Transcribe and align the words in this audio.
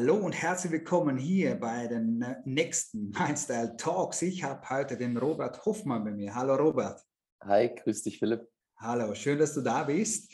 Hallo 0.00 0.14
und 0.14 0.32
herzlich 0.32 0.70
willkommen 0.70 1.16
hier 1.16 1.56
bei 1.56 1.88
den 1.88 2.24
nächsten 2.44 3.10
Mindstyle 3.18 3.74
Talks. 3.76 4.22
Ich 4.22 4.44
habe 4.44 4.70
heute 4.70 4.96
den 4.96 5.16
Robert 5.16 5.64
Hoffmann 5.66 6.04
bei 6.04 6.12
mir. 6.12 6.36
Hallo 6.36 6.54
Robert. 6.54 7.04
Hi, 7.42 7.74
grüß 7.74 8.04
dich 8.04 8.20
Philipp. 8.20 8.48
Hallo, 8.76 9.12
schön, 9.16 9.40
dass 9.40 9.54
du 9.54 9.60
da 9.60 9.82
bist. 9.82 10.32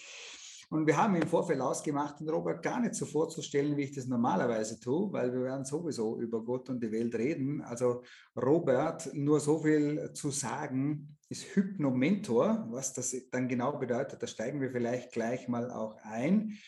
Und 0.68 0.86
wir 0.86 0.98
haben 0.98 1.14
im 1.14 1.26
Vorfeld 1.26 1.62
ausgemacht, 1.62 2.20
den 2.20 2.28
Robert 2.28 2.62
gar 2.62 2.78
nicht 2.78 2.94
so 2.94 3.06
vorzustellen, 3.06 3.74
wie 3.78 3.84
ich 3.84 3.94
das 3.94 4.06
normalerweise 4.06 4.78
tue, 4.78 5.10
weil 5.10 5.32
wir 5.32 5.44
werden 5.44 5.64
sowieso 5.64 6.20
über 6.20 6.44
Gott 6.44 6.68
und 6.68 6.82
die 6.82 6.92
Welt 6.92 7.14
reden. 7.14 7.62
Also 7.62 8.02
Robert, 8.36 9.14
nur 9.14 9.40
so 9.40 9.62
viel 9.62 10.12
zu 10.12 10.30
sagen, 10.30 11.16
ist 11.30 11.56
Hypnomentor. 11.56 12.66
Was 12.68 12.92
das 12.92 13.16
dann 13.30 13.48
genau 13.48 13.78
bedeutet, 13.78 14.22
da 14.22 14.26
steigen 14.26 14.60
wir 14.60 14.72
vielleicht 14.72 15.12
gleich 15.12 15.48
mal 15.48 15.70
auch 15.70 15.96
ein. 16.02 16.58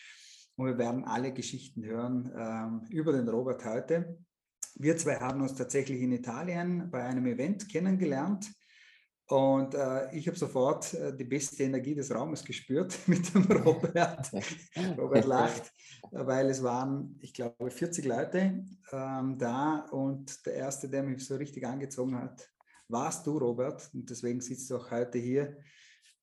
Und 0.57 0.65
wir 0.65 0.77
werden 0.77 1.05
alle 1.05 1.31
Geschichten 1.33 1.85
hören 1.85 2.31
ähm, 2.35 2.81
über 2.89 3.13
den 3.13 3.29
Robert 3.29 3.63
heute. 3.63 4.17
Wir 4.75 4.97
zwei 4.97 5.15
haben 5.15 5.41
uns 5.41 5.53
tatsächlich 5.53 6.01
in 6.01 6.11
Italien 6.11 6.89
bei 6.89 7.03
einem 7.03 7.27
Event 7.27 7.69
kennengelernt. 7.69 8.51
Und 9.29 9.75
äh, 9.75 10.15
ich 10.15 10.27
habe 10.27 10.37
sofort 10.37 10.93
äh, 10.95 11.15
die 11.15 11.25
beste 11.25 11.61
Energie 11.63 11.93
des 11.93 12.13
Raumes 12.13 12.43
gespürt 12.43 12.97
mit 13.07 13.33
dem 13.35 13.43
Robert. 13.43 14.31
Robert 14.97 15.25
lacht, 15.25 15.71
weil 16.11 16.49
es 16.49 16.63
waren, 16.63 17.19
ich 17.21 17.33
glaube, 17.33 17.69
40 17.69 18.05
Leute 18.05 18.65
ähm, 18.91 19.37
da 19.37 19.85
und 19.91 20.43
der 20.45 20.53
erste, 20.53 20.89
der 20.89 21.03
mich 21.03 21.23
so 21.23 21.35
richtig 21.35 21.67
angezogen 21.67 22.17
hat, 22.17 22.49
warst 22.87 23.27
du, 23.27 23.37
Robert. 23.37 23.91
Und 23.93 24.09
deswegen 24.09 24.41
sitzt 24.41 24.71
du 24.71 24.77
auch 24.77 24.89
heute 24.89 25.19
hier. 25.19 25.57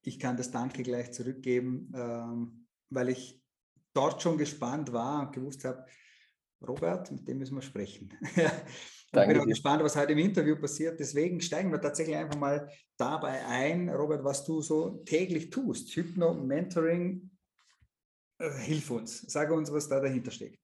Ich 0.03 0.19
kann 0.19 0.37
das 0.37 0.51
Danke 0.51 0.83
gleich 0.83 1.12
zurückgeben, 1.12 1.92
ähm, 1.94 2.66
weil 2.91 3.11
ich 3.11 3.44
dort 3.95 4.20
schon 4.20 4.37
gespannt 4.37 4.92
war 4.92 5.23
und 5.23 5.33
gewusst 5.33 5.64
habe, 5.64 5.84
Robert, 6.67 7.11
mit 7.11 7.27
dem 7.27 7.39
müssen 7.39 7.55
wir 7.55 7.62
sprechen. 7.62 8.12
Ich 9.23 9.28
bin 9.28 9.41
auch 9.41 9.47
gespannt, 9.47 9.83
was 9.84 9.95
heute 9.95 10.12
im 10.12 10.19
Interview 10.19 10.56
passiert. 10.56 10.98
Deswegen 10.98 11.41
steigen 11.41 11.70
wir 11.70 11.81
tatsächlich 11.81 12.17
einfach 12.17 12.37
mal 12.37 12.69
dabei 12.97 13.47
ein, 13.47 13.89
Robert, 13.89 14.25
was 14.25 14.45
du 14.45 14.61
so 14.61 15.03
täglich 15.05 15.50
tust. 15.50 15.95
Hypno, 15.95 16.34
Mentoring, 16.34 17.31
äh, 18.39 18.50
hilf 18.50 18.91
uns. 18.91 19.20
Sag 19.28 19.53
uns, 19.53 19.72
was 19.72 19.89
da 19.89 20.00
dahinter 20.00 20.31
steckt. 20.33 20.59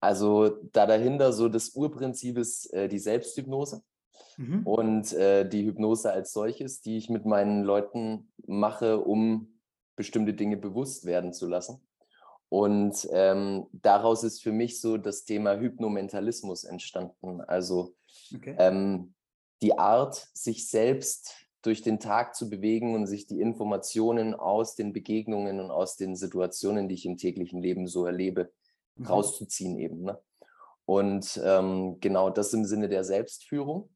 Also 0.00 0.48
da 0.72 0.86
dahinter 0.86 1.32
so 1.32 1.48
das 1.48 1.70
Urprinzip 1.70 2.36
ist 2.36 2.72
äh, 2.72 2.88
die 2.88 2.98
Selbsthypnose 2.98 3.82
mhm. 4.36 4.66
und 4.66 5.12
äh, 5.12 5.48
die 5.48 5.64
Hypnose 5.64 6.12
als 6.12 6.32
solches, 6.32 6.80
die 6.80 6.96
ich 6.96 7.08
mit 7.08 7.24
meinen 7.24 7.62
Leuten 7.62 8.32
mache, 8.44 8.98
um 8.98 9.60
bestimmte 9.94 10.34
Dinge 10.34 10.56
bewusst 10.56 11.04
werden 11.04 11.32
zu 11.32 11.46
lassen. 11.46 11.80
Und 12.52 13.08
ähm, 13.12 13.66
daraus 13.72 14.24
ist 14.24 14.42
für 14.42 14.52
mich 14.52 14.78
so 14.78 14.98
das 14.98 15.24
Thema 15.24 15.58
Hypnomentalismus 15.58 16.64
entstanden. 16.64 17.40
Also 17.40 17.94
okay. 18.34 18.54
ähm, 18.58 19.14
die 19.62 19.78
Art, 19.78 20.28
sich 20.34 20.68
selbst 20.68 21.32
durch 21.62 21.80
den 21.80 21.98
Tag 21.98 22.34
zu 22.34 22.50
bewegen 22.50 22.94
und 22.94 23.06
sich 23.06 23.26
die 23.26 23.40
Informationen 23.40 24.34
aus 24.34 24.74
den 24.74 24.92
Begegnungen 24.92 25.60
und 25.60 25.70
aus 25.70 25.96
den 25.96 26.14
Situationen, 26.14 26.90
die 26.90 26.94
ich 26.96 27.06
im 27.06 27.16
täglichen 27.16 27.62
Leben 27.62 27.86
so 27.86 28.04
erlebe, 28.04 28.52
mhm. 28.96 29.06
rauszuziehen 29.06 29.78
eben. 29.78 30.02
Ne? 30.02 30.18
Und 30.84 31.40
ähm, 31.42 32.00
genau 32.00 32.28
das 32.28 32.52
im 32.52 32.66
Sinne 32.66 32.90
der 32.90 33.04
Selbstführung 33.04 33.88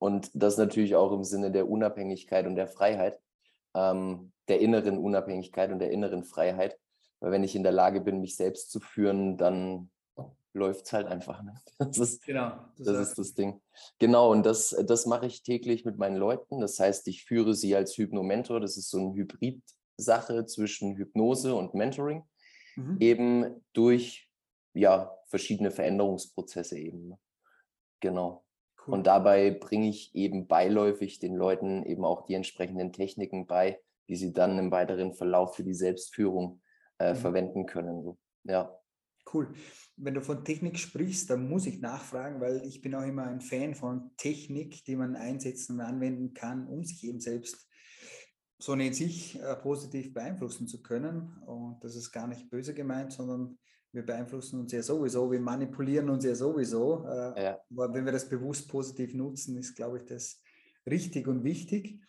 und 0.00 0.28
das 0.34 0.58
natürlich 0.58 0.96
auch 0.96 1.12
im 1.12 1.22
Sinne 1.22 1.52
der 1.52 1.70
Unabhängigkeit 1.70 2.48
und 2.48 2.56
der 2.56 2.66
Freiheit, 2.66 3.20
ähm, 3.76 4.32
der 4.48 4.58
inneren 4.58 4.98
Unabhängigkeit 4.98 5.70
und 5.70 5.78
der 5.78 5.92
inneren 5.92 6.24
Freiheit 6.24 6.80
weil 7.24 7.32
wenn 7.32 7.42
ich 7.42 7.56
in 7.56 7.62
der 7.62 7.72
Lage 7.72 8.02
bin, 8.02 8.20
mich 8.20 8.36
selbst 8.36 8.70
zu 8.70 8.80
führen, 8.80 9.38
dann 9.38 9.90
läuft 10.52 10.84
es 10.84 10.92
halt 10.92 11.06
einfach. 11.06 11.42
Ne? 11.42 11.54
Das, 11.78 11.96
ist, 11.96 12.26
genau, 12.26 12.50
das, 12.76 12.86
das 12.86 13.08
ist 13.08 13.18
das 13.18 13.34
Ding. 13.34 13.62
Genau, 13.98 14.30
und 14.30 14.44
das, 14.44 14.76
das 14.86 15.06
mache 15.06 15.24
ich 15.24 15.42
täglich 15.42 15.86
mit 15.86 15.96
meinen 15.96 16.18
Leuten. 16.18 16.60
Das 16.60 16.78
heißt, 16.78 17.08
ich 17.08 17.24
führe 17.24 17.54
sie 17.54 17.74
als 17.74 17.96
Hypnomentor. 17.96 18.60
Das 18.60 18.76
ist 18.76 18.90
so 18.90 18.98
eine 18.98 19.14
Hybrid-Sache 19.14 20.44
zwischen 20.44 20.96
Hypnose 20.96 21.54
und 21.54 21.72
Mentoring, 21.72 22.24
mhm. 22.76 22.98
eben 23.00 23.64
durch 23.72 24.28
ja, 24.74 25.16
verschiedene 25.28 25.70
Veränderungsprozesse 25.70 26.78
eben. 26.78 27.08
Ne? 27.08 27.18
Genau. 28.00 28.44
Cool. 28.86 28.92
Und 28.92 29.06
dabei 29.06 29.50
bringe 29.50 29.88
ich 29.88 30.14
eben 30.14 30.46
beiläufig 30.46 31.20
den 31.20 31.36
Leuten 31.36 31.84
eben 31.84 32.04
auch 32.04 32.26
die 32.26 32.34
entsprechenden 32.34 32.92
Techniken 32.92 33.46
bei, 33.46 33.80
die 34.10 34.16
sie 34.16 34.34
dann 34.34 34.58
im 34.58 34.70
weiteren 34.70 35.14
Verlauf 35.14 35.56
für 35.56 35.64
die 35.64 35.72
Selbstführung 35.72 36.60
äh, 37.04 37.14
mhm. 37.14 37.18
verwenden 37.18 37.66
können. 37.66 38.02
So. 38.02 38.18
Ja. 38.44 38.78
Cool. 39.32 39.52
Wenn 39.96 40.14
du 40.14 40.20
von 40.20 40.44
Technik 40.44 40.78
sprichst, 40.78 41.30
dann 41.30 41.48
muss 41.48 41.66
ich 41.66 41.80
nachfragen, 41.80 42.40
weil 42.40 42.62
ich 42.66 42.82
bin 42.82 42.94
auch 42.94 43.06
immer 43.06 43.24
ein 43.24 43.40
Fan 43.40 43.74
von 43.74 44.10
Technik, 44.16 44.84
die 44.84 44.96
man 44.96 45.16
einsetzen 45.16 45.74
und 45.74 45.80
anwenden 45.80 46.34
kann, 46.34 46.66
um 46.66 46.84
sich 46.84 47.04
eben 47.04 47.20
selbst 47.20 47.68
so 48.58 48.74
in 48.74 48.92
sich 48.92 49.40
äh, 49.40 49.56
positiv 49.56 50.12
beeinflussen 50.12 50.66
zu 50.68 50.82
können. 50.82 51.36
Und 51.46 51.82
das 51.82 51.96
ist 51.96 52.12
gar 52.12 52.26
nicht 52.26 52.50
böse 52.50 52.74
gemeint, 52.74 53.12
sondern 53.12 53.58
wir 53.92 54.04
beeinflussen 54.04 54.60
uns 54.60 54.72
ja 54.72 54.82
sowieso, 54.82 55.30
wir 55.30 55.40
manipulieren 55.40 56.10
uns 56.10 56.24
ja 56.24 56.34
sowieso. 56.34 57.06
Äh, 57.06 57.44
ja. 57.44 57.58
Aber 57.70 57.94
wenn 57.94 58.04
wir 58.04 58.12
das 58.12 58.28
bewusst 58.28 58.68
positiv 58.68 59.14
nutzen, 59.14 59.56
ist, 59.56 59.74
glaube 59.74 59.98
ich, 59.98 60.04
das 60.04 60.40
richtig 60.86 61.26
und 61.28 61.44
wichtig. 61.44 62.00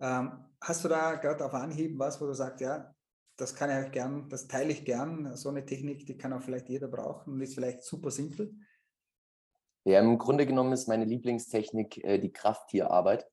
Ähm, 0.00 0.32
hast 0.60 0.84
du 0.84 0.88
da 0.88 1.14
gerade 1.14 1.44
auf 1.44 1.54
Anhieb 1.54 1.98
was, 1.98 2.20
wo 2.20 2.26
du 2.26 2.34
sagst, 2.34 2.60
ja, 2.60 2.94
das 3.38 3.54
kann 3.54 3.84
ich 3.84 3.92
gern, 3.92 4.28
das 4.28 4.48
teile 4.48 4.72
ich 4.72 4.84
gern. 4.84 5.34
So 5.36 5.48
eine 5.48 5.64
Technik, 5.64 6.04
die 6.06 6.18
kann 6.18 6.32
auch 6.32 6.42
vielleicht 6.42 6.68
jeder 6.68 6.88
brauchen 6.88 7.32
und 7.32 7.40
ist 7.40 7.54
vielleicht 7.54 7.82
super 7.82 8.10
simpel. 8.10 8.52
Ja, 9.84 10.00
im 10.00 10.18
Grunde 10.18 10.44
genommen 10.44 10.72
ist 10.72 10.88
meine 10.88 11.04
Lieblingstechnik 11.04 12.04
äh, 12.04 12.18
die 12.18 12.32
Krafttierarbeit 12.32 13.26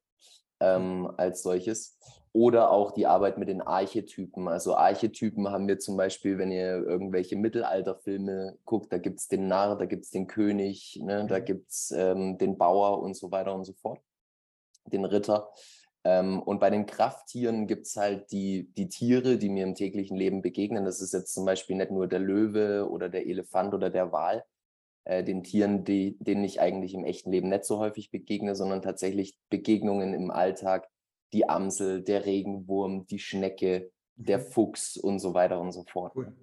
ähm, 0.59 1.11
als 1.17 1.41
solches 1.41 1.97
oder 2.31 2.69
auch 2.69 2.91
die 2.91 3.07
Arbeit 3.07 3.37
mit 3.37 3.49
den 3.49 3.61
Archetypen. 3.61 4.47
Also 4.47 4.75
Archetypen 4.75 5.49
haben 5.49 5.67
wir 5.67 5.79
zum 5.79 5.97
Beispiel, 5.97 6.37
wenn 6.37 6.51
ihr 6.51 6.83
irgendwelche 6.83 7.35
Mittelalterfilme 7.35 8.57
guckt, 8.63 8.93
da 8.93 8.99
gibt 8.99 9.19
es 9.19 9.27
den 9.27 9.47
Narr, 9.47 9.77
da 9.77 9.85
gibt 9.85 10.03
es 10.03 10.11
den 10.11 10.27
König, 10.27 10.99
ne, 11.01 11.25
da 11.27 11.39
mhm. 11.39 11.45
gibt 11.45 11.71
es 11.71 11.91
ähm, 11.91 12.37
den 12.37 12.57
Bauer 12.57 13.01
und 13.01 13.15
so 13.15 13.31
weiter 13.31 13.55
und 13.55 13.63
so 13.63 13.73
fort, 13.73 13.99
den 14.85 15.03
Ritter. 15.03 15.49
Ähm, 16.05 16.39
und 16.39 16.59
bei 16.59 16.69
den 16.69 16.85
Krafttieren 16.85 17.65
gibt 17.65 17.87
es 17.87 17.97
halt 17.97 18.31
die, 18.31 18.71
die 18.77 18.89
Tiere, 18.89 19.37
die 19.37 19.49
mir 19.49 19.63
im 19.63 19.73
täglichen 19.73 20.15
Leben 20.15 20.43
begegnen. 20.43 20.85
Das 20.85 21.01
ist 21.01 21.13
jetzt 21.13 21.33
zum 21.33 21.45
Beispiel 21.45 21.75
nicht 21.75 21.89
nur 21.89 22.07
der 22.07 22.19
Löwe 22.19 22.87
oder 22.87 23.09
der 23.09 23.25
Elefant 23.25 23.73
oder 23.73 23.89
der 23.89 24.11
Wal, 24.11 24.45
äh, 25.05 25.23
den 25.23 25.43
Tieren, 25.43 25.83
die, 25.83 26.15
denen 26.19 26.43
ich 26.43 26.61
eigentlich 26.61 26.93
im 26.93 27.05
echten 27.05 27.31
Leben 27.31 27.49
nicht 27.49 27.65
so 27.65 27.79
häufig 27.79 28.11
begegne, 28.11 28.55
sondern 28.55 28.83
tatsächlich 28.83 29.35
Begegnungen 29.49 30.13
im 30.13 30.29
Alltag, 30.29 30.87
die 31.33 31.49
Amsel, 31.49 32.03
der 32.03 32.27
Regenwurm, 32.27 33.07
die 33.07 33.19
Schnecke, 33.19 33.91
der 34.15 34.37
mhm. 34.37 34.43
Fuchs 34.43 34.97
und 34.97 35.17
so 35.17 35.33
weiter 35.33 35.59
und 35.59 35.71
so 35.71 35.83
fort. 35.91 36.13
Cool. 36.15 36.35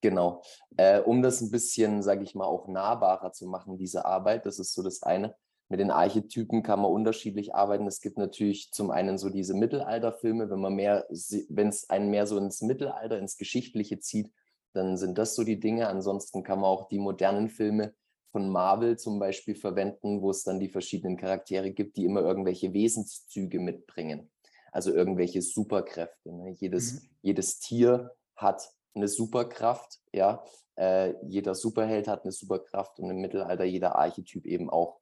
Genau. 0.00 0.42
Äh, 0.76 1.00
um 1.00 1.22
das 1.22 1.40
ein 1.40 1.50
bisschen, 1.50 2.04
sage 2.04 2.22
ich 2.22 2.36
mal, 2.36 2.44
auch 2.44 2.68
nahbarer 2.68 3.32
zu 3.32 3.48
machen, 3.48 3.78
diese 3.78 4.04
Arbeit, 4.04 4.46
das 4.46 4.60
ist 4.60 4.74
so 4.74 4.82
das 4.84 5.02
eine 5.02 5.34
mit 5.72 5.80
den 5.80 5.90
Archetypen 5.90 6.62
kann 6.62 6.80
man 6.80 6.92
unterschiedlich 6.92 7.54
arbeiten. 7.54 7.86
Es 7.86 8.02
gibt 8.02 8.18
natürlich 8.18 8.72
zum 8.72 8.90
einen 8.90 9.16
so 9.16 9.30
diese 9.30 9.54
Mittelalterfilme, 9.54 10.50
wenn 10.50 10.60
man 10.60 10.74
mehr, 10.74 11.06
wenn 11.48 11.68
es 11.68 11.88
einen 11.88 12.10
mehr 12.10 12.26
so 12.26 12.36
ins 12.36 12.60
Mittelalter, 12.60 13.18
ins 13.18 13.38
Geschichtliche 13.38 13.98
zieht, 13.98 14.30
dann 14.74 14.98
sind 14.98 15.16
das 15.16 15.34
so 15.34 15.44
die 15.44 15.58
Dinge. 15.58 15.88
Ansonsten 15.88 16.42
kann 16.42 16.60
man 16.60 16.68
auch 16.68 16.88
die 16.88 16.98
modernen 16.98 17.48
Filme 17.48 17.94
von 18.32 18.50
Marvel 18.50 18.98
zum 18.98 19.18
Beispiel 19.18 19.54
verwenden, 19.54 20.20
wo 20.20 20.28
es 20.28 20.42
dann 20.42 20.60
die 20.60 20.68
verschiedenen 20.68 21.16
Charaktere 21.16 21.70
gibt, 21.70 21.96
die 21.96 22.04
immer 22.04 22.20
irgendwelche 22.20 22.74
Wesenszüge 22.74 23.58
mitbringen. 23.58 24.30
Also 24.72 24.92
irgendwelche 24.92 25.40
Superkräfte. 25.40 26.34
Ne? 26.34 26.50
Jedes, 26.50 26.92
mhm. 26.92 27.08
jedes 27.22 27.60
Tier 27.60 28.10
hat 28.36 28.70
eine 28.94 29.08
Superkraft, 29.08 30.00
ja. 30.12 30.44
Äh, 30.76 31.14
jeder 31.28 31.54
Superheld 31.54 32.08
hat 32.08 32.24
eine 32.24 32.32
Superkraft 32.32 32.98
und 32.98 33.08
im 33.08 33.22
Mittelalter 33.22 33.64
jeder 33.64 33.96
Archetyp 33.96 34.44
eben 34.44 34.68
auch. 34.68 35.01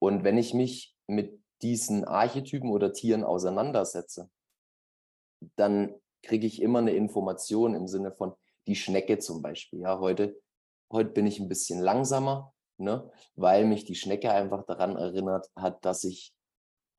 Und 0.00 0.24
wenn 0.24 0.38
ich 0.38 0.54
mich 0.54 0.96
mit 1.06 1.40
diesen 1.62 2.04
Archetypen 2.04 2.70
oder 2.70 2.92
Tieren 2.92 3.22
auseinandersetze, 3.22 4.30
dann 5.56 5.94
kriege 6.22 6.46
ich 6.46 6.60
immer 6.60 6.80
eine 6.80 6.92
Information 6.92 7.74
im 7.74 7.86
Sinne 7.86 8.12
von 8.12 8.34
die 8.66 8.76
Schnecke 8.76 9.18
zum 9.18 9.42
Beispiel. 9.42 9.80
Ja, 9.80 9.98
heute, 9.98 10.40
heute 10.90 11.10
bin 11.10 11.26
ich 11.26 11.38
ein 11.38 11.48
bisschen 11.48 11.80
langsamer, 11.80 12.52
ne, 12.78 13.10
weil 13.36 13.66
mich 13.66 13.84
die 13.84 13.94
Schnecke 13.94 14.30
einfach 14.32 14.64
daran 14.64 14.96
erinnert 14.96 15.50
hat, 15.56 15.84
dass 15.84 16.04
ich 16.04 16.34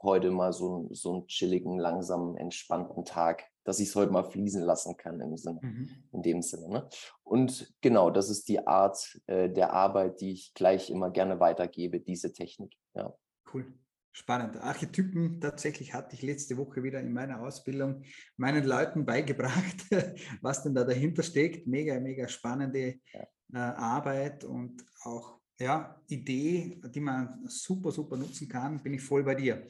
heute 0.04 0.32
mal 0.32 0.54
so, 0.54 0.88
so 0.92 1.14
einen 1.14 1.28
chilligen, 1.28 1.78
langsamen, 1.78 2.38
entspannten 2.38 3.06
Tag, 3.06 3.44
dass 3.64 3.80
ich 3.80 3.90
es 3.90 3.96
heute 3.96 4.12
mal 4.12 4.24
fließen 4.24 4.64
lassen 4.64 4.98
kann 4.98 5.20
im 5.20 5.38
Sinne, 5.38 5.60
mhm. 5.62 5.90
in 6.12 6.22
dem 6.22 6.42
Sinne. 6.42 6.70
Ne? 6.70 6.90
Und 7.24 7.74
genau, 7.82 8.10
das 8.10 8.30
ist 8.30 8.50
die 8.50 8.66
Art 8.66 9.20
äh, 9.28 9.50
der 9.50 9.74
Arbeit, 9.74 10.22
die 10.22 10.32
ich 10.32 10.54
gleich 10.54 10.90
immer 10.90 11.12
gerne 11.12 11.40
weitergebe, 11.40 12.00
diese 12.00 12.34
Technik. 12.34 12.74
Ja. 12.94 13.14
Cool. 13.54 13.74
Spannend. 14.14 14.58
Archetypen 14.58 15.40
tatsächlich 15.40 15.94
hatte 15.94 16.16
ich 16.16 16.22
letzte 16.22 16.58
Woche 16.58 16.84
wieder 16.84 17.00
in 17.00 17.14
meiner 17.14 17.42
Ausbildung 17.42 18.04
meinen 18.36 18.66
Leuten 18.66 19.06
beigebracht, 19.06 19.86
was 20.42 20.64
denn 20.64 20.76
da 20.76 20.84
dahinter 20.84 21.24
steckt. 21.24 21.66
Mega, 21.66 21.98
mega 22.00 22.28
spannende 22.28 23.00
ja. 23.14 23.22
äh, 23.54 23.58
Arbeit 23.58 24.44
und 24.44 24.84
auch 25.04 25.41
ja, 25.62 26.02
Idee, 26.08 26.82
die 26.94 27.00
man 27.00 27.48
super, 27.48 27.92
super 27.92 28.18
nutzen 28.18 28.48
kann, 28.48 28.82
bin 28.82 28.94
ich 28.94 29.02
voll 29.02 29.24
bei 29.24 29.36
dir. 29.36 29.68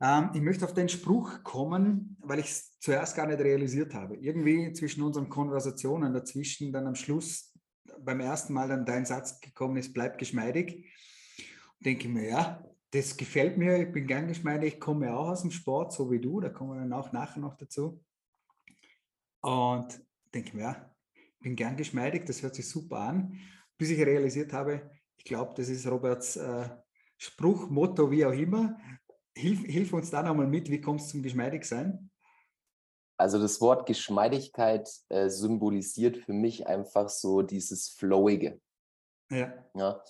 Ähm, 0.00 0.30
ich 0.34 0.40
möchte 0.40 0.64
auf 0.64 0.74
den 0.74 0.88
Spruch 0.88 1.42
kommen, 1.42 2.16
weil 2.20 2.40
ich 2.40 2.46
es 2.46 2.78
zuerst 2.80 3.16
gar 3.16 3.26
nicht 3.26 3.40
realisiert 3.40 3.94
habe. 3.94 4.16
Irgendwie 4.16 4.72
zwischen 4.72 5.02
unseren 5.02 5.28
Konversationen 5.28 6.12
dazwischen, 6.12 6.72
dann 6.72 6.86
am 6.86 6.94
Schluss 6.94 7.54
beim 8.00 8.20
ersten 8.20 8.52
Mal 8.52 8.68
dann 8.68 8.84
dein 8.84 9.06
Satz 9.06 9.40
gekommen 9.40 9.78
ist, 9.78 9.94
bleib 9.94 10.18
geschmeidig. 10.18 10.86
Denke 11.80 12.08
ich 12.08 12.12
mir, 12.12 12.28
ja, 12.28 12.64
das 12.90 13.16
gefällt 13.16 13.58
mir, 13.58 13.86
ich 13.86 13.92
bin 13.92 14.06
gern 14.06 14.28
geschmeidig, 14.28 14.74
ich 14.74 14.80
komme 14.80 15.14
auch 15.14 15.28
aus 15.28 15.42
dem 15.42 15.50
Sport, 15.50 15.92
so 15.92 16.10
wie 16.10 16.20
du, 16.20 16.40
da 16.40 16.48
kommen 16.48 16.72
wir 16.72 16.80
dann 16.80 16.92
auch 16.92 17.12
nachher 17.12 17.40
noch 17.40 17.56
dazu. 17.56 18.02
Und 19.40 20.00
denke 20.34 20.56
mir, 20.56 20.62
ja, 20.62 20.94
ich 21.14 21.38
bin 21.40 21.56
gern 21.56 21.76
geschmeidig, 21.76 22.26
das 22.26 22.42
hört 22.42 22.54
sich 22.54 22.68
super 22.68 22.98
an, 22.98 23.38
bis 23.78 23.90
ich 23.90 23.98
realisiert 23.98 24.52
habe, 24.52 24.90
ich 25.16 25.24
glaube, 25.24 25.54
das 25.56 25.68
ist 25.68 25.86
Roberts 25.86 26.36
äh, 26.36 26.68
Spruch, 27.18 27.68
Motto, 27.68 28.10
wie 28.10 28.24
auch 28.24 28.32
immer. 28.32 28.78
Hilf, 29.34 29.64
hilf 29.64 29.92
uns 29.92 30.10
da 30.10 30.22
nochmal 30.22 30.46
mit, 30.46 30.70
wie 30.70 30.80
kommst 30.80 31.08
du 31.08 31.12
zum 31.12 31.22
Geschmeidigsein? 31.22 32.10
Also 33.18 33.38
das 33.40 33.60
Wort 33.60 33.86
Geschmeidigkeit 33.86 34.90
äh, 35.08 35.28
symbolisiert 35.28 36.18
für 36.18 36.34
mich 36.34 36.66
einfach 36.66 37.08
so 37.08 37.42
dieses 37.42 37.88
Flowige. 37.88 38.60
Ja. 39.30 39.52
ja? 39.74 40.02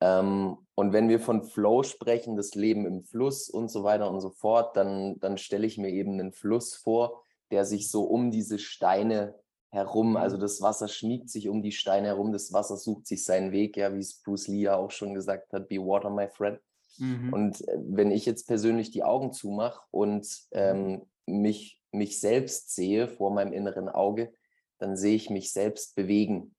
Ähm, 0.00 0.58
und 0.74 0.92
wenn 0.92 1.08
wir 1.08 1.20
von 1.20 1.44
Flow 1.44 1.82
sprechen, 1.82 2.36
das 2.36 2.54
Leben 2.54 2.86
im 2.86 3.04
Fluss 3.04 3.48
und 3.48 3.68
so 3.68 3.84
weiter 3.84 4.10
und 4.10 4.20
so 4.20 4.30
fort, 4.30 4.76
dann, 4.76 5.18
dann 5.20 5.38
stelle 5.38 5.66
ich 5.66 5.78
mir 5.78 5.90
eben 5.90 6.14
einen 6.14 6.32
Fluss 6.32 6.74
vor, 6.74 7.22
der 7.50 7.64
sich 7.64 7.90
so 7.90 8.04
um 8.04 8.30
diese 8.30 8.58
Steine 8.58 9.34
herum, 9.70 10.16
also 10.16 10.36
mhm. 10.36 10.40
das 10.40 10.60
Wasser 10.62 10.88
schmiegt 10.88 11.28
sich 11.30 11.48
um 11.48 11.62
die 11.62 11.72
Steine 11.72 12.08
herum, 12.08 12.32
das 12.32 12.52
Wasser 12.52 12.76
sucht 12.76 13.06
sich 13.06 13.24
seinen 13.24 13.52
Weg, 13.52 13.76
ja, 13.76 13.94
wie 13.94 14.00
es 14.00 14.22
Bruce 14.22 14.48
Lee 14.48 14.62
ja 14.62 14.76
auch 14.76 14.90
schon 14.90 15.14
gesagt 15.14 15.52
hat, 15.52 15.68
be 15.68 15.76
water, 15.76 16.10
my 16.10 16.28
friend. 16.28 16.60
Mhm. 16.98 17.32
Und 17.32 17.68
äh, 17.68 17.78
wenn 17.80 18.10
ich 18.10 18.26
jetzt 18.26 18.46
persönlich 18.46 18.90
die 18.90 19.04
Augen 19.04 19.32
zumache 19.32 19.80
und 19.90 20.26
ähm, 20.52 21.02
mich, 21.26 21.80
mich 21.92 22.20
selbst 22.20 22.74
sehe 22.74 23.08
vor 23.08 23.30
meinem 23.30 23.52
inneren 23.52 23.88
Auge, 23.88 24.32
dann 24.78 24.96
sehe 24.96 25.16
ich 25.16 25.28
mich 25.30 25.52
selbst 25.52 25.94
bewegen 25.94 26.54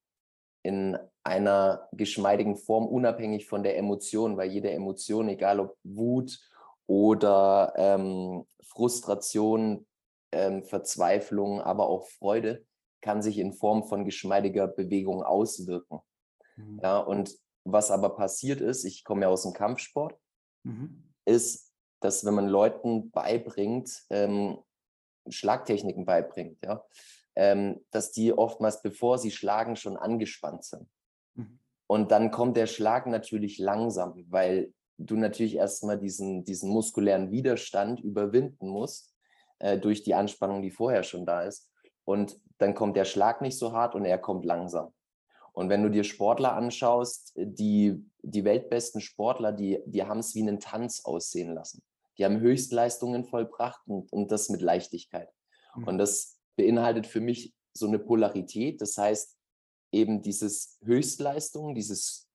in 0.62 0.98
einer 1.24 1.88
geschmeidigen 1.94 2.58
Form, 2.58 2.86
unabhängig 2.86 3.48
von 3.48 3.64
der 3.64 3.78
Emotion, 3.78 4.38
weil 4.38 4.52
jede 4.52 4.72
Emotion, 4.72 5.30
egal 5.30 5.60
ob 5.60 5.78
Wut 5.84 6.40
oder 6.86 7.74
ähm, 7.78 8.46
Frustration, 8.62 9.88
ähm, 10.32 10.64
Verzweiflung, 10.64 11.62
aber 11.62 11.88
auch 11.88 12.08
Freude, 12.08 12.66
kann 13.02 13.22
sich 13.22 13.38
in 13.38 13.54
Form 13.54 13.84
von 13.84 14.06
geschmeidiger 14.06 14.68
Bewegung 14.68 15.24
auswirken. 15.24 16.00
Mhm. 16.56 16.80
Ja, 16.84 17.00
und 17.00 17.36
was 17.64 17.92
aber 17.92 18.16
passiert 18.16 18.62
ist, 18.62 18.84
ich 18.84 19.04
komme 19.04 19.24
ja 19.24 19.30
aus 19.30 19.44
dem 19.44 19.54
Kampfsport, 19.54 20.18
mhm. 20.64 21.04
ist, 21.26 21.72
dass 22.00 22.26
wenn 22.26 22.34
man 22.34 22.48
Leuten 22.48 23.12
beibringt, 23.12 24.06
ähm, 24.10 24.58
Schlagtechniken 25.28 26.06
beibringt, 26.06 26.58
ja, 26.64 26.84
ähm, 27.36 27.86
dass 27.92 28.12
die 28.12 28.34
oftmals, 28.34 28.82
bevor 28.82 29.18
sie 29.18 29.32
schlagen, 29.32 29.76
schon 29.76 29.98
angespannt 29.98 30.64
sind. 30.64 30.90
Mhm. 31.36 31.60
Und 31.88 32.12
dann 32.12 32.32
kommt 32.32 32.58
der 32.58 32.68
Schlag 32.68 33.08
natürlich 33.08 33.58
langsam, 33.58 34.26
weil 34.30 34.74
du 34.98 35.16
natürlich 35.16 35.56
erstmal 35.56 35.98
diesen, 35.98 36.44
diesen 36.44 36.70
muskulären 36.70 37.32
Widerstand 37.32 38.02
überwinden 38.02 38.68
musst 38.68 39.16
äh, 39.60 39.78
durch 39.78 40.04
die 40.04 40.14
Anspannung, 40.14 40.62
die 40.62 40.72
vorher 40.72 41.04
schon 41.04 41.26
da 41.26 41.44
ist. 41.44 41.70
Und 42.10 42.42
dann 42.58 42.74
kommt 42.74 42.98
der 42.98 43.06
Schlag 43.06 43.40
nicht 43.40 43.56
so 43.56 43.72
hart 43.72 43.94
und 43.94 44.04
er 44.04 44.18
kommt 44.18 44.44
langsam. 44.44 44.92
Und 45.52 45.70
wenn 45.70 45.84
du 45.84 45.92
dir 45.92 46.04
Sportler 46.04 46.54
anschaust, 46.54 47.34
die, 47.36 48.04
die 48.24 48.44
weltbesten 48.44 49.00
Sportler, 49.00 49.52
die, 49.52 49.84
die 49.86 50.04
haben 50.04 50.18
es 50.18 50.34
wie 50.34 50.42
einen 50.42 50.60
Tanz 50.60 51.06
aussehen 51.06 51.54
lassen. 51.54 51.84
Die 52.18 52.26
haben 52.26 52.40
Höchstleistungen 52.40 53.26
vollbracht 53.26 53.82
und, 53.86 54.12
und 54.12 54.32
das 54.32 54.50
mit 54.50 54.62
Leichtigkeit. 54.62 55.30
Mhm. 55.76 55.84
Und 55.84 55.98
das 56.00 56.40
beinhaltet 56.56 57.06
für 57.06 57.22
mich 57.22 57.54
so 57.74 57.86
eine 57.86 58.00
Polarität. 58.00 58.82
Das 58.82 58.98
heißt, 58.98 59.38
eben 59.92 60.24
dieses 60.24 60.80
Höchstleistung, 60.84 61.76
dieses 61.76 62.28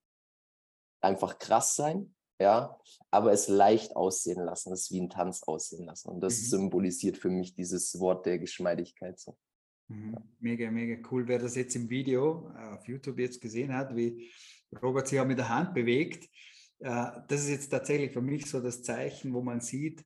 einfach 1.01 1.41
krass 1.41 1.75
sein, 1.75 2.15
ja, 2.39 2.79
aber 3.11 3.33
es 3.33 3.49
leicht 3.49 3.97
aussehen 3.97 4.45
lassen, 4.45 4.73
es 4.73 4.93
wie 4.93 5.01
ein 5.01 5.11
Tanz 5.11 5.43
aussehen 5.43 5.85
lassen. 5.85 6.11
Und 6.11 6.21
das 6.21 6.43
mhm. 6.43 6.47
symbolisiert 6.47 7.19
für 7.19 7.29
mich 7.29 7.57
dieses 7.57 7.99
Wort 7.99 8.25
der 8.25 8.39
Geschmeidigkeit 8.39 9.19
so. 9.19 9.37
Mhm. 9.89 10.17
Mega, 10.41 10.71
mega 10.71 11.09
cool. 11.11 11.27
Wer 11.27 11.39
das 11.39 11.57
jetzt 11.57 11.77
im 11.77 11.89
Video 11.89 12.53
äh, 12.57 12.75
auf 12.75 12.89
YouTube 12.89 13.19
jetzt 13.19 13.41
gesehen 13.41 13.75
hat, 13.75 13.95
wie 13.95 14.31
Robert 14.83 15.09
sich 15.09 15.21
auch 15.21 15.27
mit 15.27 15.39
der 15.39 15.49
Hand 15.49 15.75
bewegt, 15.75 16.25
äh, 16.79 17.11
das 17.29 17.43
ist 17.43 17.51
jetzt 17.51 17.69
tatsächlich 17.69 18.13
für 18.13 18.23
mich 18.23 18.47
so 18.47 18.61
das 18.61 18.83
Zeichen, 18.83 19.33
wo 19.33 19.43
man 19.43 19.61
sieht, 19.61 20.05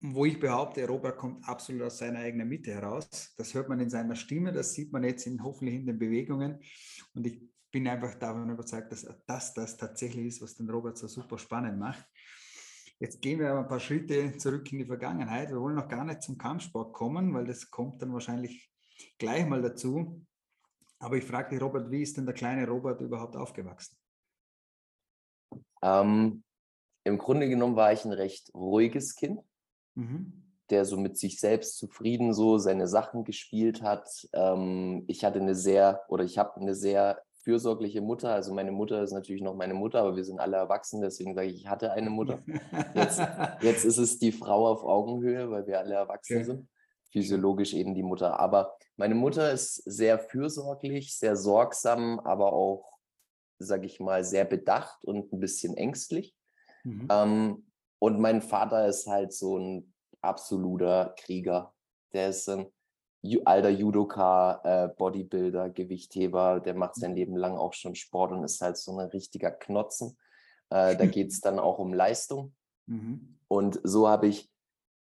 wo 0.00 0.26
ich 0.26 0.38
behaupte, 0.38 0.86
Robert 0.86 1.16
kommt 1.16 1.48
absolut 1.48 1.82
aus 1.82 1.98
seiner 1.98 2.18
eigenen 2.18 2.48
Mitte 2.48 2.72
heraus. 2.72 3.32
Das 3.36 3.54
hört 3.54 3.68
man 3.68 3.80
in 3.80 3.88
seiner 3.88 4.14
Stimme, 4.14 4.52
das 4.52 4.74
sieht 4.74 4.92
man 4.92 5.02
jetzt 5.02 5.26
in, 5.26 5.42
hoffentlich 5.42 5.76
in 5.76 5.86
den 5.86 5.98
Bewegungen. 5.98 6.60
Und 7.14 7.26
ich 7.26 7.40
bin 7.70 7.88
einfach 7.88 8.14
davon 8.14 8.50
überzeugt, 8.50 8.92
dass 8.92 9.06
das 9.26 9.54
das 9.54 9.76
tatsächlich 9.76 10.26
ist, 10.26 10.42
was 10.42 10.54
den 10.54 10.68
Robert 10.68 10.98
so 10.98 11.08
super 11.08 11.38
spannend 11.38 11.78
macht. 11.78 12.04
Jetzt 13.00 13.20
gehen 13.20 13.40
wir 13.40 13.54
ein 13.54 13.68
paar 13.68 13.80
Schritte 13.80 14.36
zurück 14.36 14.70
in 14.72 14.78
die 14.78 14.86
Vergangenheit. 14.86 15.50
Wir 15.50 15.60
wollen 15.60 15.74
noch 15.74 15.88
gar 15.88 16.04
nicht 16.04 16.22
zum 16.22 16.38
Kampfsport 16.38 16.92
kommen, 16.92 17.34
weil 17.34 17.44
das 17.44 17.70
kommt 17.70 18.00
dann 18.00 18.12
wahrscheinlich 18.12 18.70
gleich 19.18 19.46
mal 19.46 19.62
dazu. 19.62 20.24
Aber 21.00 21.16
ich 21.16 21.24
frage 21.24 21.50
dich, 21.50 21.60
Robert, 21.60 21.90
wie 21.90 22.02
ist 22.02 22.16
denn 22.16 22.24
der 22.24 22.34
kleine 22.34 22.66
Robert 22.66 23.00
überhaupt 23.00 23.36
aufgewachsen? 23.36 23.96
Ähm, 25.82 26.44
Im 27.04 27.18
Grunde 27.18 27.48
genommen 27.48 27.76
war 27.76 27.92
ich 27.92 28.04
ein 28.04 28.12
recht 28.12 28.54
ruhiges 28.54 29.14
Kind 29.14 29.40
mhm. 29.94 30.32
der 30.70 30.84
so 30.84 30.96
mit 30.96 31.18
sich 31.18 31.40
selbst 31.40 31.78
zufrieden 31.78 32.32
so 32.32 32.58
seine 32.58 32.86
Sachen 32.86 33.24
gespielt 33.24 33.82
hat. 33.82 34.08
Ähm, 34.32 35.04
ich 35.06 35.24
hatte 35.24 35.40
eine 35.40 35.54
sehr, 35.54 36.02
oder 36.08 36.24
ich 36.24 36.38
habe 36.38 36.60
eine 36.60 36.74
sehr 36.74 37.22
fürsorgliche 37.44 38.00
Mutter. 38.00 38.30
Also 38.30 38.54
meine 38.54 38.72
Mutter 38.72 39.02
ist 39.02 39.12
natürlich 39.12 39.42
noch 39.42 39.54
meine 39.54 39.74
Mutter, 39.74 40.00
aber 40.00 40.16
wir 40.16 40.24
sind 40.24 40.40
alle 40.40 40.56
erwachsen, 40.56 41.02
deswegen 41.02 41.34
sage 41.34 41.48
ich, 41.48 41.56
ich 41.56 41.68
hatte 41.68 41.92
eine 41.92 42.10
Mutter. 42.10 42.42
Jetzt, 42.94 43.20
jetzt 43.60 43.84
ist 43.84 43.98
es 43.98 44.18
die 44.18 44.32
Frau 44.32 44.66
auf 44.66 44.82
Augenhöhe, 44.82 45.50
weil 45.50 45.66
wir 45.66 45.78
alle 45.78 45.94
erwachsen 45.94 46.36
okay. 46.36 46.44
sind. 46.44 46.68
Physiologisch 47.12 47.74
eben 47.74 47.94
die 47.94 48.02
Mutter. 48.02 48.40
Aber 48.40 48.76
meine 48.96 49.14
Mutter 49.14 49.52
ist 49.52 49.76
sehr 49.84 50.18
fürsorglich, 50.18 51.16
sehr 51.16 51.36
sorgsam, 51.36 52.18
aber 52.20 52.52
auch, 52.52 52.98
sage 53.58 53.86
ich 53.86 54.00
mal, 54.00 54.24
sehr 54.24 54.46
bedacht 54.46 55.04
und 55.04 55.32
ein 55.32 55.38
bisschen 55.38 55.76
ängstlich. 55.76 56.34
Mhm. 56.82 57.08
Ähm, 57.10 57.66
und 58.00 58.20
mein 58.20 58.42
Vater 58.42 58.88
ist 58.88 59.06
halt 59.06 59.32
so 59.32 59.58
ein 59.58 59.94
absoluter 60.22 61.14
Krieger. 61.18 61.72
Der 62.12 62.30
ist 62.30 62.48
ein 62.48 62.66
alter 63.44 63.70
Judoka, 63.70 64.60
äh, 64.64 64.88
Bodybuilder, 64.96 65.70
Gewichtheber, 65.70 66.60
der 66.60 66.74
macht 66.74 66.96
sein 66.96 67.12
mhm. 67.12 67.16
Leben 67.16 67.36
lang 67.36 67.56
auch 67.56 67.72
schon 67.72 67.94
Sport 67.94 68.32
und 68.32 68.44
ist 68.44 68.60
halt 68.60 68.76
so 68.76 68.98
ein 68.98 69.08
richtiger 69.08 69.50
Knotzen. 69.50 70.16
Äh, 70.70 70.96
da 70.96 71.06
geht 71.06 71.30
es 71.30 71.40
dann 71.40 71.58
auch 71.58 71.78
um 71.78 71.92
Leistung. 71.92 72.54
Mhm. 72.86 73.38
Und 73.48 73.80
so 73.82 74.08
habe 74.08 74.26
ich 74.26 74.50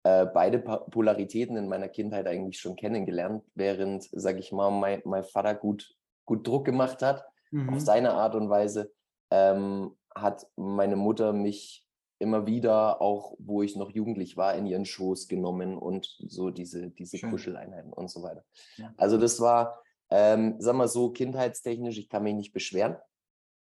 äh, 0.03 0.25
beide 0.25 0.59
Polaritäten 0.59 1.57
in 1.57 1.67
meiner 1.67 1.87
Kindheit 1.87 2.27
eigentlich 2.27 2.59
schon 2.59 2.75
kennengelernt, 2.75 3.43
während, 3.55 4.07
sage 4.11 4.39
ich 4.39 4.51
mal, 4.51 4.71
mein, 4.71 5.01
mein 5.05 5.23
Vater 5.23 5.55
gut, 5.55 5.95
gut 6.25 6.47
Druck 6.47 6.65
gemacht 6.65 7.01
hat, 7.01 7.25
mhm. 7.51 7.69
auf 7.69 7.79
seine 7.79 8.13
Art 8.13 8.35
und 8.35 8.49
Weise, 8.49 8.91
ähm, 9.31 9.95
hat 10.13 10.47
meine 10.55 10.95
Mutter 10.95 11.33
mich 11.33 11.87
immer 12.21 12.45
wieder, 12.45 13.01
auch 13.01 13.35
wo 13.39 13.63
ich 13.63 13.75
noch 13.75 13.91
jugendlich 13.91 14.37
war, 14.37 14.55
in 14.55 14.65
ihren 14.65 14.85
Schoß 14.85 15.27
genommen 15.27 15.77
und 15.77 16.05
so 16.27 16.49
diese, 16.49 16.91
diese 16.91 17.19
Kuscheleinheiten 17.19 17.91
und 17.91 18.09
so 18.09 18.23
weiter. 18.23 18.43
Ja. 18.77 18.93
Also 18.97 19.17
das 19.17 19.39
war, 19.39 19.81
ähm, 20.09 20.55
sag 20.59 20.75
mal 20.75 20.87
so, 20.87 21.11
kindheitstechnisch, 21.11 21.97
ich 21.97 22.09
kann 22.09 22.23
mich 22.23 22.35
nicht 22.35 22.53
beschweren. 22.53 22.97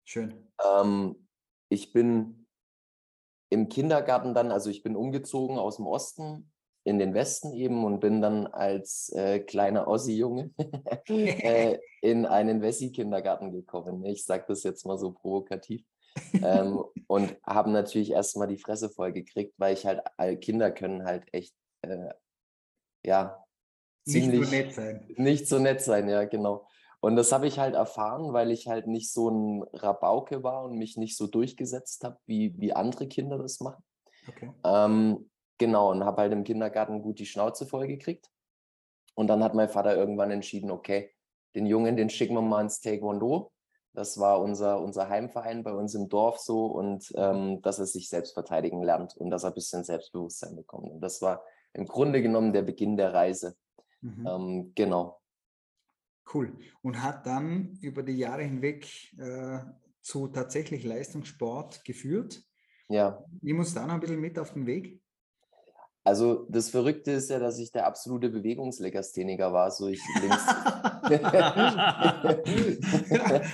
Schön. 0.04 0.48
Ähm, 0.64 1.28
ich 1.68 1.92
bin 1.92 2.46
im 3.50 3.68
Kindergarten 3.68 4.34
dann, 4.34 4.50
also 4.50 4.70
ich 4.70 4.82
bin 4.82 4.96
umgezogen 4.96 5.58
aus 5.58 5.76
dem 5.76 5.86
Osten 5.86 6.50
in 6.84 6.98
den 6.98 7.14
Westen 7.14 7.52
eben 7.52 7.84
und 7.84 8.00
bin 8.00 8.22
dann 8.22 8.46
als 8.46 9.10
äh, 9.10 9.40
kleiner 9.40 9.86
Ossi-Junge 9.88 10.50
äh, 11.08 11.78
in 12.00 12.26
einen 12.26 12.62
Wessi-Kindergarten 12.62 13.52
gekommen. 13.52 14.04
Ich 14.04 14.24
sage 14.24 14.44
das 14.48 14.62
jetzt 14.62 14.86
mal 14.86 14.98
so 14.98 15.12
provokativ 15.12 15.84
ähm, 16.42 16.84
und 17.06 17.36
haben 17.44 17.72
natürlich 17.72 18.10
erstmal 18.10 18.48
die 18.48 18.58
Fresse 18.58 18.90
voll 18.90 19.12
gekriegt, 19.12 19.54
weil 19.58 19.74
ich 19.74 19.86
halt, 19.86 20.02
Kinder 20.40 20.70
können 20.70 21.04
halt 21.04 21.24
echt, 21.32 21.54
äh, 21.82 22.10
ja, 23.04 23.44
ziemlich. 24.06 24.40
Nicht 24.40 24.50
so 24.50 24.56
nett 24.56 24.74
sein. 24.74 25.14
Nicht 25.16 25.48
so 25.48 25.58
nett 25.58 25.80
sein, 25.82 26.08
ja, 26.08 26.24
genau. 26.24 26.66
Und 27.00 27.16
das 27.16 27.30
habe 27.30 27.46
ich 27.46 27.58
halt 27.58 27.74
erfahren, 27.74 28.32
weil 28.32 28.50
ich 28.50 28.66
halt 28.66 28.88
nicht 28.88 29.12
so 29.12 29.30
ein 29.30 29.62
Rabauke 29.72 30.42
war 30.42 30.64
und 30.64 30.78
mich 30.78 30.96
nicht 30.96 31.16
so 31.16 31.28
durchgesetzt 31.28 32.02
habe, 32.02 32.18
wie, 32.26 32.58
wie 32.58 32.72
andere 32.72 33.06
Kinder 33.06 33.38
das 33.38 33.60
machen. 33.60 33.84
Okay. 34.26 34.50
Ähm, 34.64 35.30
genau, 35.58 35.92
und 35.92 36.04
habe 36.04 36.22
halt 36.22 36.32
im 36.32 36.44
Kindergarten 36.44 37.02
gut 37.02 37.20
die 37.20 37.26
Schnauze 37.26 37.66
voll 37.66 37.86
gekriegt. 37.86 38.28
Und 39.14 39.28
dann 39.28 39.42
hat 39.44 39.54
mein 39.54 39.68
Vater 39.68 39.96
irgendwann 39.96 40.30
entschieden, 40.30 40.70
okay, 40.70 41.14
den 41.54 41.66
Jungen, 41.66 41.96
den 41.96 42.10
schicken 42.10 42.34
wir 42.34 42.42
mal 42.42 42.62
ins 42.62 42.80
Taekwondo. 42.80 43.52
Das 43.94 44.18
war 44.18 44.40
unser, 44.40 44.80
unser 44.80 45.08
Heimverein 45.08 45.64
bei 45.64 45.72
uns 45.72 45.94
im 45.94 46.08
Dorf 46.08 46.38
so 46.38 46.66
und 46.66 47.12
ähm, 47.16 47.62
dass 47.62 47.78
er 47.78 47.86
sich 47.86 48.08
selbst 48.08 48.34
verteidigen 48.34 48.82
lernt 48.82 49.16
und 49.16 49.30
dass 49.30 49.44
er 49.44 49.50
ein 49.50 49.54
bisschen 49.54 49.84
Selbstbewusstsein 49.84 50.54
bekommt. 50.54 50.90
Und 50.90 51.00
das 51.00 51.20
war 51.22 51.42
im 51.72 51.86
Grunde 51.86 52.22
genommen 52.22 52.52
der 52.52 52.62
Beginn 52.62 52.96
der 52.96 53.12
Reise. 53.12 53.56
Mhm. 54.00 54.26
Ähm, 54.26 54.72
genau. 54.74 55.20
Cool. 56.32 56.58
Und 56.82 57.02
hat 57.02 57.26
dann 57.26 57.78
über 57.80 58.02
die 58.02 58.16
Jahre 58.18 58.42
hinweg 58.42 58.86
äh, 59.18 59.60
zu 60.02 60.28
tatsächlich 60.28 60.84
Leistungssport 60.84 61.84
geführt. 61.84 62.42
Ja. 62.88 63.24
Nimm 63.40 63.58
uns 63.58 63.74
da 63.74 63.86
noch 63.86 63.94
ein 63.94 64.00
bisschen 64.00 64.20
mit 64.20 64.38
auf 64.38 64.52
den 64.52 64.66
Weg. 64.66 65.00
Also 66.08 66.46
das 66.48 66.70
Verrückte 66.70 67.10
ist 67.10 67.28
ja, 67.28 67.38
dass 67.38 67.58
ich 67.58 67.70
der 67.70 67.86
absolute 67.86 68.30
Bewegungslegastheniker 68.30 69.52
war. 69.52 69.70
So 69.70 69.88
ich 69.88 70.00
links, 70.22 70.46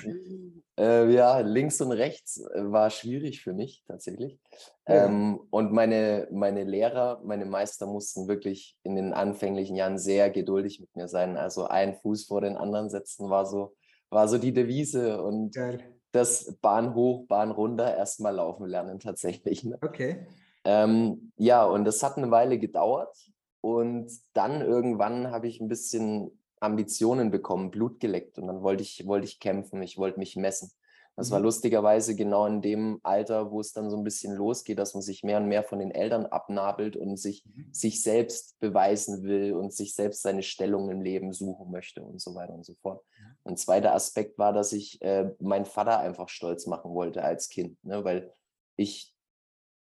äh, 0.78 1.12
ja, 1.12 1.40
links 1.40 1.80
und 1.80 1.90
rechts 1.90 2.40
äh, 2.54 2.70
war 2.70 2.90
schwierig 2.90 3.42
für 3.42 3.54
mich 3.54 3.82
tatsächlich. 3.88 4.38
Ja. 4.86 5.06
Ähm, 5.06 5.40
und 5.50 5.72
meine, 5.72 6.28
meine 6.30 6.62
Lehrer, 6.62 7.20
meine 7.24 7.44
Meister 7.44 7.86
mussten 7.86 8.28
wirklich 8.28 8.78
in 8.84 8.94
den 8.94 9.12
anfänglichen 9.12 9.74
Jahren 9.74 9.98
sehr 9.98 10.30
geduldig 10.30 10.78
mit 10.78 10.94
mir 10.94 11.08
sein. 11.08 11.36
Also 11.36 11.66
ein 11.66 11.96
Fuß 11.96 12.26
vor 12.26 12.40
den 12.40 12.56
anderen 12.56 12.88
setzen 12.88 13.30
war 13.30 13.46
so, 13.46 13.74
war 14.10 14.28
so 14.28 14.38
die 14.38 14.52
Devise. 14.52 15.20
Und 15.20 15.52
Geil 15.52 15.82
das 16.14 16.56
Bahn 16.60 16.94
hoch, 16.94 17.26
Bahn 17.26 17.50
runter 17.50 17.96
erstmal 17.96 18.36
laufen 18.36 18.66
lernen 18.66 19.00
tatsächlich. 19.00 19.64
Ne? 19.64 19.78
Okay. 19.82 20.26
Ähm, 20.64 21.32
ja, 21.36 21.64
und 21.64 21.84
das 21.84 22.02
hat 22.02 22.16
eine 22.16 22.30
Weile 22.30 22.58
gedauert. 22.58 23.16
Und 23.60 24.10
dann 24.34 24.60
irgendwann 24.60 25.30
habe 25.30 25.48
ich 25.48 25.60
ein 25.60 25.68
bisschen 25.68 26.30
Ambitionen 26.60 27.30
bekommen, 27.30 27.70
Blut 27.70 28.00
geleckt. 28.00 28.38
Und 28.38 28.46
dann 28.46 28.62
wollte 28.62 28.82
ich, 28.82 29.06
wollte 29.06 29.26
ich 29.26 29.40
kämpfen, 29.40 29.82
ich 29.82 29.96
wollte 29.96 30.18
mich 30.18 30.36
messen. 30.36 30.70
Das 31.16 31.30
war 31.30 31.38
mhm. 31.38 31.44
lustigerweise 31.44 32.16
genau 32.16 32.46
in 32.46 32.60
dem 32.60 32.98
Alter, 33.04 33.52
wo 33.52 33.60
es 33.60 33.72
dann 33.72 33.88
so 33.88 33.96
ein 33.96 34.02
bisschen 34.02 34.34
losgeht, 34.34 34.78
dass 34.78 34.94
man 34.94 35.02
sich 35.02 35.22
mehr 35.22 35.38
und 35.38 35.46
mehr 35.46 35.62
von 35.62 35.78
den 35.78 35.92
Eltern 35.92 36.26
abnabelt 36.26 36.96
und 36.96 37.16
sich, 37.16 37.44
mhm. 37.46 37.72
sich 37.72 38.02
selbst 38.02 38.58
beweisen 38.58 39.22
will 39.22 39.52
und 39.52 39.72
sich 39.72 39.94
selbst 39.94 40.22
seine 40.22 40.42
Stellung 40.42 40.90
im 40.90 41.02
Leben 41.02 41.32
suchen 41.32 41.70
möchte 41.70 42.02
und 42.02 42.20
so 42.20 42.34
weiter 42.34 42.54
und 42.54 42.64
so 42.64 42.74
fort. 42.74 43.04
Ein 43.44 43.56
zweiter 43.56 43.94
Aspekt 43.94 44.38
war, 44.38 44.52
dass 44.52 44.72
ich 44.72 45.00
äh, 45.02 45.30
meinen 45.38 45.66
Vater 45.66 46.00
einfach 46.00 46.28
stolz 46.28 46.66
machen 46.66 46.92
wollte 46.94 47.22
als 47.22 47.48
Kind, 47.48 47.82
ne? 47.84 48.02
weil 48.02 48.32
ich 48.76 49.13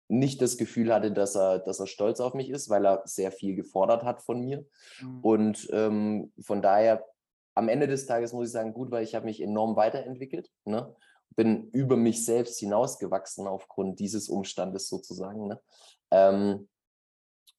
nicht 0.10 0.42
das 0.42 0.58
Gefühl 0.58 0.94
hatte, 0.94 1.12
dass 1.12 1.36
er, 1.36 1.60
dass 1.60 1.80
er 1.80 1.88
stolz 1.88 2.20
auf 2.20 2.34
mich 2.34 2.50
ist, 2.50 2.70
weil 2.70 2.86
er 2.86 3.02
sehr 3.06 3.32
viel 3.32 3.56
gefordert 3.56 4.04
hat 4.04 4.22
von 4.22 4.40
mir. 4.42 4.66
Mhm. 5.02 5.20
Und 5.22 5.68
ähm, 5.72 6.32
von 6.40 6.62
daher 6.62 7.06
am 7.56 7.70
Ende 7.70 7.88
des 7.88 8.06
Tages 8.06 8.34
muss 8.34 8.48
ich 8.48 8.54
sagen, 8.54 8.74
gut, 8.74 8.92
weil 8.92 9.04
ich 9.04 9.16
habe 9.16 9.26
mich 9.26 9.42
enorm 9.42 9.76
weiterentwickelt. 9.76 10.50
Ne? 10.66 10.96
Bin 11.36 11.70
über 11.72 11.98
mich 11.98 12.24
selbst 12.24 12.60
hinausgewachsen 12.60 13.48
aufgrund 13.48 14.00
dieses 14.00 14.30
Umstandes 14.30 14.88
sozusagen. 14.88 15.48
Ne? 15.48 15.60
Ähm, 16.12 16.70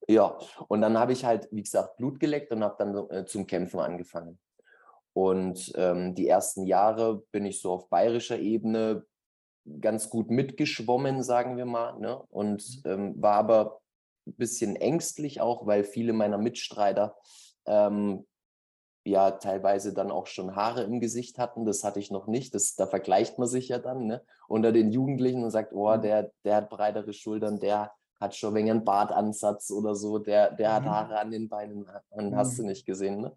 ja, 0.07 0.37
und 0.69 0.81
dann 0.81 0.97
habe 0.97 1.13
ich 1.13 1.25
halt, 1.25 1.47
wie 1.51 1.61
gesagt, 1.61 1.97
Blut 1.97 2.19
geleckt 2.19 2.51
und 2.51 2.63
habe 2.63 2.75
dann 2.79 3.09
äh, 3.09 3.25
zum 3.25 3.45
Kämpfen 3.45 3.79
angefangen. 3.79 4.39
Und 5.13 5.71
ähm, 5.75 6.15
die 6.15 6.27
ersten 6.27 6.65
Jahre 6.65 7.23
bin 7.31 7.45
ich 7.45 7.61
so 7.61 7.73
auf 7.73 7.89
bayerischer 7.89 8.39
Ebene 8.39 9.05
ganz 9.79 10.09
gut 10.09 10.29
mitgeschwommen, 10.29 11.23
sagen 11.23 11.57
wir 11.57 11.65
mal. 11.65 11.97
Ne? 11.99 12.21
Und 12.29 12.83
mhm. 12.83 12.91
ähm, 12.91 13.21
war 13.21 13.35
aber 13.35 13.81
ein 14.27 14.33
bisschen 14.33 14.75
ängstlich 14.75 15.41
auch, 15.41 15.65
weil 15.65 15.83
viele 15.83 16.13
meiner 16.13 16.37
Mitstreiter 16.37 17.15
ähm, 17.65 18.25
ja 19.05 19.31
teilweise 19.31 19.93
dann 19.93 20.11
auch 20.11 20.27
schon 20.27 20.55
Haare 20.55 20.83
im 20.83 20.99
Gesicht 20.99 21.37
hatten. 21.39 21.65
Das 21.65 21.83
hatte 21.83 21.99
ich 21.99 22.11
noch 22.11 22.27
nicht. 22.27 22.53
Das, 22.53 22.75
da 22.75 22.87
vergleicht 22.87 23.39
man 23.39 23.47
sich 23.47 23.69
ja 23.69 23.79
dann 23.79 24.05
ne? 24.05 24.23
unter 24.47 24.71
den 24.71 24.91
Jugendlichen 24.91 25.43
und 25.43 25.51
sagt, 25.51 25.73
oh, 25.73 25.95
mhm. 25.95 26.01
der, 26.01 26.31
der 26.43 26.55
hat 26.55 26.69
breitere 26.69 27.13
Schultern, 27.13 27.59
der 27.59 27.91
hat 28.19 28.35
schon 28.35 28.53
wegen 28.55 28.69
einen 28.69 28.83
Bartansatz 28.83 29.71
oder 29.71 29.95
so, 29.95 30.19
der, 30.19 30.51
der 30.51 30.73
hat 30.73 30.83
mhm. 30.83 30.89
Haare 30.89 31.19
an 31.19 31.31
den 31.31 31.49
Beinen, 31.49 31.85
und 32.09 32.35
hast 32.35 32.59
du 32.59 32.63
nicht 32.63 32.85
gesehen. 32.85 33.21
Ne? 33.21 33.35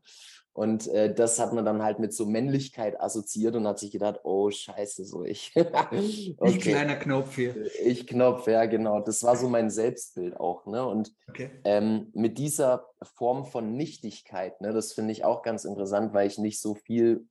Und 0.54 0.86
äh, 0.88 1.14
das 1.14 1.38
hat 1.38 1.54
man 1.54 1.64
dann 1.64 1.82
halt 1.82 1.98
mit 1.98 2.12
so 2.12 2.26
Männlichkeit 2.26 3.00
assoziiert 3.00 3.56
und 3.56 3.66
hat 3.66 3.78
sich 3.78 3.90
gedacht, 3.90 4.20
oh 4.22 4.50
scheiße, 4.50 5.04
so 5.04 5.24
ich. 5.24 5.52
okay. 5.56 6.36
Ich 6.44 6.60
kleiner 6.60 6.96
Knopf 6.96 7.36
hier. 7.36 7.56
Ich 7.82 8.06
Knopf, 8.06 8.46
ja 8.48 8.66
genau. 8.66 9.00
Das 9.00 9.22
war 9.22 9.34
so 9.36 9.48
mein 9.48 9.70
Selbstbild 9.70 10.38
auch. 10.38 10.66
Ne? 10.66 10.86
Und 10.86 11.14
okay. 11.28 11.50
ähm, 11.64 12.10
mit 12.12 12.36
dieser 12.36 12.86
Form 13.02 13.46
von 13.46 13.76
Nichtigkeit, 13.76 14.60
ne, 14.60 14.74
das 14.74 14.92
finde 14.92 15.12
ich 15.12 15.24
auch 15.24 15.42
ganz 15.42 15.64
interessant, 15.64 16.12
weil 16.12 16.26
ich 16.26 16.36
nicht 16.36 16.60
so 16.60 16.74
viel 16.74 17.26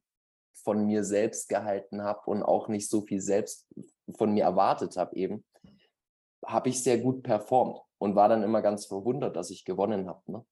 von 0.63 0.85
mir 0.85 1.03
selbst 1.03 1.47
gehalten 1.47 2.03
habe 2.03 2.21
und 2.25 2.41
auch 2.41 2.69
nicht 2.69 2.89
so 2.89 3.01
viel 3.01 3.21
selbst 3.21 3.67
von 4.15 4.33
mir 4.33 4.43
erwartet 4.43 4.97
habe 4.97 5.15
eben, 5.15 5.43
habe 6.45 6.69
ich 6.69 6.83
sehr 6.83 6.97
gut 6.97 7.23
performt 7.23 7.79
und 7.97 8.15
war 8.15 8.29
dann 8.29 8.43
immer 8.43 8.61
ganz 8.61 8.85
verwundert, 8.85 9.35
dass 9.35 9.51
ich 9.51 9.65
gewonnen 9.65 10.07
habe. 10.07 10.21
Ne? 10.31 10.45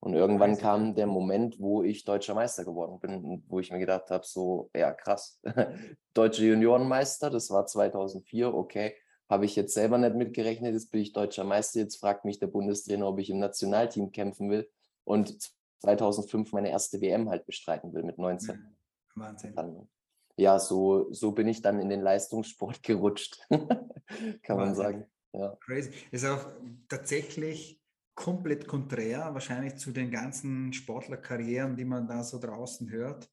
Und 0.00 0.14
irgendwann 0.14 0.58
kam 0.58 0.94
der 0.94 1.06
Moment, 1.06 1.60
wo 1.60 1.82
ich 1.82 2.04
deutscher 2.04 2.34
Meister 2.34 2.64
geworden 2.64 2.98
bin, 3.00 3.44
wo 3.48 3.60
ich 3.60 3.70
mir 3.70 3.78
gedacht 3.78 4.10
habe, 4.10 4.24
so, 4.26 4.70
ja 4.74 4.92
krass, 4.92 5.40
deutsche 6.14 6.44
Juniorenmeister, 6.44 7.30
das 7.30 7.50
war 7.50 7.66
2004, 7.66 8.52
okay, 8.52 8.94
habe 9.28 9.44
ich 9.44 9.56
jetzt 9.56 9.74
selber 9.74 9.98
nicht 9.98 10.14
mitgerechnet, 10.14 10.74
jetzt 10.74 10.90
bin 10.90 11.00
ich 11.00 11.12
deutscher 11.12 11.44
Meister, 11.44 11.80
jetzt 11.80 11.96
fragt 11.96 12.24
mich 12.24 12.38
der 12.38 12.46
Bundestrainer, 12.48 13.08
ob 13.08 13.18
ich 13.18 13.30
im 13.30 13.38
Nationalteam 13.38 14.12
kämpfen 14.12 14.50
will 14.50 14.68
und 15.04 15.36
2005 15.80 16.52
meine 16.52 16.70
erste 16.70 17.00
WM 17.00 17.28
halt 17.28 17.46
bestreiten 17.46 17.92
will 17.92 18.02
mit 18.02 18.18
19. 18.18 18.76
Wahnsinn. 19.14 19.54
Dann, 19.54 19.88
ja, 20.36 20.58
so, 20.58 21.12
so 21.12 21.32
bin 21.32 21.48
ich 21.48 21.62
dann 21.62 21.80
in 21.80 21.88
den 21.88 22.02
Leistungssport 22.02 22.82
gerutscht, 22.82 23.40
kann 23.48 24.56
man 24.56 24.74
sagen. 24.74 25.06
Ja. 25.36 25.56
Crazy. 25.60 25.90
Ist 26.10 26.24
auch 26.24 26.50
tatsächlich 26.88 27.80
komplett 28.14 28.66
konträr 28.66 29.34
wahrscheinlich 29.34 29.76
zu 29.76 29.92
den 29.92 30.10
ganzen 30.10 30.72
Sportlerkarrieren, 30.72 31.76
die 31.76 31.84
man 31.84 32.06
da 32.06 32.24
so 32.24 32.38
draußen 32.38 32.90
hört, 32.90 33.30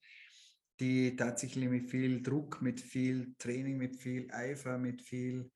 die 0.79 1.15
tatsächlich 1.15 1.69
mit 1.69 1.89
viel 1.89 2.21
Druck, 2.21 2.61
mit 2.61 2.81
viel 2.81 3.33
Training, 3.37 3.77
mit 3.77 3.95
viel 3.95 4.29
Eifer, 4.31 4.77
mit 4.77 5.01
viel, 5.01 5.49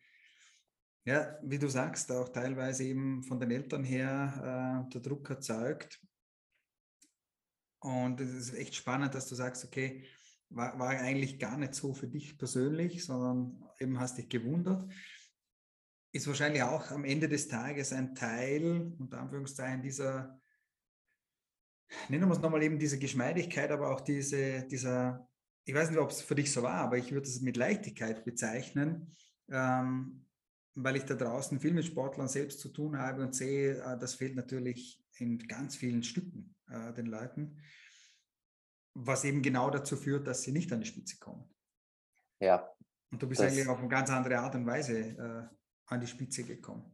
ja, 1.03 1.37
wie 1.43 1.59
du 1.59 1.67
sagst, 1.67 2.11
auch 2.11 2.29
teilweise 2.29 2.85
eben 2.85 3.23
von 3.23 3.39
den 3.39 3.51
Eltern 3.51 3.83
her 3.83 4.85
äh, 4.87 4.89
der 4.93 5.01
Druck 5.01 5.29
erzeugt. 5.29 5.99
Und 7.79 8.21
es 8.21 8.33
ist 8.33 8.53
echt 8.53 8.75
spannend, 8.75 9.13
dass 9.13 9.27
du 9.27 9.35
sagst, 9.35 9.65
okay, 9.65 10.05
war, 10.49 10.79
war 10.79 10.89
eigentlich 10.89 11.39
gar 11.39 11.57
nicht 11.57 11.75
so 11.75 11.93
für 11.93 12.07
dich 12.07 12.37
persönlich, 12.37 13.03
sondern 13.03 13.61
eben 13.79 13.99
hast 13.99 14.17
dich 14.17 14.29
gewundert 14.29 14.89
ist 16.17 16.27
wahrscheinlich 16.27 16.63
auch 16.63 16.91
am 16.91 17.05
Ende 17.05 17.29
des 17.29 17.47
Tages 17.47 17.93
ein 17.93 18.15
Teil, 18.15 18.93
unter 18.99 19.19
Anführungszeichen, 19.19 19.81
dieser, 19.81 20.39
nennen 22.09 22.27
wir 22.27 22.33
es 22.33 22.41
nochmal 22.41 22.63
eben 22.63 22.79
diese 22.79 22.99
Geschmeidigkeit, 22.99 23.71
aber 23.71 23.91
auch 23.91 24.01
diese, 24.01 24.63
dieser, 24.67 25.27
ich 25.65 25.73
weiß 25.73 25.89
nicht, 25.89 25.99
ob 25.99 26.09
es 26.09 26.21
für 26.21 26.35
dich 26.35 26.51
so 26.51 26.63
war, 26.63 26.75
aber 26.75 26.97
ich 26.97 27.11
würde 27.11 27.27
es 27.27 27.41
mit 27.41 27.55
Leichtigkeit 27.55 28.25
bezeichnen, 28.25 29.15
ähm, 29.49 30.25
weil 30.75 30.95
ich 30.95 31.03
da 31.03 31.15
draußen 31.15 31.59
viel 31.59 31.73
mit 31.73 31.85
Sportlern 31.85 32.27
selbst 32.27 32.59
zu 32.59 32.69
tun 32.69 32.97
habe 32.97 33.23
und 33.23 33.35
sehe, 33.35 33.77
äh, 33.81 33.97
das 33.97 34.15
fehlt 34.15 34.35
natürlich 34.35 35.01
in 35.17 35.39
ganz 35.39 35.75
vielen 35.75 36.03
Stücken 36.03 36.55
äh, 36.69 36.93
den 36.93 37.05
Leuten, 37.05 37.61
was 38.93 39.23
eben 39.23 39.41
genau 39.41 39.69
dazu 39.69 39.95
führt, 39.95 40.25
dass 40.27 40.43
sie 40.43 40.51
nicht 40.51 40.71
an 40.73 40.81
die 40.81 40.87
Spitze 40.87 41.17
kommen. 41.19 41.47
Ja. 42.39 42.69
Und 43.11 43.21
du 43.21 43.27
bist 43.27 43.41
eigentlich 43.41 43.67
auf 43.67 43.79
eine 43.79 43.87
ganz 43.87 44.09
andere 44.09 44.39
Art 44.39 44.55
und 44.55 44.65
Weise 44.65 44.99
äh, 44.99 45.57
an 45.87 46.01
die 46.01 46.07
Spitze 46.07 46.43
gekommen. 46.43 46.93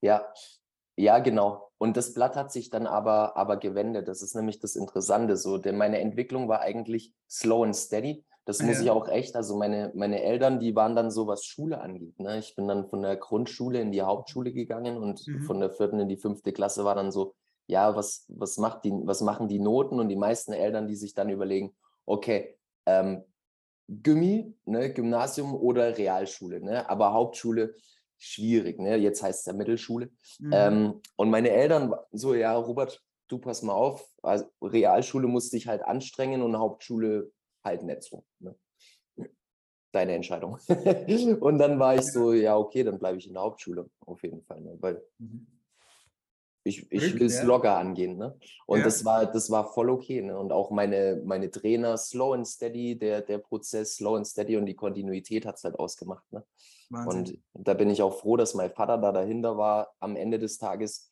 Ja, 0.00 0.32
ja, 0.96 1.18
genau. 1.18 1.70
Und 1.78 1.96
das 1.96 2.14
Blatt 2.14 2.36
hat 2.36 2.52
sich 2.52 2.70
dann 2.70 2.86
aber, 2.86 3.36
aber 3.36 3.56
gewendet. 3.56 4.06
Das 4.06 4.22
ist 4.22 4.34
nämlich 4.34 4.60
das 4.60 4.76
Interessante 4.76 5.36
so, 5.36 5.58
denn 5.58 5.76
meine 5.76 5.98
Entwicklung 5.98 6.48
war 6.48 6.60
eigentlich 6.60 7.12
slow 7.28 7.64
and 7.64 7.74
steady. 7.74 8.24
Das 8.44 8.62
muss 8.62 8.76
ja. 8.76 8.82
ich 8.82 8.90
auch 8.90 9.08
echt, 9.08 9.36
also 9.36 9.56
meine, 9.56 9.90
meine 9.94 10.22
Eltern, 10.22 10.60
die 10.60 10.76
waren 10.76 10.94
dann 10.94 11.10
so, 11.10 11.26
was 11.26 11.44
Schule 11.44 11.80
angeht. 11.80 12.20
Ne? 12.20 12.38
Ich 12.38 12.54
bin 12.54 12.68
dann 12.68 12.86
von 12.86 13.02
der 13.02 13.16
Grundschule 13.16 13.80
in 13.80 13.90
die 13.90 14.02
Hauptschule 14.02 14.52
gegangen 14.52 14.98
und 14.98 15.26
mhm. 15.26 15.42
von 15.42 15.60
der 15.60 15.70
vierten 15.70 15.98
in 15.98 16.08
die 16.08 16.18
fünfte 16.18 16.52
Klasse 16.52 16.84
war 16.84 16.94
dann 16.94 17.10
so, 17.10 17.34
ja, 17.66 17.96
was, 17.96 18.26
was, 18.28 18.58
macht 18.58 18.84
die, 18.84 18.92
was 18.92 19.22
machen 19.22 19.48
die 19.48 19.58
Noten? 19.58 19.98
Und 19.98 20.10
die 20.10 20.16
meisten 20.16 20.52
Eltern, 20.52 20.86
die 20.86 20.96
sich 20.96 21.14
dann 21.14 21.30
überlegen, 21.30 21.74
okay, 22.04 22.58
ähm, 22.84 23.24
Gymmi, 23.88 24.54
ne, 24.66 24.92
Gymnasium 24.92 25.54
oder 25.54 25.96
Realschule, 25.96 26.60
ne? 26.60 26.88
aber 26.88 27.12
Hauptschule, 27.12 27.74
schwierig. 28.18 28.78
Ne? 28.78 28.96
Jetzt 28.96 29.22
heißt 29.22 29.40
es 29.40 29.46
ja 29.46 29.52
Mittelschule. 29.52 30.10
Mhm. 30.38 30.52
Ähm, 30.52 31.00
und 31.16 31.30
meine 31.30 31.50
Eltern 31.50 31.94
so, 32.12 32.34
ja, 32.34 32.54
Robert, 32.56 33.02
du 33.28 33.38
pass 33.38 33.62
mal 33.62 33.74
auf. 33.74 34.06
Also 34.22 34.46
Realschule 34.62 35.26
musste 35.26 35.56
ich 35.56 35.66
halt 35.66 35.82
anstrengen 35.82 36.42
und 36.42 36.58
Hauptschule 36.58 37.32
halt 37.64 37.82
nicht 37.82 38.02
so. 38.02 38.24
Ne? 38.38 38.54
Deine 39.92 40.14
Entscheidung. 40.14 40.58
und 41.40 41.58
dann 41.58 41.78
war 41.78 41.94
ich 41.94 42.10
so, 42.12 42.32
ja, 42.32 42.56
okay, 42.56 42.82
dann 42.82 42.98
bleibe 42.98 43.18
ich 43.18 43.26
in 43.26 43.34
der 43.34 43.42
Hauptschule 43.42 43.88
auf 44.06 44.22
jeden 44.22 44.42
Fall. 44.42 44.60
Ne? 44.60 44.76
Weil 44.80 45.02
mhm. 45.18 45.46
Ich, 46.64 46.90
ich 46.90 47.14
will 47.14 47.26
es 47.26 47.38
ja. 47.38 47.44
locker 47.44 47.76
angehen. 47.76 48.16
Ne? 48.16 48.36
Und 48.66 48.78
ja. 48.78 48.84
das, 48.84 49.04
war, 49.04 49.26
das 49.26 49.50
war 49.50 49.72
voll 49.72 49.90
okay. 49.90 50.22
Ne? 50.22 50.36
Und 50.36 50.50
auch 50.50 50.70
meine, 50.70 51.22
meine 51.24 51.50
Trainer, 51.50 51.96
slow 51.96 52.34
and 52.34 52.46
steady, 52.46 52.98
der, 52.98 53.20
der 53.20 53.38
Prozess, 53.38 53.96
slow 53.96 54.16
and 54.16 54.26
steady 54.26 54.56
und 54.56 54.66
die 54.66 54.74
Kontinuität 54.74 55.44
hat 55.46 55.56
es 55.56 55.64
halt 55.64 55.78
ausgemacht. 55.78 56.24
Ne? 56.32 56.42
Und 56.90 57.38
da 57.54 57.74
bin 57.74 57.90
ich 57.90 58.02
auch 58.02 58.18
froh, 58.18 58.36
dass 58.36 58.54
mein 58.54 58.70
Vater 58.70 58.98
da 58.98 59.12
dahinter 59.12 59.56
war. 59.56 59.94
Am 60.00 60.16
Ende 60.16 60.38
des 60.38 60.58
Tages, 60.58 61.10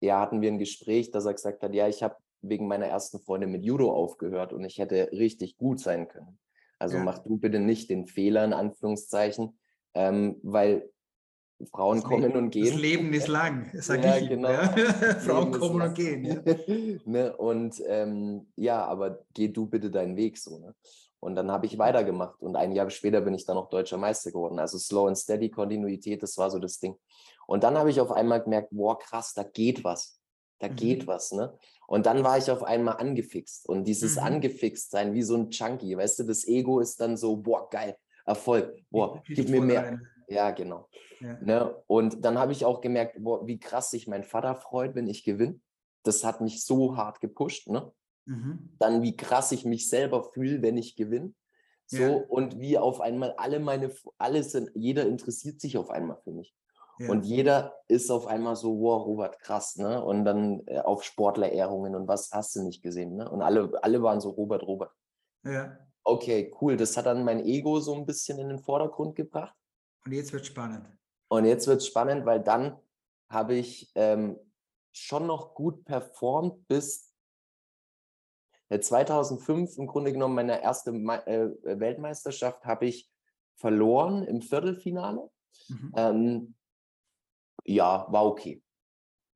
ja, 0.00 0.20
hatten 0.20 0.40
wir 0.40 0.50
ein 0.50 0.58
Gespräch, 0.58 1.10
dass 1.10 1.26
er 1.26 1.34
gesagt 1.34 1.62
hat, 1.62 1.74
ja, 1.74 1.88
ich 1.88 2.02
habe 2.02 2.16
wegen 2.42 2.68
meiner 2.68 2.86
ersten 2.86 3.18
Freundin 3.18 3.50
mit 3.50 3.64
Judo 3.64 3.92
aufgehört 3.92 4.52
und 4.52 4.64
ich 4.64 4.78
hätte 4.78 5.10
richtig 5.12 5.56
gut 5.56 5.80
sein 5.80 6.08
können. 6.08 6.38
Also 6.78 6.98
ja. 6.98 7.02
mach 7.02 7.18
du 7.18 7.36
bitte 7.36 7.58
nicht 7.58 7.90
den 7.90 8.06
Fehler 8.06 8.44
in 8.44 8.52
Anführungszeichen, 8.52 9.58
ähm, 9.94 10.38
weil 10.42 10.88
Frauen 11.66 11.98
das 11.98 12.04
kommen 12.04 12.22
Leben, 12.22 12.36
und 12.36 12.50
gehen. 12.50 12.66
Das 12.66 12.80
Leben 12.80 13.12
ist 13.12 13.28
lang, 13.28 13.70
sag 13.80 14.04
ja, 14.04 14.16
ich. 14.16 14.28
Genau. 14.28 14.50
Ja. 14.50 14.68
Frauen 15.20 15.52
kommen 15.52 15.82
und 15.82 15.94
gehen. 15.94 16.24
Ja. 16.24 16.40
ne? 17.04 17.36
Und 17.36 17.82
ähm, 17.86 18.46
ja, 18.56 18.84
aber 18.84 19.24
geh 19.34 19.48
du 19.48 19.66
bitte 19.66 19.90
deinen 19.90 20.16
Weg 20.16 20.38
so. 20.38 20.58
Ne? 20.58 20.74
Und 21.20 21.34
dann 21.34 21.50
habe 21.50 21.66
ich 21.66 21.78
weitergemacht 21.78 22.40
und 22.40 22.54
ein 22.54 22.72
Jahr 22.72 22.88
später 22.90 23.20
bin 23.20 23.34
ich 23.34 23.44
dann 23.44 23.56
auch 23.56 23.68
deutscher 23.70 23.98
Meister 23.98 24.30
geworden. 24.30 24.58
Also 24.58 24.78
Slow 24.78 25.08
and 25.08 25.18
Steady, 25.18 25.50
Kontinuität, 25.50 26.22
das 26.22 26.38
war 26.38 26.50
so 26.50 26.58
das 26.58 26.78
Ding. 26.78 26.94
Und 27.46 27.64
dann 27.64 27.76
habe 27.76 27.90
ich 27.90 28.00
auf 28.00 28.12
einmal 28.12 28.42
gemerkt, 28.42 28.68
boah, 28.70 28.98
krass, 28.98 29.32
da 29.34 29.42
geht 29.42 29.82
was. 29.82 30.20
Da 30.60 30.68
mhm. 30.68 30.76
geht 30.76 31.06
was, 31.06 31.32
ne? 31.32 31.56
Und 31.86 32.06
dann 32.06 32.22
war 32.22 32.36
ich 32.36 32.50
auf 32.50 32.62
einmal 32.62 32.96
angefixt. 32.98 33.68
Und 33.68 33.84
dieses 33.84 34.16
mhm. 34.16 34.22
angefixt 34.22 34.90
sein, 34.90 35.14
wie 35.14 35.22
so 35.22 35.34
ein 35.34 35.50
Chunky, 35.50 35.96
weißt 35.96 36.20
du, 36.20 36.24
das 36.24 36.46
Ego 36.46 36.80
ist 36.80 37.00
dann 37.00 37.16
so, 37.16 37.36
boah, 37.36 37.68
geil, 37.70 37.96
Erfolg, 38.26 38.76
boah, 38.90 39.22
gib 39.26 39.48
mir 39.48 39.62
mehr. 39.62 39.82
Rein. 39.84 40.06
Ja, 40.28 40.50
genau. 40.50 40.88
Ja. 41.20 41.38
Ne? 41.40 41.82
Und 41.86 42.24
dann 42.24 42.38
habe 42.38 42.52
ich 42.52 42.64
auch 42.64 42.80
gemerkt, 42.80 43.16
boah, 43.18 43.46
wie 43.46 43.58
krass 43.58 43.90
sich 43.90 44.06
mein 44.06 44.24
Vater 44.24 44.54
freut, 44.54 44.94
wenn 44.94 45.06
ich 45.06 45.24
gewinne. 45.24 45.60
Das 46.02 46.24
hat 46.24 46.40
mich 46.40 46.64
so 46.64 46.96
hart 46.96 47.20
gepusht. 47.20 47.68
Ne? 47.68 47.90
Mhm. 48.26 48.76
Dann, 48.78 49.02
wie 49.02 49.16
krass 49.16 49.52
ich 49.52 49.64
mich 49.64 49.88
selber 49.88 50.22
fühle, 50.22 50.62
wenn 50.62 50.76
ich 50.76 50.96
gewinne. 50.96 51.34
So, 51.86 52.02
ja. 52.02 52.24
und 52.28 52.60
wie 52.60 52.76
auf 52.76 53.00
einmal 53.00 53.32
alle 53.38 53.60
meine, 53.60 53.90
alles, 54.18 54.54
jeder 54.74 55.06
interessiert 55.06 55.60
sich 55.60 55.78
auf 55.78 55.88
einmal 55.88 56.18
für 56.22 56.32
mich. 56.32 56.54
Ja. 56.98 57.10
Und 57.10 57.24
jeder 57.24 57.76
ist 57.86 58.10
auf 58.10 58.26
einmal 58.26 58.56
so, 58.56 58.80
wow, 58.80 59.06
Robert, 59.06 59.38
krass, 59.40 59.76
ne? 59.76 60.04
Und 60.04 60.24
dann 60.24 60.62
äh, 60.66 60.80
auf 60.80 61.04
Sportlerehrungen 61.04 61.94
und 61.94 62.08
was 62.08 62.30
hast 62.32 62.56
du 62.56 62.62
nicht 62.62 62.82
gesehen, 62.82 63.16
ne? 63.16 63.30
Und 63.30 63.40
alle, 63.40 63.70
alle 63.82 64.02
waren 64.02 64.20
so, 64.20 64.30
Robert, 64.30 64.64
Robert. 64.64 64.92
Ja. 65.44 65.78
Okay, 66.02 66.52
cool. 66.60 66.76
Das 66.76 66.96
hat 66.96 67.06
dann 67.06 67.24
mein 67.24 67.44
Ego 67.44 67.80
so 67.80 67.94
ein 67.94 68.04
bisschen 68.04 68.38
in 68.38 68.48
den 68.48 68.58
Vordergrund 68.58 69.14
gebracht. 69.14 69.54
Und 70.04 70.12
jetzt 70.12 70.32
wird 70.32 70.46
spannend. 70.46 70.86
Und 71.28 71.44
jetzt 71.44 71.66
wird 71.66 71.78
es 71.78 71.86
spannend, 71.86 72.24
weil 72.24 72.40
dann 72.40 72.78
habe 73.30 73.54
ich 73.54 73.90
ähm, 73.94 74.38
schon 74.92 75.26
noch 75.26 75.54
gut 75.54 75.84
performt 75.84 76.66
bis 76.68 77.14
2005 78.70 79.78
im 79.78 79.86
Grunde 79.86 80.12
genommen 80.12 80.34
meine 80.34 80.62
erste 80.62 80.90
äh, 80.90 81.80
Weltmeisterschaft 81.80 82.64
habe 82.64 82.86
ich 82.86 83.10
verloren 83.56 84.24
im 84.24 84.42
Viertelfinale. 84.42 85.30
Mhm. 85.68 85.92
Ähm, 85.96 86.54
ja, 87.64 88.06
war 88.10 88.26
okay 88.26 88.62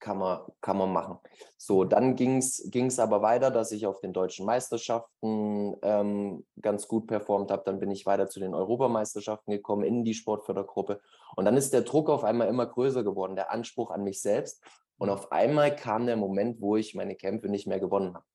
kann 0.02 0.18
man, 0.18 0.40
kann 0.60 0.76
man 0.76 0.92
machen. 0.92 1.18
So, 1.56 1.84
dann 1.84 2.16
ging 2.16 2.38
es 2.38 2.98
aber 2.98 3.22
weiter, 3.22 3.50
dass 3.50 3.70
ich 3.72 3.86
auf 3.86 4.00
den 4.00 4.12
deutschen 4.12 4.44
Meisterschaften 4.44 5.76
ähm, 5.82 6.44
ganz 6.60 6.88
gut 6.88 7.06
performt 7.06 7.50
habe. 7.50 7.62
Dann 7.64 7.78
bin 7.78 7.90
ich 7.90 8.04
weiter 8.04 8.28
zu 8.28 8.40
den 8.40 8.52
Europameisterschaften 8.52 9.52
gekommen, 9.52 9.84
in 9.84 10.04
die 10.04 10.14
Sportfördergruppe. 10.14 11.00
Und 11.36 11.44
dann 11.44 11.56
ist 11.56 11.72
der 11.72 11.82
Druck 11.82 12.10
auf 12.10 12.24
einmal 12.24 12.48
immer 12.48 12.66
größer 12.66 13.04
geworden, 13.04 13.36
der 13.36 13.52
Anspruch 13.52 13.90
an 13.90 14.02
mich 14.02 14.20
selbst. 14.20 14.62
Und 14.98 15.08
auf 15.08 15.30
einmal 15.32 15.74
kam 15.74 16.06
der 16.06 16.16
Moment, 16.16 16.60
wo 16.60 16.76
ich 16.76 16.94
meine 16.94 17.14
Kämpfe 17.14 17.48
nicht 17.48 17.68
mehr 17.68 17.80
gewonnen 17.80 18.14
habe. 18.14 18.26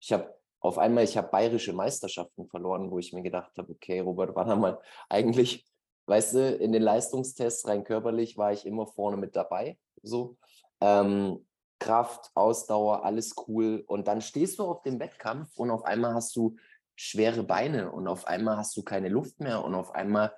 Ich 0.00 0.12
habe 0.12 0.34
auf 0.60 0.78
einmal, 0.78 1.04
ich 1.04 1.16
habe 1.16 1.28
bayerische 1.28 1.74
Meisterschaften 1.74 2.46
verloren, 2.48 2.90
wo 2.90 2.98
ich 2.98 3.12
mir 3.12 3.22
gedacht 3.22 3.52
habe, 3.58 3.72
okay, 3.72 4.00
Robert, 4.00 4.34
warte 4.34 4.56
mal, 4.56 4.78
eigentlich, 5.10 5.66
weißt 6.06 6.34
du, 6.34 6.56
in 6.56 6.72
den 6.72 6.82
Leistungstests 6.82 7.68
rein 7.68 7.84
körperlich 7.84 8.38
war 8.38 8.52
ich 8.52 8.64
immer 8.64 8.86
vorne 8.86 9.18
mit 9.18 9.36
dabei. 9.36 9.78
So. 10.02 10.38
Ähm, 10.80 11.46
Kraft, 11.78 12.30
Ausdauer, 12.34 13.04
alles 13.04 13.34
cool. 13.48 13.82
Und 13.86 14.06
dann 14.06 14.20
stehst 14.20 14.58
du 14.58 14.64
auf 14.64 14.82
dem 14.82 15.00
Wettkampf 15.00 15.56
und 15.56 15.70
auf 15.70 15.84
einmal 15.84 16.14
hast 16.14 16.36
du 16.36 16.56
schwere 16.94 17.42
Beine 17.42 17.90
und 17.90 18.06
auf 18.06 18.26
einmal 18.26 18.58
hast 18.58 18.76
du 18.76 18.82
keine 18.82 19.08
Luft 19.08 19.40
mehr 19.40 19.64
und 19.64 19.74
auf 19.74 19.94
einmal 19.94 20.34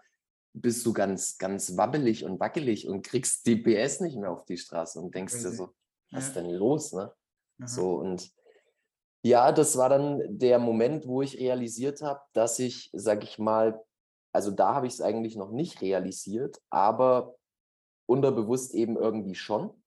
bist 0.55 0.87
du 0.87 0.93
ganz, 0.93 1.37
ganz 1.39 1.77
wabbelig 1.77 2.25
und 2.25 2.39
wackelig 2.39 2.87
und 2.87 3.03
kriegst 3.03 3.47
die 3.47 3.57
PS 3.57 4.01
nicht 4.01 4.17
mehr 4.17 4.31
auf 4.31 4.45
die 4.45 4.57
Straße 4.57 5.01
und 5.01 5.15
denkst 5.15 5.35
Crazy. 5.35 5.51
dir 5.51 5.57
so, 5.57 5.75
was 6.13 6.29
ist 6.29 6.37
denn 6.37 6.51
los, 6.51 6.93
ne? 6.93 7.13
Aha. 7.59 7.67
So 7.67 7.95
und 7.95 8.31
ja, 9.25 9.53
das 9.53 9.77
war 9.77 9.89
dann 9.89 10.21
der 10.39 10.59
Moment, 10.59 11.07
wo 11.07 11.23
ich 11.23 11.39
realisiert 11.39 12.03
habe, 12.03 12.21
dass 12.33 12.59
ich, 12.59 12.91
sag 12.93 13.23
ich 13.23 13.39
mal, 13.39 13.81
also 14.33 14.51
da 14.51 14.75
habe 14.75 14.87
ich 14.87 14.95
es 14.95 15.01
eigentlich 15.01 15.37
noch 15.37 15.53
nicht 15.53 15.81
realisiert, 15.81 16.61
aber 16.71 17.37
unterbewusst 18.07 18.75
eben 18.75 18.97
irgendwie 18.97 19.35
schon 19.35 19.82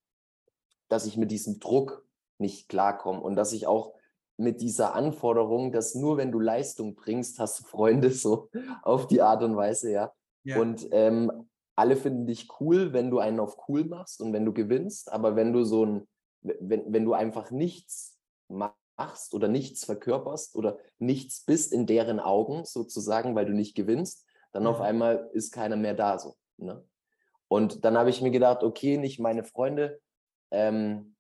dass 0.88 1.06
ich 1.06 1.18
mit 1.18 1.32
diesem 1.32 1.60
Druck 1.60 2.06
nicht 2.38 2.70
klarkomme 2.70 3.22
und 3.22 3.36
dass 3.36 3.54
ich 3.54 3.68
auch 3.68 3.94
mit 4.38 4.62
dieser 4.62 4.96
Anforderung, 4.96 5.72
dass 5.72 5.96
nur 5.96 6.18
wenn 6.18 6.32
du 6.32 6.40
Leistung 6.40 6.96
bringst, 6.96 7.40
hast 7.40 7.60
du 7.60 7.64
Freunde 7.64 8.12
so 8.12 8.50
auf 8.84 9.08
die 9.08 9.22
Art 9.22 9.44
und 9.44 9.56
Weise, 9.56 9.92
ja. 9.92 10.14
ja. 10.44 10.60
Und 10.60 10.88
ähm, 10.92 11.48
alle 11.76 11.96
finden 11.96 12.26
dich 12.26 12.48
cool, 12.60 12.94
wenn 12.94 13.10
du 13.10 13.20
einen 13.20 13.40
auf 13.40 13.58
cool 13.68 13.86
machst 13.86 14.22
und 14.22 14.34
wenn 14.34 14.46
du 14.46 14.54
gewinnst, 14.54 15.12
aber 15.12 15.36
wenn 15.36 15.54
du 15.54 15.64
so 15.64 15.86
ein, 15.86 16.08
wenn, 16.42 16.92
wenn 16.92 17.06
du 17.06 17.14
einfach 17.14 17.52
nichts 17.52 18.18
machst 18.48 19.34
oder 19.34 19.48
nichts 19.48 19.86
verkörperst 19.86 20.56
oder 20.56 20.78
nichts 21.00 21.44
bist 21.44 21.74
in 21.74 21.86
deren 21.86 22.20
Augen 22.20 22.66
sozusagen, 22.66 23.36
weil 23.36 23.46
du 23.46 23.54
nicht 23.54 23.76
gewinnst, 23.76 24.26
dann 24.52 24.64
mhm. 24.64 24.70
auf 24.70 24.82
einmal 24.82 25.30
ist 25.34 25.52
keiner 25.52 25.76
mehr 25.76 25.94
da 25.94 26.18
so. 26.18 26.36
Ne? 26.58 26.84
Und 27.48 27.86
dann 27.86 27.98
habe 27.98 28.10
ich 28.10 28.22
mir 28.22 28.32
gedacht, 28.32 28.64
okay, 28.64 28.98
nicht 28.98 29.20
meine 29.20 29.44
Freunde, 29.44 30.00
ähm, 30.56 31.16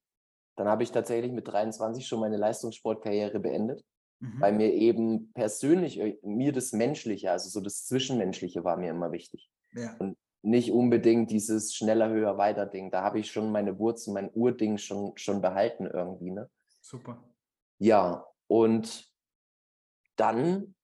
dann 0.55 0.67
habe 0.67 0.83
ich 0.83 0.91
tatsächlich 0.91 1.31
mit 1.31 1.47
23 1.47 2.07
schon 2.07 2.21
meine 2.21 2.37
Leistungssportkarriere 2.37 3.39
beendet, 3.39 3.83
mhm. 4.19 4.39
weil 4.39 4.53
mir 4.53 4.73
eben 4.73 5.31
persönlich, 5.33 5.99
äh, 5.99 6.17
mir 6.23 6.53
das 6.53 6.71
Menschliche, 6.71 7.31
also 7.31 7.49
so 7.49 7.59
das 7.61 7.85
Zwischenmenschliche 7.85 8.63
war 8.63 8.77
mir 8.77 8.91
immer 8.91 9.11
wichtig. 9.11 9.49
Ja. 9.73 9.95
Und 9.99 10.17
nicht 10.41 10.71
unbedingt 10.71 11.31
dieses 11.31 11.73
schneller, 11.73 12.09
höher, 12.09 12.37
weiter 12.37 12.67
Ding. 12.67 12.91
Da 12.91 13.01
habe 13.01 13.19
ich 13.19 13.31
schon 13.31 13.51
meine 13.51 13.79
Wurzeln, 13.79 14.13
mein 14.13 14.31
Urding 14.33 14.77
schon, 14.77 15.17
schon 15.17 15.41
behalten 15.41 15.87
irgendwie. 15.87 16.31
Ne? 16.31 16.49
Super. 16.81 17.23
Ja, 17.79 18.25
und 18.47 19.11
dann 20.15 20.75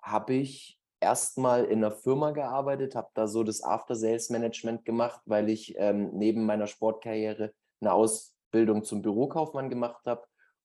habe 0.00 0.34
ich 0.34 0.80
erstmal 1.00 1.64
in 1.64 1.84
einer 1.84 1.90
Firma 1.90 2.30
gearbeitet, 2.30 2.94
habe 2.94 3.10
da 3.14 3.26
so 3.26 3.42
das 3.42 3.62
After-Sales-Management 3.62 4.84
gemacht, 4.84 5.20
weil 5.26 5.50
ich 5.50 5.74
ähm, 5.78 6.10
neben 6.14 6.46
meiner 6.46 6.66
Sportkarriere 6.66 7.52
eine 7.80 7.92
Ausbildung 7.92 8.84
zum 8.84 9.02
Bürokaufmann 9.02 9.70
gemacht 9.70 10.06
habe. 10.06 10.24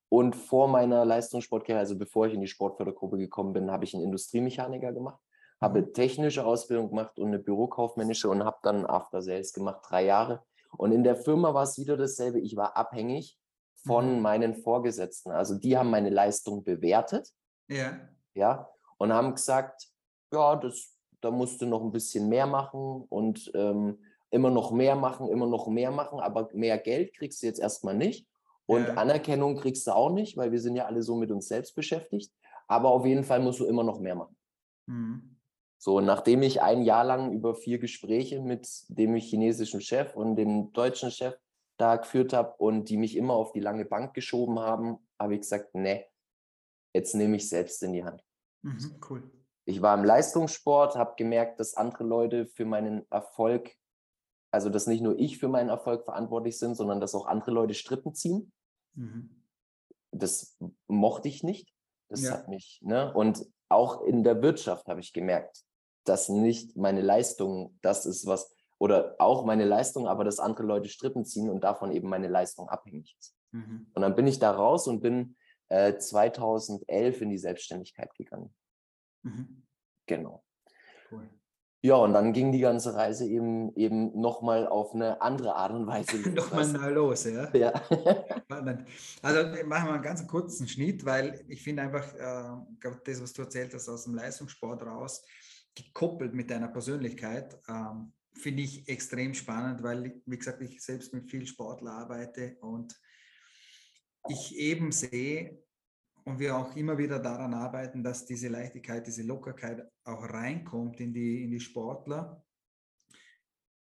Und 0.10 0.36
vor 0.36 0.68
meiner 0.68 1.06
Leistungssportkarriere, 1.06 1.80
also 1.80 1.98
bevor 1.98 2.28
ich 2.28 2.34
in 2.34 2.42
die 2.42 2.48
Sportfördergruppe 2.48 3.18
gekommen 3.18 3.54
bin, 3.54 3.72
habe 3.72 3.84
ich 3.84 3.96
einen 3.96 4.04
Industriemechaniker 4.04 4.94
gemacht, 4.94 5.20
habe 5.60 5.82
mhm. 5.82 5.94
technische 5.94 6.46
Ausbildung 6.46 6.90
gemacht 6.90 7.18
und 7.18 7.30
eine 7.30 7.40
Bürokaufmännische 7.40 8.30
und 8.30 8.44
habe 8.44 8.58
dann 8.62 8.86
After 8.86 9.22
Sales 9.22 9.54
gemacht, 9.54 9.82
drei 9.90 10.06
Jahre. 10.06 10.44
Und 10.78 10.92
in 10.92 11.04
der 11.04 11.16
Firma 11.16 11.54
war 11.54 11.64
es 11.64 11.80
wieder 11.80 11.98
dasselbe. 11.98 12.40
Ich 12.40 12.56
war 12.56 12.78
abhängig 12.78 13.40
von 13.86 14.16
mhm. 14.16 14.22
meinen 14.22 14.56
Vorgesetzten. 14.56 15.32
Also 15.32 15.56
die 15.56 15.78
haben 15.78 15.90
meine 15.90 16.10
Leistung 16.10 16.64
bewertet. 16.64 17.30
Ja. 17.68 18.00
Ja. 18.34 18.70
Und 18.98 19.14
haben 19.14 19.34
gesagt, 19.34 19.88
ja, 20.32 20.56
das, 20.56 20.96
da 21.22 21.32
musst 21.32 21.62
du 21.62 21.66
noch 21.66 21.82
ein 21.82 21.92
bisschen 21.92 22.30
mehr 22.30 22.48
machen 22.48 23.06
und 23.10 23.52
ähm, 23.56 24.00
immer 24.34 24.50
noch 24.50 24.72
mehr 24.72 24.96
machen, 24.96 25.30
immer 25.30 25.46
noch 25.46 25.68
mehr 25.68 25.92
machen, 25.92 26.20
aber 26.20 26.50
mehr 26.54 26.78
Geld 26.80 27.14
kriegst 27.14 27.42
du 27.42 27.48
jetzt 27.48 27.60
erstmal 27.60 27.96
nicht. 27.96 28.28
Und 28.66 28.88
ja. 28.88 28.94
Anerkennung 28.96 29.58
kriegst 29.58 29.86
du 29.88 29.92
auch 29.92 30.12
nicht, 30.12 30.38
weil 30.38 30.52
wir 30.52 30.60
sind 30.60 30.76
ja 30.76 30.86
alle 30.86 31.04
so 31.04 31.16
mit 31.16 31.32
uns 31.32 31.48
selbst 31.48 31.76
beschäftigt. 31.76 32.34
Aber 32.68 32.90
auf 32.90 33.06
jeden 33.06 33.24
Fall 33.24 33.42
musst 33.42 33.60
du 33.60 33.66
immer 33.66 33.84
noch 33.84 34.00
mehr 34.00 34.16
machen. 34.16 34.36
Mhm. 34.88 35.38
So, 35.78 36.00
nachdem 36.00 36.42
ich 36.44 36.62
ein 36.62 36.82
Jahr 36.82 37.04
lang 37.04 37.34
über 37.34 37.56
vier 37.56 37.78
Gespräche 37.78 38.42
mit 38.42 38.68
dem 38.88 39.16
chinesischen 39.16 39.82
Chef 39.82 40.16
und 40.16 40.38
dem 40.38 40.72
deutschen 40.72 41.12
Chef 41.12 41.36
da 41.78 41.98
geführt 41.98 42.34
habe 42.34 42.56
und 42.58 42.90
die 42.90 42.98
mich 42.98 43.18
immer 43.18 43.34
auf 43.34 43.52
die 43.52 43.60
lange 43.60 43.86
Bank 43.86 44.14
geschoben 44.14 44.60
haben, 44.60 44.98
habe 45.20 45.36
ich 45.36 45.42
gesagt, 45.42 45.76
nee, 45.76 46.06
jetzt 46.94 47.14
nehme 47.16 47.36
ich 47.36 47.50
selbst 47.50 47.84
in 47.84 47.94
die 47.94 48.04
Hand. 48.04 48.24
Mhm, 48.62 48.96
cool. 49.10 49.30
Ich 49.66 49.82
war 49.82 49.98
im 49.98 50.06
Leistungssport, 50.06 50.96
habe 50.96 51.16
gemerkt, 51.18 51.60
dass 51.60 51.76
andere 51.76 52.06
Leute 52.06 52.48
für 52.48 52.66
meinen 52.66 53.06
Erfolg 53.12 53.76
also, 54.54 54.70
dass 54.70 54.86
nicht 54.86 55.02
nur 55.02 55.18
ich 55.18 55.40
für 55.40 55.48
meinen 55.48 55.70
Erfolg 55.70 56.06
verantwortlich 56.06 56.60
bin, 56.60 56.76
sondern 56.76 57.02
dass 57.02 57.16
auch 57.16 57.26
andere 57.26 57.50
Leute 57.50 57.74
Strippen 57.74 58.14
ziehen. 58.14 58.52
Mhm. 58.94 59.44
Das 60.12 60.60
mochte 60.86 61.28
ich 61.28 61.42
nicht. 61.42 61.74
Das 62.08 62.22
ja. 62.22 62.34
hat 62.34 62.50
mich, 62.50 62.80
ne? 62.84 63.12
Und 63.16 63.48
auch 63.70 64.04
in 64.04 64.24
der 64.24 64.44
Wirtschaft 64.44 64.88
habe 64.88 65.00
ich 65.00 65.12
gemerkt, 65.12 65.64
dass 66.04 66.30
nicht 66.30 66.78
meine 66.78 67.02
Leistung 67.02 67.80
das 67.82 68.06
ist, 68.06 68.28
was, 68.28 68.56
oder 68.78 69.16
auch 69.18 69.44
meine 69.44 69.66
Leistung, 69.66 70.08
aber 70.08 70.24
dass 70.24 70.38
andere 70.38 70.68
Leute 70.68 70.88
Strippen 70.88 71.26
ziehen 71.26 71.50
und 71.50 71.64
davon 71.64 71.92
eben 71.92 72.08
meine 72.08 72.28
Leistung 72.28 72.70
abhängig 72.70 73.16
ist. 73.18 73.36
Mhm. 73.54 73.88
Und 73.96 74.02
dann 74.04 74.14
bin 74.14 74.28
ich 74.28 74.38
da 74.38 74.52
raus 74.52 74.88
und 74.88 75.02
bin 75.02 75.36
äh, 75.70 75.98
2011 75.98 77.22
in 77.22 77.32
die 77.32 77.40
Selbstständigkeit 77.40 78.14
gegangen. 78.14 78.54
Mhm. 79.24 79.66
Genau. 80.06 80.44
Cool. 81.10 81.28
Ja, 81.86 81.96
und 81.96 82.14
dann 82.14 82.32
ging 82.32 82.54
die 82.54 82.62
ganze 82.62 82.96
Reise 82.96 83.28
eben, 83.28 83.76
eben 83.76 84.18
nochmal 84.18 84.68
auf 84.68 84.96
eine 84.96 85.22
andere 85.22 85.54
Art 85.56 85.74
und 85.74 85.86
Weise. 85.86 86.18
nochmal 86.30 86.66
neu 86.72 86.90
los, 86.92 87.26
ja. 87.26 87.54
ja. 87.54 87.74
also 89.22 89.66
machen 89.66 89.88
wir 89.88 89.94
einen 89.94 90.02
ganz 90.02 90.26
kurzen 90.26 90.66
Schnitt, 90.66 91.04
weil 91.04 91.44
ich 91.50 91.62
finde 91.62 91.84
einfach, 91.84 92.16
äh, 92.16 92.90
das, 93.04 93.22
was 93.22 93.34
du 93.34 93.42
erzählt 93.42 93.74
hast 93.74 93.90
aus 93.90 94.06
dem 94.06 94.16
Leistungssport 94.16 94.82
raus, 94.84 95.26
gekoppelt 95.76 96.34
mit 96.34 96.50
deiner 96.50 96.70
Persönlichkeit, 96.70 97.60
ähm, 97.68 98.14
finde 98.34 98.64
ich 98.64 98.88
extrem 98.88 99.34
spannend, 99.34 99.84
weil, 99.84 100.22
wie 100.26 100.38
gesagt, 100.38 100.62
ich 100.62 100.82
selbst 100.82 101.14
mit 101.14 101.30
vielen 101.30 101.46
Sportlern 101.46 101.96
arbeite 101.96 102.56
und 102.62 102.98
ich 104.30 104.58
eben 104.58 104.94
sehe, 104.94 105.62
und 106.26 106.40
wir 106.40 106.56
auch 106.56 106.76
immer 106.76 106.98
wieder 106.98 107.20
daran 107.20 107.54
arbeiten, 107.54 108.04
dass 108.04 108.26
diese 108.26 108.48
Leichtigkeit, 108.48 109.06
diese 109.06 109.24
Lockerkeit 109.24 109.86
auch 110.04 110.24
reinkommt 110.24 111.00
in 111.00 111.14
die, 111.14 111.44
in 111.44 111.52
die 111.52 111.60
Sportler, 111.60 112.44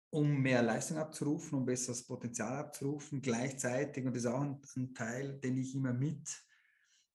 um 0.09 0.41
mehr 0.41 0.61
Leistung 0.61 0.97
abzurufen, 0.97 1.59
um 1.59 1.65
besseres 1.65 2.05
Potenzial 2.05 2.57
abzurufen. 2.57 3.21
Gleichzeitig, 3.21 4.05
und 4.05 4.15
das 4.15 4.23
ist 4.23 4.29
auch 4.29 4.41
ein, 4.41 4.61
ein 4.75 4.93
Teil, 4.93 5.39
den 5.39 5.57
ich 5.57 5.73
immer 5.75 5.93
mit 5.93 6.29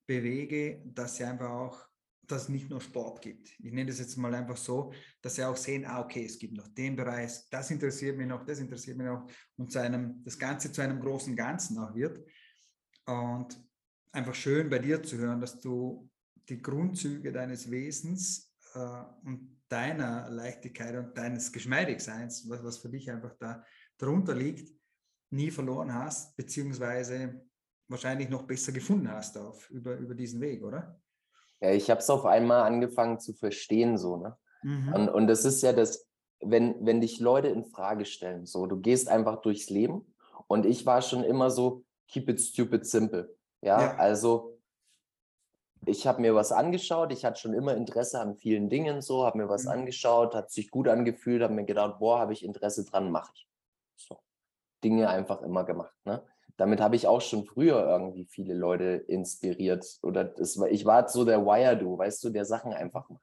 bewege, 0.06 0.82
dass 0.86 1.16
sie 1.16 1.24
einfach 1.24 1.50
auch, 1.50 1.86
dass 2.22 2.42
es 2.42 2.48
nicht 2.48 2.68
nur 2.68 2.80
Sport 2.80 3.22
gibt. 3.22 3.50
Ich 3.60 3.72
nenne 3.72 3.86
das 3.86 4.00
jetzt 4.00 4.16
mal 4.16 4.34
einfach 4.34 4.56
so, 4.56 4.92
dass 5.22 5.36
sie 5.36 5.44
auch 5.44 5.56
sehen, 5.56 5.84
ah, 5.86 6.00
okay, 6.00 6.24
es 6.24 6.38
gibt 6.38 6.56
noch 6.56 6.68
den 6.68 6.96
Bereich, 6.96 7.48
das 7.50 7.70
interessiert 7.70 8.16
mich 8.16 8.26
noch, 8.26 8.44
das 8.44 8.58
interessiert 8.58 8.96
mich 8.96 9.06
noch 9.06 9.30
und 9.56 9.70
zu 9.70 9.80
einem, 9.80 10.22
das 10.24 10.38
Ganze 10.38 10.72
zu 10.72 10.82
einem 10.82 11.00
großen 11.00 11.36
Ganzen 11.36 11.78
auch 11.78 11.94
wird. 11.94 12.18
Und 13.06 13.67
einfach 14.12 14.34
schön 14.34 14.70
bei 14.70 14.78
dir 14.78 15.02
zu 15.02 15.18
hören, 15.18 15.40
dass 15.40 15.60
du 15.60 16.08
die 16.48 16.60
Grundzüge 16.60 17.32
deines 17.32 17.70
Wesens 17.70 18.54
äh, 18.74 18.78
und 19.24 19.58
deiner 19.68 20.30
Leichtigkeit 20.30 20.96
und 20.96 21.16
deines 21.16 21.52
Geschmeidigseins, 21.52 22.48
was, 22.48 22.64
was 22.64 22.78
für 22.78 22.88
dich 22.88 23.10
einfach 23.10 23.34
da 23.38 23.64
darunter 23.98 24.34
liegt, 24.34 24.72
nie 25.30 25.50
verloren 25.50 25.92
hast, 25.92 26.36
beziehungsweise 26.36 27.42
wahrscheinlich 27.88 28.28
noch 28.28 28.44
besser 28.44 28.72
gefunden 28.72 29.10
hast 29.10 29.36
auf, 29.36 29.68
über, 29.70 29.96
über 29.96 30.14
diesen 30.14 30.40
Weg, 30.40 30.62
oder? 30.64 31.00
Ja, 31.60 31.72
ich 31.72 31.90
habe 31.90 32.00
es 32.00 32.08
auf 32.08 32.24
einmal 32.24 32.62
angefangen 32.62 33.18
zu 33.18 33.34
verstehen, 33.34 33.98
so, 33.98 34.16
ne? 34.16 34.36
Mhm. 34.62 34.92
Und, 34.92 35.08
und 35.08 35.26
das 35.26 35.44
ist 35.44 35.62
ja 35.62 35.72
das, 35.72 36.06
wenn, 36.40 36.74
wenn 36.84 37.00
dich 37.00 37.20
Leute 37.20 37.48
in 37.48 37.64
Frage 37.64 38.04
stellen, 38.04 38.46
so, 38.46 38.66
du 38.66 38.80
gehst 38.80 39.08
einfach 39.08 39.40
durchs 39.42 39.70
Leben 39.70 40.14
und 40.46 40.66
ich 40.66 40.86
war 40.86 41.02
schon 41.02 41.24
immer 41.24 41.50
so, 41.50 41.84
keep 42.08 42.28
it 42.28 42.40
stupid 42.40 42.86
simple. 42.86 43.36
Ja, 43.60 43.80
ja. 43.80 43.96
also 43.96 44.58
ich 45.86 46.06
habe 46.06 46.20
mir 46.20 46.34
was 46.34 46.52
angeschaut, 46.52 47.12
ich 47.12 47.24
hatte 47.24 47.40
schon 47.40 47.54
immer 47.54 47.74
Interesse 47.74 48.20
an 48.20 48.36
vielen 48.36 48.68
Dingen, 48.68 49.00
so, 49.00 49.24
habe 49.24 49.38
mir 49.38 49.48
was 49.48 49.64
mhm. 49.64 49.70
angeschaut, 49.70 50.34
hat 50.34 50.50
sich 50.50 50.70
gut 50.70 50.88
angefühlt, 50.88 51.42
habe 51.42 51.54
mir 51.54 51.64
gedacht, 51.64 51.98
boah, 51.98 52.18
habe 52.18 52.32
ich 52.32 52.44
Interesse 52.44 52.84
dran, 52.84 53.10
mache 53.10 53.32
ich. 53.34 53.48
So. 53.96 54.18
Dinge 54.84 55.08
einfach 55.08 55.42
immer 55.42 55.64
gemacht. 55.64 55.94
Ne? 56.04 56.22
Damit 56.56 56.80
habe 56.80 56.96
ich 56.96 57.06
auch 57.06 57.20
schon 57.20 57.44
früher 57.44 57.86
irgendwie 57.86 58.24
viele 58.24 58.54
Leute 58.54 58.84
inspiriert. 58.84 59.98
Oder 60.02 60.24
das 60.24 60.58
war, 60.58 60.68
ich 60.68 60.84
war 60.84 61.08
so 61.08 61.24
der 61.24 61.44
Wire-Do, 61.44 61.98
weißt 61.98 62.22
du, 62.24 62.30
der 62.30 62.44
Sachen 62.44 62.72
einfach 62.72 63.08
macht. 63.08 63.22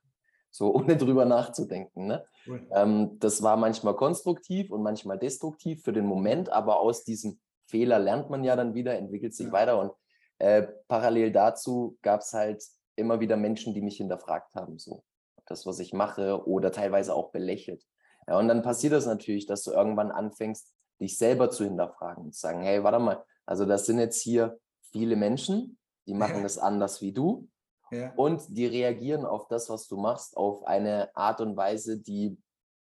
So 0.52 0.74
ohne 0.76 0.98
drüber 0.98 1.26
nachzudenken. 1.26 2.08
Ne? 2.08 2.26
Cool. 2.48 2.68
Ähm, 2.72 3.20
das 3.20 3.44
war 3.44 3.58
manchmal 3.58 3.96
konstruktiv 3.96 4.72
und 4.72 4.84
manchmal 4.84 5.18
destruktiv 5.20 5.84
für 5.84 5.94
den 5.94 6.06
Moment, 6.06 6.50
aber 6.50 6.80
aus 6.80 7.04
diesem 7.04 7.40
Fehler 7.68 8.00
lernt 8.00 8.30
man 8.30 8.44
ja 8.44 8.56
dann 8.56 8.74
wieder, 8.74 8.96
entwickelt 8.96 9.34
sich 9.34 9.48
ja. 9.48 9.52
weiter 9.52 9.80
und 9.80 9.92
äh, 10.40 10.68
parallel 10.88 11.32
dazu 11.32 11.98
gab 12.02 12.22
es 12.22 12.34
halt 12.34 12.64
immer 12.96 13.20
wieder 13.20 13.38
Menschen, 13.38 13.74
die 13.74 13.82
mich 13.82 13.98
hinterfragt 13.98 14.54
haben, 14.56 14.78
so 14.78 15.04
das, 15.46 15.66
was 15.66 15.80
ich 15.80 15.94
mache 15.94 16.46
oder 16.48 16.72
teilweise 16.72 17.14
auch 17.14 17.32
belächelt. 17.32 17.84
Ja, 18.28 18.40
und 18.40 18.48
dann 18.48 18.64
passiert 18.64 18.94
das 18.94 19.06
natürlich, 19.06 19.46
dass 19.46 19.64
du 19.64 19.72
irgendwann 19.72 20.12
anfängst, 20.12 20.74
dich 21.00 21.18
selber 21.18 21.50
zu 21.50 21.64
hinterfragen 21.66 22.26
und 22.26 22.34
zu 22.34 22.40
sagen, 22.40 22.62
hey, 22.62 22.84
warte 22.84 23.00
mal, 23.00 23.24
also 23.46 23.66
das 23.66 23.86
sind 23.86 24.00
jetzt 24.00 24.22
hier 24.22 24.60
viele 24.92 25.16
Menschen, 25.16 25.78
die 26.08 26.14
machen 26.14 26.38
ja. 26.38 26.44
das 26.44 26.58
anders 26.58 27.02
wie 27.02 27.12
du 27.12 27.50
ja. 27.92 28.14
und 28.16 28.42
die 28.50 28.66
reagieren 28.66 29.26
auf 29.26 29.48
das, 29.48 29.70
was 29.70 29.88
du 29.88 29.98
machst, 29.98 30.38
auf 30.38 30.66
eine 30.66 31.16
Art 31.16 31.42
und 31.42 31.56
Weise, 31.56 32.00
die 32.00 32.38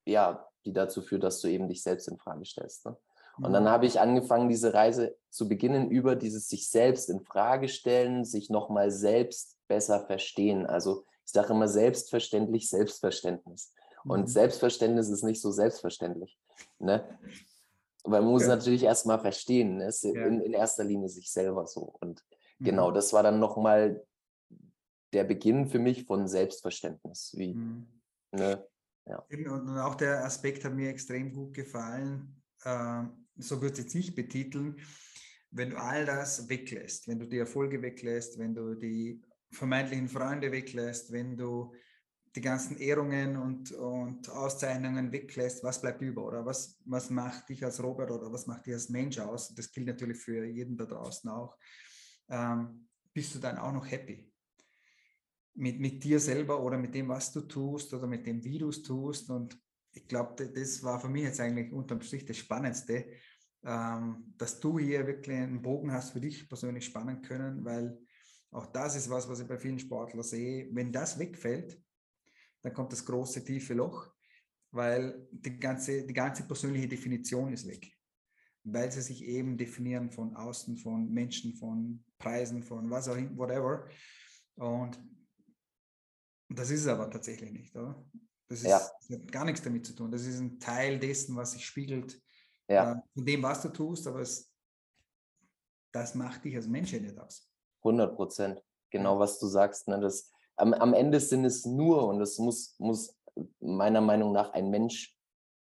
ja, 0.08 0.48
die 0.66 0.74
dazu 0.74 1.02
führt, 1.02 1.24
dass 1.24 1.42
du 1.42 1.48
eben 1.48 1.68
dich 1.68 1.84
selbst 1.84 2.08
in 2.08 2.18
Frage 2.18 2.46
stellst. 2.46 2.86
Ne? 2.86 2.98
Und 3.42 3.54
dann 3.54 3.70
habe 3.70 3.86
ich 3.86 4.00
angefangen, 4.00 4.50
diese 4.50 4.74
Reise 4.74 5.16
zu 5.30 5.48
beginnen 5.48 5.92
über 5.92 6.16
dieses 6.16 6.48
sich 6.48 6.70
selbst 6.70 7.10
in 7.10 7.22
Frage 7.22 7.70
stellen, 7.70 8.26
sich 8.26 8.50
nochmal 8.50 8.90
selbst 8.90 9.56
besser 9.68 10.06
verstehen. 10.06 10.66
Also 10.66 11.06
ich 11.26 11.34
sage 11.34 11.54
immer 11.54 11.68
selbstverständlich 11.68 12.70
Selbstverständnis. 12.70 13.74
Und 14.06 14.22
mhm. 14.22 14.28
Selbstverständnis 14.28 15.10
ist 15.10 15.24
nicht 15.24 15.42
so 15.42 15.52
selbstverständlich. 15.52 16.40
Ne? 16.80 17.04
Weil 18.04 18.22
man 18.22 18.32
muss 18.32 18.44
ja. 18.44 18.50
natürlich 18.50 18.84
erstmal 18.84 19.20
verstehen, 19.20 19.78
ne? 19.78 19.92
ja. 20.02 20.26
in, 20.26 20.42
in, 20.42 20.54
erster 20.54 20.84
Linie 20.84 21.10
sich 21.10 21.32
selber 21.32 21.68
so. 21.68 21.96
Und 22.00 22.24
mhm. 22.60 22.66
genau, 22.66 22.92
das 22.92 23.12
war 23.14 23.24
dann 23.24 23.40
nochmal 23.40 24.04
der 25.14 25.26
Beginn 25.26 25.68
für 25.68 25.80
mich 25.80 26.06
von 26.06 26.28
Selbstverständnis. 26.28 27.34
Wie, 27.36 27.54
mhm. 27.54 27.88
ne? 28.32 28.66
ja. 29.06 29.24
Und 29.30 29.78
auch 29.78 29.96
der 29.96 30.24
Aspekt 30.24 30.64
hat 30.64 30.74
mir 30.74 30.90
extrem 30.90 31.34
gut 31.34 31.54
gefallen. 31.54 32.42
Ähm, 32.66 33.27
so 33.38 33.62
würde 33.62 33.74
ich 33.74 33.86
jetzt 33.86 33.96
nicht 33.96 34.16
betiteln, 34.16 34.78
wenn 35.52 35.72
du 35.72 35.78
all 35.78 36.06
das 36.06 36.50
weglässt, 36.50 37.08
wenn 37.08 37.20
du 37.20 37.28
die 37.28 37.38
Erfolge 37.38 37.82
weglässt, 37.82 38.38
wenn 38.38 38.54
du 38.54 38.76
die 38.76 39.22
vermeintlichen 39.52 40.10
Freunde 40.10 40.52
weglässt, 40.52 41.12
wenn 41.12 41.38
du 41.38 41.74
die 42.36 42.42
ganzen 42.42 42.78
Ehrungen 42.78 43.38
und, 43.38 43.72
und 43.72 44.30
Auszeichnungen 44.30 45.12
weglässt, 45.12 45.64
was 45.64 45.82
bleibt 45.82 46.02
über 46.02 46.24
oder 46.26 46.46
was, 46.46 46.80
was 46.86 47.10
macht 47.10 47.50
dich 47.50 47.64
als 47.64 47.82
Robert 47.82 48.12
oder 48.12 48.32
was 48.32 48.46
macht 48.46 48.68
dich 48.68 48.74
als 48.74 48.90
Mensch 48.90 49.18
aus? 49.18 49.56
Das 49.56 49.72
gilt 49.72 49.88
natürlich 49.88 50.18
für 50.18 50.46
jeden 50.46 50.78
da 50.78 50.86
draußen 50.86 51.30
auch. 51.30 51.58
Ähm, 52.30 52.88
bist 53.14 53.34
du 53.34 53.40
dann 53.40 53.58
auch 53.58 53.72
noch 53.72 53.90
happy? 53.90 54.32
Mit, 55.56 55.80
mit 55.80 56.04
dir 56.04 56.20
selber 56.20 56.62
oder 56.62 56.78
mit 56.78 56.94
dem, 56.94 57.08
was 57.08 57.32
du 57.32 57.42
tust 57.42 57.92
oder 57.94 58.06
mit 58.06 58.28
dem, 58.28 58.44
wie 58.44 58.60
du 58.60 58.70
es 58.70 58.84
tust. 58.84 59.32
Und 59.32 59.60
ich 59.92 60.08
glaube, 60.08 60.48
das 60.48 60.84
war 60.84 61.00
für 61.00 61.10
mich 61.10 61.24
jetzt 61.24 61.40
eigentlich 61.40 61.74
unterm 61.74 62.02
Strich 62.02 62.26
das 62.26 62.38
Spannendste, 62.38 63.08
ähm, 63.66 64.34
dass 64.38 64.60
du 64.60 64.80
hier 64.80 65.06
wirklich 65.08 65.38
einen 65.38 65.62
Bogen 65.62 65.92
hast 65.92 66.12
für 66.12 66.22
dich 66.22 66.48
persönlich 66.48 66.86
spannen 66.86 67.22
können, 67.22 67.64
weil 67.66 67.98
auch 68.52 68.68
das 68.68 68.96
ist 68.96 69.10
was, 69.10 69.28
was 69.28 69.40
ich 69.40 69.48
bei 69.48 69.58
vielen 69.58 69.80
Sportlern 69.80 70.24
sehe. 70.24 70.70
Wenn 70.72 70.92
das 70.92 71.20
wegfällt, 71.20 71.82
dann 72.62 72.74
kommt 72.74 72.92
das 72.92 73.06
große 73.06 73.44
tiefe 73.44 73.74
Loch, 73.74 74.10
weil 74.72 75.28
die 75.32 75.60
ganze, 75.60 76.06
die 76.06 76.14
ganze 76.14 76.48
persönliche 76.48 76.88
Definition 76.88 77.52
ist 77.54 77.68
weg. 77.68 77.92
Weil 78.64 78.92
sie 78.92 79.02
sich 79.02 79.24
eben 79.24 79.58
definieren 79.58 80.12
von 80.12 80.36
außen, 80.36 80.78
von 80.78 81.10
Menschen, 81.12 81.54
von 81.54 82.04
Preisen, 82.18 82.64
von 82.64 82.90
was 82.90 83.08
auch 83.08 83.16
immer, 83.16 83.38
whatever. 83.38 83.88
Und 84.56 85.00
das 86.50 86.70
ist 86.70 86.82
es 86.82 86.88
aber 86.88 87.10
tatsächlich 87.10 87.52
nicht, 87.52 87.76
oder? 87.76 88.06
Das, 88.48 88.60
ist, 88.60 88.68
ja. 88.68 88.80
das 88.80 89.20
hat 89.20 89.32
gar 89.32 89.46
nichts 89.46 89.62
damit 89.62 89.86
zu 89.86 89.94
tun. 89.94 90.12
Das 90.12 90.26
ist 90.26 90.40
ein 90.40 90.60
Teil 90.60 91.00
dessen, 91.00 91.36
was 91.36 91.52
sich 91.52 91.66
spiegelt 91.66 92.22
ja. 92.68 92.94
äh, 92.94 92.96
von 93.14 93.26
dem, 93.26 93.44
was 93.44 93.62
du 93.62 93.70
tust, 93.70 94.08
aber 94.08 94.22
es, 94.22 94.52
das 95.92 96.16
macht 96.16 96.44
dich 96.46 96.56
als 96.56 96.68
Mensch 96.68 96.94
ja 96.94 97.00
nicht 97.00 97.18
aus. 97.18 97.50
100 97.80 98.16
Prozent. 98.16 98.64
Genau, 98.90 99.20
was 99.20 99.40
du 99.40 99.48
sagst. 99.48 99.88
Ne? 99.88 100.00
Das, 100.00 100.32
am, 100.56 100.74
am 100.74 100.94
Ende 100.94 101.20
sind 101.20 101.46
es 101.46 101.66
nur, 101.66 102.08
und 102.08 102.20
das 102.20 102.38
muss, 102.38 102.76
muss 102.80 103.16
meiner 103.60 104.02
Meinung 104.02 104.32
nach 104.32 104.52
ein 104.54 104.70
Mensch 104.70 105.18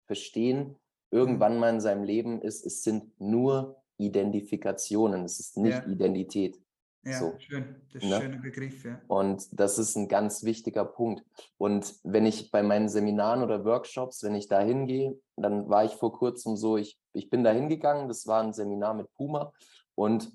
verstehen, 0.06 0.78
irgendwann 1.12 1.60
mal 1.60 1.70
in 1.70 1.82
seinem 1.82 2.04
Leben 2.04 2.42
ist, 2.42 2.66
es 2.66 2.84
sind 2.84 3.20
nur 3.20 3.82
Identifikationen, 3.98 5.24
es 5.26 5.40
ist 5.40 5.58
nicht 5.58 5.74
ja. 5.74 5.86
Identität. 5.86 6.60
Ja, 7.04 7.18
so, 7.18 7.34
schön. 7.40 7.82
Das 7.92 8.04
ist 8.04 8.10
ne? 8.10 8.16
ein 8.16 8.22
schöner 8.22 8.42
Begriff, 8.42 8.86
ja. 8.86 9.02
Und 9.08 9.48
das 9.60 9.80
ist 9.80 9.96
ein 9.96 10.08
ganz 10.08 10.44
wichtiger 10.44 10.86
Punkt. 10.86 11.24
Und 11.58 11.96
wenn 12.04 12.28
ich 12.28 12.52
bei 12.52 12.62
meinen 12.62 12.90
Seminaren 12.90 13.44
oder 13.44 13.66
Workshops, 13.66 14.24
wenn 14.24 14.36
ich 14.36 14.48
da 14.48 14.60
hingehe, 14.60 15.20
dann 15.36 15.68
war 15.68 15.84
ich 15.84 15.94
vor 15.94 16.14
kurzem 16.14 16.56
so, 16.56 16.78
ich, 16.78 17.00
ich 17.14 17.30
bin 17.30 17.44
da 17.44 17.52
hingegangen, 17.52 18.08
das 18.08 18.28
war 18.28 18.44
ein 18.44 18.54
Seminar 18.54 18.94
mit 18.94 19.12
Puma 19.16 19.52
und 19.96 20.32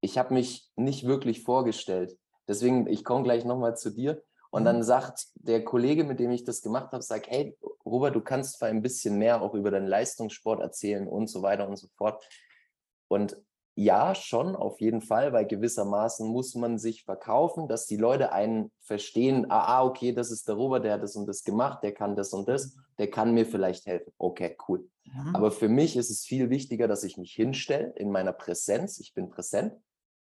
ich 0.00 0.16
habe 0.16 0.34
mich 0.34 0.70
nicht 0.76 1.06
wirklich 1.06 1.42
vorgestellt. 1.42 2.18
Deswegen, 2.48 2.86
ich 2.86 3.04
komme 3.04 3.22
gleich 3.22 3.44
nochmal 3.44 3.76
zu 3.76 3.90
dir. 3.90 4.22
Und 4.50 4.62
mhm. 4.62 4.66
dann 4.66 4.82
sagt 4.82 5.26
der 5.34 5.64
Kollege, 5.64 6.04
mit 6.04 6.20
dem 6.20 6.30
ich 6.30 6.44
das 6.44 6.62
gemacht 6.62 6.92
habe, 6.92 7.02
sagt, 7.02 7.26
hey, 7.28 7.56
Robert, 7.84 8.14
du 8.14 8.20
kannst 8.20 8.58
zwar 8.58 8.68
ein 8.68 8.82
bisschen 8.82 9.18
mehr 9.18 9.42
auch 9.42 9.54
über 9.54 9.70
deinen 9.70 9.86
Leistungssport 9.86 10.60
erzählen 10.60 11.08
und 11.08 11.28
so 11.28 11.42
weiter 11.42 11.68
und 11.68 11.76
so 11.76 11.88
fort. 11.96 12.26
Und 13.08 13.36
ja, 13.76 14.14
schon, 14.14 14.54
auf 14.54 14.80
jeden 14.80 15.00
Fall, 15.00 15.32
weil 15.32 15.46
gewissermaßen 15.46 16.28
muss 16.28 16.54
man 16.54 16.78
sich 16.78 17.04
verkaufen, 17.04 17.66
dass 17.66 17.86
die 17.86 17.96
Leute 17.96 18.32
einen 18.32 18.70
verstehen, 18.80 19.50
ah, 19.50 19.78
ah, 19.78 19.84
okay, 19.84 20.12
das 20.12 20.30
ist 20.30 20.46
der 20.46 20.54
Robert, 20.54 20.84
der 20.84 20.94
hat 20.94 21.02
das 21.02 21.16
und 21.16 21.26
das 21.26 21.42
gemacht, 21.42 21.82
der 21.82 21.92
kann 21.92 22.14
das 22.14 22.32
und 22.32 22.48
das, 22.48 22.76
der 22.98 23.10
kann 23.10 23.34
mir 23.34 23.44
vielleicht 23.44 23.86
helfen. 23.86 24.12
Okay, 24.16 24.56
cool. 24.68 24.88
Mhm. 25.04 25.34
Aber 25.34 25.50
für 25.50 25.68
mich 25.68 25.96
ist 25.96 26.10
es 26.10 26.24
viel 26.24 26.50
wichtiger, 26.50 26.86
dass 26.86 27.02
ich 27.02 27.16
mich 27.16 27.32
hinstelle 27.32 27.92
in 27.96 28.12
meiner 28.12 28.32
Präsenz. 28.32 29.00
Ich 29.00 29.12
bin 29.12 29.28
präsent, 29.28 29.72
mhm. 29.72 29.78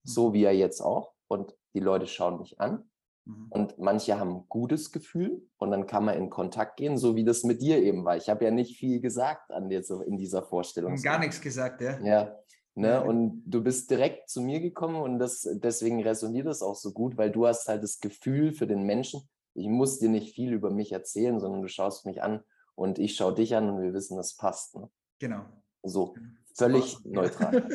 so 0.03 0.33
wie 0.33 0.43
er 0.43 0.53
jetzt 0.53 0.81
auch. 0.81 1.13
Und 1.27 1.55
die 1.73 1.79
Leute 1.79 2.07
schauen 2.07 2.39
mich 2.39 2.59
an. 2.59 2.89
Mhm. 3.23 3.47
Und 3.49 3.77
manche 3.79 4.19
haben 4.19 4.35
ein 4.35 4.45
gutes 4.49 4.91
Gefühl 4.91 5.41
und 5.57 5.71
dann 5.71 5.87
kann 5.87 6.03
man 6.03 6.17
in 6.17 6.29
Kontakt 6.29 6.75
gehen, 6.75 6.97
so 6.97 7.15
wie 7.15 7.23
das 7.23 7.43
mit 7.43 7.61
dir 7.61 7.81
eben 7.81 8.03
war. 8.03 8.17
Ich 8.17 8.29
habe 8.29 8.43
ja 8.43 8.51
nicht 8.51 8.77
viel 8.77 8.99
gesagt 8.99 9.51
an 9.51 9.69
dir 9.69 9.83
so 9.83 10.01
in 10.01 10.17
dieser 10.17 10.43
Vorstellung. 10.43 10.95
Gar 11.01 11.19
nichts 11.19 11.39
gesagt, 11.39 11.79
ja. 11.81 11.99
Ja, 12.01 12.39
Ne? 12.77 13.03
Und 13.03 13.41
du 13.47 13.63
bist 13.63 13.89
direkt 13.89 14.29
zu 14.29 14.39
mir 14.39 14.59
gekommen 14.59 15.01
und 15.01 15.17
das, 15.17 15.49
deswegen 15.51 16.03
resoniert 16.03 16.45
das 16.45 16.61
auch 16.61 16.75
so 16.75 16.91
gut, 16.91 17.17
weil 17.17 17.31
du 17.31 17.47
hast 17.47 17.67
halt 17.67 17.81
das 17.81 17.99
Gefühl 17.99 18.53
für 18.53 18.67
den 18.67 18.83
Menschen, 18.83 19.27
ich 19.55 19.67
muss 19.67 19.97
dir 19.97 20.09
nicht 20.09 20.35
viel 20.35 20.53
über 20.53 20.69
mich 20.69 20.91
erzählen, 20.91 21.39
sondern 21.39 21.63
du 21.63 21.69
schaust 21.69 22.05
mich 22.05 22.21
an 22.21 22.43
und 22.75 22.99
ich 22.99 23.15
schaue 23.15 23.33
dich 23.33 23.55
an 23.55 23.67
und 23.67 23.81
wir 23.81 23.93
wissen, 23.95 24.15
das 24.15 24.35
passt. 24.35 24.75
Ne? 24.75 24.91
Genau. 25.17 25.43
So, 25.81 26.13
völlig 26.53 26.97
so 27.03 27.09
neutral. 27.09 27.67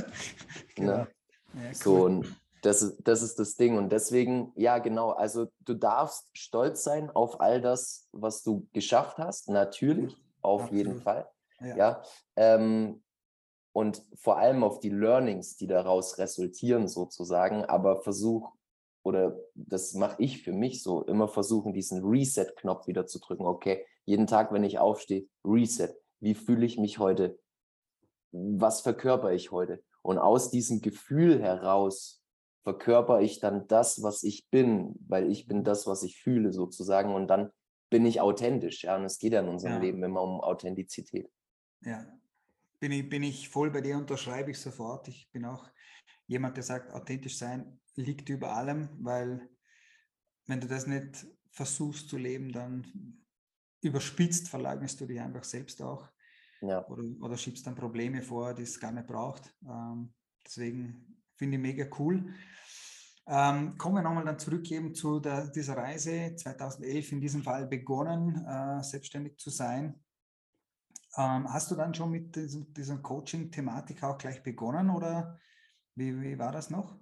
genau. 0.76 0.92
ne? 0.92 1.08
ja, 1.54 1.60
cool. 1.60 1.74
So, 1.74 2.04
und 2.04 2.36
das 2.62 2.82
ist, 2.82 2.98
das 3.02 3.22
ist 3.22 3.40
das 3.40 3.56
Ding. 3.56 3.76
Und 3.76 3.90
deswegen, 3.90 4.52
ja, 4.54 4.78
genau, 4.78 5.10
also 5.10 5.48
du 5.62 5.74
darfst 5.74 6.30
stolz 6.32 6.84
sein 6.84 7.10
auf 7.10 7.40
all 7.40 7.60
das, 7.60 8.08
was 8.12 8.44
du 8.44 8.68
geschafft 8.72 9.18
hast, 9.18 9.48
natürlich, 9.48 10.16
auf 10.42 10.62
Absolut. 10.62 10.78
jeden 10.78 11.00
Fall. 11.00 11.28
Ja. 11.60 11.76
ja 11.76 12.02
ähm, 12.36 13.02
und 13.72 14.02
vor 14.14 14.38
allem 14.38 14.64
auf 14.64 14.80
die 14.80 14.90
Learnings, 14.90 15.56
die 15.56 15.66
daraus 15.66 16.18
resultieren 16.18 16.88
sozusagen, 16.88 17.64
aber 17.64 18.02
versuch 18.02 18.52
oder 19.02 19.38
das 19.54 19.94
mache 19.94 20.22
ich 20.22 20.42
für 20.42 20.52
mich 20.52 20.82
so, 20.82 21.02
immer 21.04 21.28
versuchen, 21.28 21.72
diesen 21.72 22.04
Reset-Knopf 22.04 22.86
wieder 22.86 23.06
zu 23.06 23.18
drücken. 23.18 23.46
Okay, 23.46 23.84
jeden 24.04 24.26
Tag, 24.26 24.52
wenn 24.52 24.64
ich 24.64 24.78
aufstehe, 24.78 25.26
Reset. 25.44 25.94
Wie 26.20 26.34
fühle 26.34 26.64
ich 26.64 26.78
mich 26.78 26.98
heute? 26.98 27.38
Was 28.30 28.80
verkörper 28.80 29.32
ich 29.32 29.50
heute? 29.50 29.82
Und 30.02 30.18
aus 30.18 30.50
diesem 30.50 30.80
Gefühl 30.80 31.42
heraus 31.42 32.22
verkörper 32.62 33.20
ich 33.20 33.40
dann 33.40 33.66
das, 33.66 34.02
was 34.04 34.22
ich 34.22 34.48
bin, 34.50 34.94
weil 35.08 35.30
ich 35.30 35.48
bin 35.48 35.64
das, 35.64 35.86
was 35.86 36.04
ich 36.04 36.20
fühle 36.20 36.52
sozusagen. 36.52 37.12
Und 37.12 37.26
dann 37.26 37.50
bin 37.90 38.06
ich 38.06 38.20
authentisch. 38.20 38.84
Ja, 38.84 38.96
und 38.96 39.04
es 39.04 39.18
geht 39.18 39.32
ja 39.32 39.40
in 39.40 39.48
unserem 39.48 39.74
ja. 39.74 39.80
Leben 39.80 40.02
immer 40.04 40.22
um 40.22 40.40
Authentizität. 40.40 41.28
Ja, 41.80 42.06
bin 42.82 42.90
ich, 42.90 43.08
bin 43.08 43.22
ich 43.22 43.48
voll 43.48 43.70
bei 43.70 43.80
dir, 43.80 43.96
unterschreibe 43.96 44.50
ich 44.50 44.58
sofort. 44.58 45.06
Ich 45.06 45.30
bin 45.30 45.44
auch 45.44 45.70
jemand, 46.26 46.56
der 46.56 46.64
sagt, 46.64 46.92
authentisch 46.92 47.38
sein 47.38 47.78
liegt 47.94 48.28
über 48.28 48.56
allem, 48.56 48.88
weil 48.98 49.48
wenn 50.48 50.60
du 50.60 50.66
das 50.66 50.88
nicht 50.88 51.24
versuchst 51.52 52.08
zu 52.08 52.16
leben, 52.16 52.50
dann 52.50 53.22
überspitzt 53.82 54.48
verleugnest 54.48 55.00
du 55.00 55.06
dich 55.06 55.20
einfach 55.20 55.44
selbst 55.44 55.80
auch. 55.80 56.08
Ja. 56.60 56.84
Oder, 56.88 57.04
oder 57.20 57.36
schiebst 57.36 57.64
dann 57.64 57.76
Probleme 57.76 58.20
vor, 58.20 58.52
die 58.52 58.64
es 58.64 58.80
gar 58.80 58.90
nicht 58.90 59.06
braucht. 59.06 59.54
Ähm, 59.64 60.12
deswegen 60.44 61.22
finde 61.36 61.58
ich 61.58 61.62
mega 61.62 61.86
cool. 62.00 62.34
Ähm, 63.28 63.78
kommen 63.78 63.94
wir 63.94 64.02
nochmal 64.02 64.24
dann 64.24 64.40
zurück 64.40 64.68
eben 64.72 64.92
zu 64.92 65.20
der, 65.20 65.46
dieser 65.52 65.76
Reise 65.76 66.34
2011 66.34 67.12
in 67.12 67.20
diesem 67.20 67.44
Fall 67.44 67.68
begonnen, 67.68 68.44
äh, 68.44 68.82
selbstständig 68.82 69.38
zu 69.38 69.50
sein. 69.50 70.02
Ähm, 71.16 71.52
hast 71.52 71.70
du 71.70 71.74
dann 71.74 71.94
schon 71.94 72.10
mit 72.10 72.34
diesem, 72.36 72.72
dieser 72.72 72.96
Coaching-Thematik 72.98 74.02
auch 74.02 74.18
gleich 74.18 74.42
begonnen 74.42 74.90
oder 74.90 75.38
wie, 75.94 76.20
wie 76.20 76.38
war 76.38 76.52
das 76.52 76.70
noch? 76.70 76.96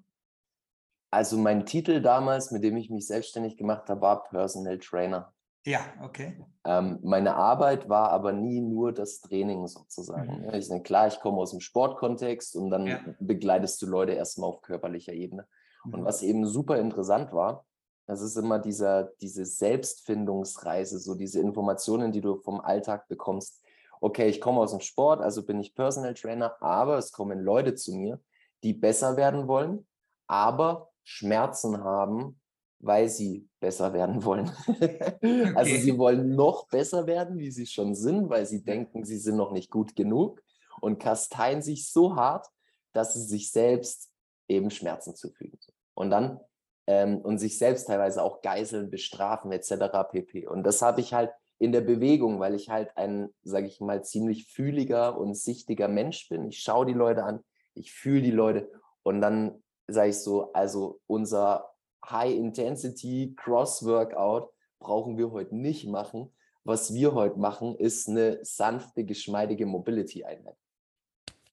Also 1.13 1.37
mein 1.39 1.67
Titel 1.67 2.01
damals, 2.01 2.51
mit 2.51 2.63
dem 2.63 2.77
ich 2.77 2.91
mich 2.91 3.07
selbstständig 3.07 3.57
gemacht 3.57 3.89
habe, 3.89 4.01
war 4.01 4.25
Personal 4.25 4.79
Trainer. 4.79 5.33
Ja, 5.67 5.81
okay. 6.03 6.43
Ähm, 6.65 6.99
meine 7.03 7.35
Arbeit 7.35 7.89
war 7.89 8.11
aber 8.11 8.33
nie 8.33 8.61
nur 8.61 8.93
das 8.93 9.21
Training 9.21 9.67
sozusagen. 9.67 10.47
Mhm. 10.47 10.55
Ich 10.55 10.69
denke, 10.69 10.85
klar, 10.85 11.07
ich 11.09 11.21
komme 11.21 11.39
aus 11.39 11.51
dem 11.51 11.61
Sportkontext 11.61 12.57
und 12.57 12.71
dann 12.71 12.87
ja. 12.87 13.01
begleitest 13.19 13.83
du 13.83 13.87
Leute 13.87 14.13
erstmal 14.13 14.49
auf 14.49 14.63
körperlicher 14.63 15.13
Ebene. 15.13 15.47
Mhm. 15.85 15.95
Und 15.95 16.05
was 16.05 16.23
eben 16.23 16.47
super 16.47 16.79
interessant 16.79 17.33
war, 17.33 17.67
das 18.07 18.23
ist 18.23 18.37
immer 18.37 18.59
dieser, 18.59 19.11
diese 19.21 19.45
Selbstfindungsreise, 19.45 20.99
so 20.99 21.15
diese 21.15 21.41
Informationen, 21.41 22.11
die 22.11 22.21
du 22.21 22.37
vom 22.37 22.61
Alltag 22.61 23.07
bekommst 23.09 23.63
okay, 24.01 24.29
ich 24.29 24.41
komme 24.41 24.61
aus 24.61 24.73
dem 24.73 24.81
Sport, 24.81 25.21
also 25.21 25.45
bin 25.45 25.61
ich 25.61 25.75
Personal 25.75 26.15
Trainer, 26.15 26.57
aber 26.61 26.99
es 26.99 27.13
kommen 27.13 27.41
Leute 27.41 27.75
zu 27.75 27.95
mir, 27.95 28.21
die 28.63 28.73
besser 28.73 29.17
werden 29.17 29.47
wollen, 29.47 29.87
aber 30.27 30.91
Schmerzen 31.05 31.83
haben, 31.83 32.41
weil 32.79 33.09
sie 33.09 33.49
besser 33.61 33.93
werden 33.93 34.25
wollen. 34.25 34.51
Okay. 34.67 35.53
Also 35.55 35.77
sie 35.77 35.99
wollen 35.99 36.35
noch 36.35 36.67
besser 36.69 37.07
werden, 37.07 37.39
wie 37.39 37.51
sie 37.51 37.67
schon 37.67 37.95
sind, 37.95 38.31
weil 38.31 38.47
sie 38.47 38.65
denken, 38.65 39.05
sie 39.05 39.19
sind 39.19 39.37
noch 39.37 39.53
nicht 39.53 39.71
gut 39.71 39.95
genug 39.95 40.43
und 40.81 40.99
kasteien 40.99 41.63
sich 41.63 41.91
so 41.91 42.17
hart, 42.17 42.47
dass 42.93 43.15
sie 43.15 43.23
sich 43.23 43.53
selbst 43.53 44.11
eben 44.49 44.71
Schmerzen 44.71 45.15
zufügen. 45.15 45.59
Und 45.95 46.11
dann 46.11 46.41
ähm, 46.87 47.19
und 47.19 47.39
sich 47.39 47.59
selbst 47.59 47.87
teilweise 47.87 48.23
auch 48.23 48.41
geiseln, 48.41 48.91
bestrafen 48.91 49.53
etc. 49.53 50.11
pp. 50.11 50.47
Und 50.49 50.65
das 50.65 50.83
habe 50.83 51.01
ich 51.01 51.13
halt 51.13 51.31
in 51.61 51.73
der 51.73 51.83
Bewegung, 51.83 52.41
weil 52.41 52.55
ich 52.55 52.71
halt 52.71 52.97
ein, 52.97 53.29
sage 53.43 53.67
ich 53.67 53.81
mal, 53.81 54.03
ziemlich 54.03 54.47
fühliger 54.47 55.19
und 55.19 55.37
sichtiger 55.37 55.89
Mensch 55.89 56.29
bin. 56.31 56.49
Ich 56.49 56.61
schaue 56.61 56.87
die 56.87 56.95
Leute 56.95 57.23
an, 57.23 57.45
ich 57.75 57.93
fühle 57.93 58.23
die 58.23 58.31
Leute 58.31 58.73
und 59.03 59.21
dann 59.21 59.63
sage 59.87 60.09
ich 60.09 60.19
so, 60.19 60.53
also 60.55 61.01
unser 61.07 61.71
High-Intensity 62.09 63.35
Cross-Workout 63.37 64.51
brauchen 64.79 65.19
wir 65.19 65.33
heute 65.33 65.55
nicht 65.55 65.87
machen. 65.87 66.33
Was 66.65 66.95
wir 66.95 67.13
heute 67.13 67.39
machen, 67.39 67.77
ist 67.77 68.09
eine 68.09 68.43
sanfte, 68.43 69.05
geschmeidige 69.05 69.67
Mobility-Einheit. 69.67 70.57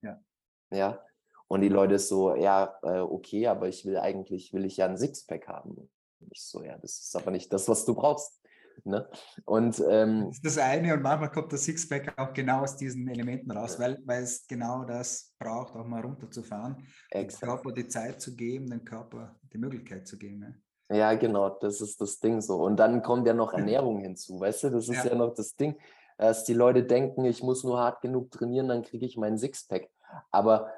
Ja. 0.01 0.21
Ja. 0.71 1.03
Und 1.49 1.61
die 1.61 1.69
Leute 1.69 1.99
so, 1.99 2.33
ja, 2.35 2.77
äh, 2.81 2.99
okay, 2.99 3.47
aber 3.47 3.67
ich 3.67 3.85
will 3.85 3.97
eigentlich, 3.97 4.53
will 4.53 4.63
ich 4.63 4.77
ja 4.77 4.85
ein 4.85 4.97
Sixpack 4.97 5.49
haben. 5.49 5.71
Und 5.71 5.89
ich 6.31 6.43
so, 6.43 6.63
ja, 6.63 6.77
das 6.77 6.97
ist 6.99 7.15
aber 7.15 7.31
nicht 7.31 7.51
das, 7.51 7.67
was 7.67 7.83
du 7.83 7.93
brauchst. 7.93 8.41
Ne? 8.85 9.07
Und, 9.45 9.83
ähm, 9.89 10.25
das 10.27 10.35
ist 10.35 10.45
das 10.45 10.57
eine 10.57 10.93
und 10.93 11.01
manchmal 11.01 11.31
kommt 11.31 11.51
der 11.51 11.59
Sixpack 11.59 12.13
auch 12.17 12.33
genau 12.33 12.61
aus 12.61 12.77
diesen 12.77 13.07
Elementen 13.07 13.51
raus, 13.51 13.79
weil, 13.79 13.97
weil 14.05 14.23
es 14.23 14.45
genau 14.47 14.83
das 14.83 15.33
braucht, 15.39 15.75
auch 15.75 15.85
mal 15.85 16.01
runterzufahren, 16.01 16.87
dem 17.13 17.27
Körper 17.27 17.71
die 17.71 17.87
Zeit 17.87 18.21
zu 18.21 18.35
geben, 18.35 18.69
dem 18.69 18.83
Körper 18.83 19.35
die 19.53 19.57
Möglichkeit 19.57 20.07
zu 20.07 20.17
geben. 20.17 20.39
Ne? 20.39 20.61
Ja, 20.89 21.13
genau, 21.15 21.49
das 21.49 21.81
ist 21.81 21.99
das 21.99 22.19
Ding 22.19 22.39
so. 22.41 22.55
Und 22.63 22.77
dann 22.77 23.01
kommt 23.01 23.27
ja 23.27 23.33
noch 23.33 23.53
Ernährung 23.53 23.99
hinzu, 23.99 24.39
weißt 24.39 24.63
du, 24.63 24.69
das 24.69 24.87
ist 24.87 25.03
ja, 25.03 25.11
ja 25.11 25.15
noch 25.15 25.33
das 25.33 25.55
Ding, 25.55 25.75
dass 26.17 26.45
die 26.45 26.53
Leute 26.53 26.83
denken, 26.83 27.25
ich 27.25 27.43
muss 27.43 27.63
nur 27.63 27.79
hart 27.79 28.01
genug 28.01 28.31
trainieren, 28.31 28.69
dann 28.69 28.83
kriege 28.83 29.05
ich 29.05 29.17
meinen 29.17 29.37
Sixpack. 29.37 29.89
Aber 30.31 30.71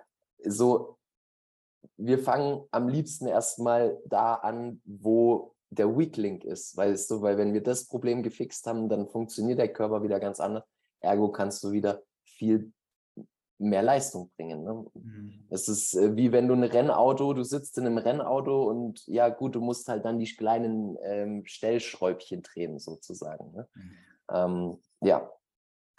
so, 0.44 0.98
wir 1.98 2.20
fangen 2.20 2.64
am 2.72 2.88
liebsten 2.88 3.28
erstmal 3.28 3.98
da 4.06 4.36
an, 4.36 4.82
wo 4.86 5.56
der 5.70 5.98
Weak 5.98 6.18
Link 6.18 6.44
ist, 6.44 6.76
weißt 6.76 7.12
du, 7.12 7.22
weil 7.22 7.38
wenn 7.38 7.54
wir 7.54 7.62
das 7.62 7.86
Problem 7.86 8.24
gefixt 8.24 8.66
haben, 8.66 8.90
dann 8.90 9.08
funktioniert 9.08 9.60
der 9.60 9.72
Körper 9.72 10.04
wieder 10.04 10.20
ganz 10.20 10.40
anders. 10.40 10.64
Ergo 11.00 11.32
kannst 11.32 11.64
du 11.64 11.72
wieder 11.72 12.02
viel 12.24 12.72
mehr 13.60 13.84
Leistung 13.84 14.32
bringen. 14.36 14.64
Ne? 14.64 14.86
Mhm. 14.94 15.46
Es 15.50 15.68
ist 15.68 15.94
äh, 15.94 16.16
wie 16.16 16.32
wenn 16.32 16.48
du 16.48 16.56
ein 16.56 16.64
Rennauto, 16.64 17.34
du 17.34 17.44
sitzt 17.44 17.78
in 17.78 17.86
einem 17.86 17.98
Rennauto 17.98 18.64
und 18.70 19.06
ja 19.08 19.30
gut, 19.30 19.56
du 19.56 19.62
musst 19.62 19.88
halt 19.90 20.06
dann 20.06 20.18
die 20.18 20.34
kleinen 20.34 20.98
ähm, 21.04 21.46
Stellschräubchen 21.46 22.42
drehen 22.42 22.80
sozusagen. 22.80 23.52
Ne? 23.52 23.68
Mhm. 23.76 23.92
Ähm, 24.32 24.78
ja, 25.02 25.30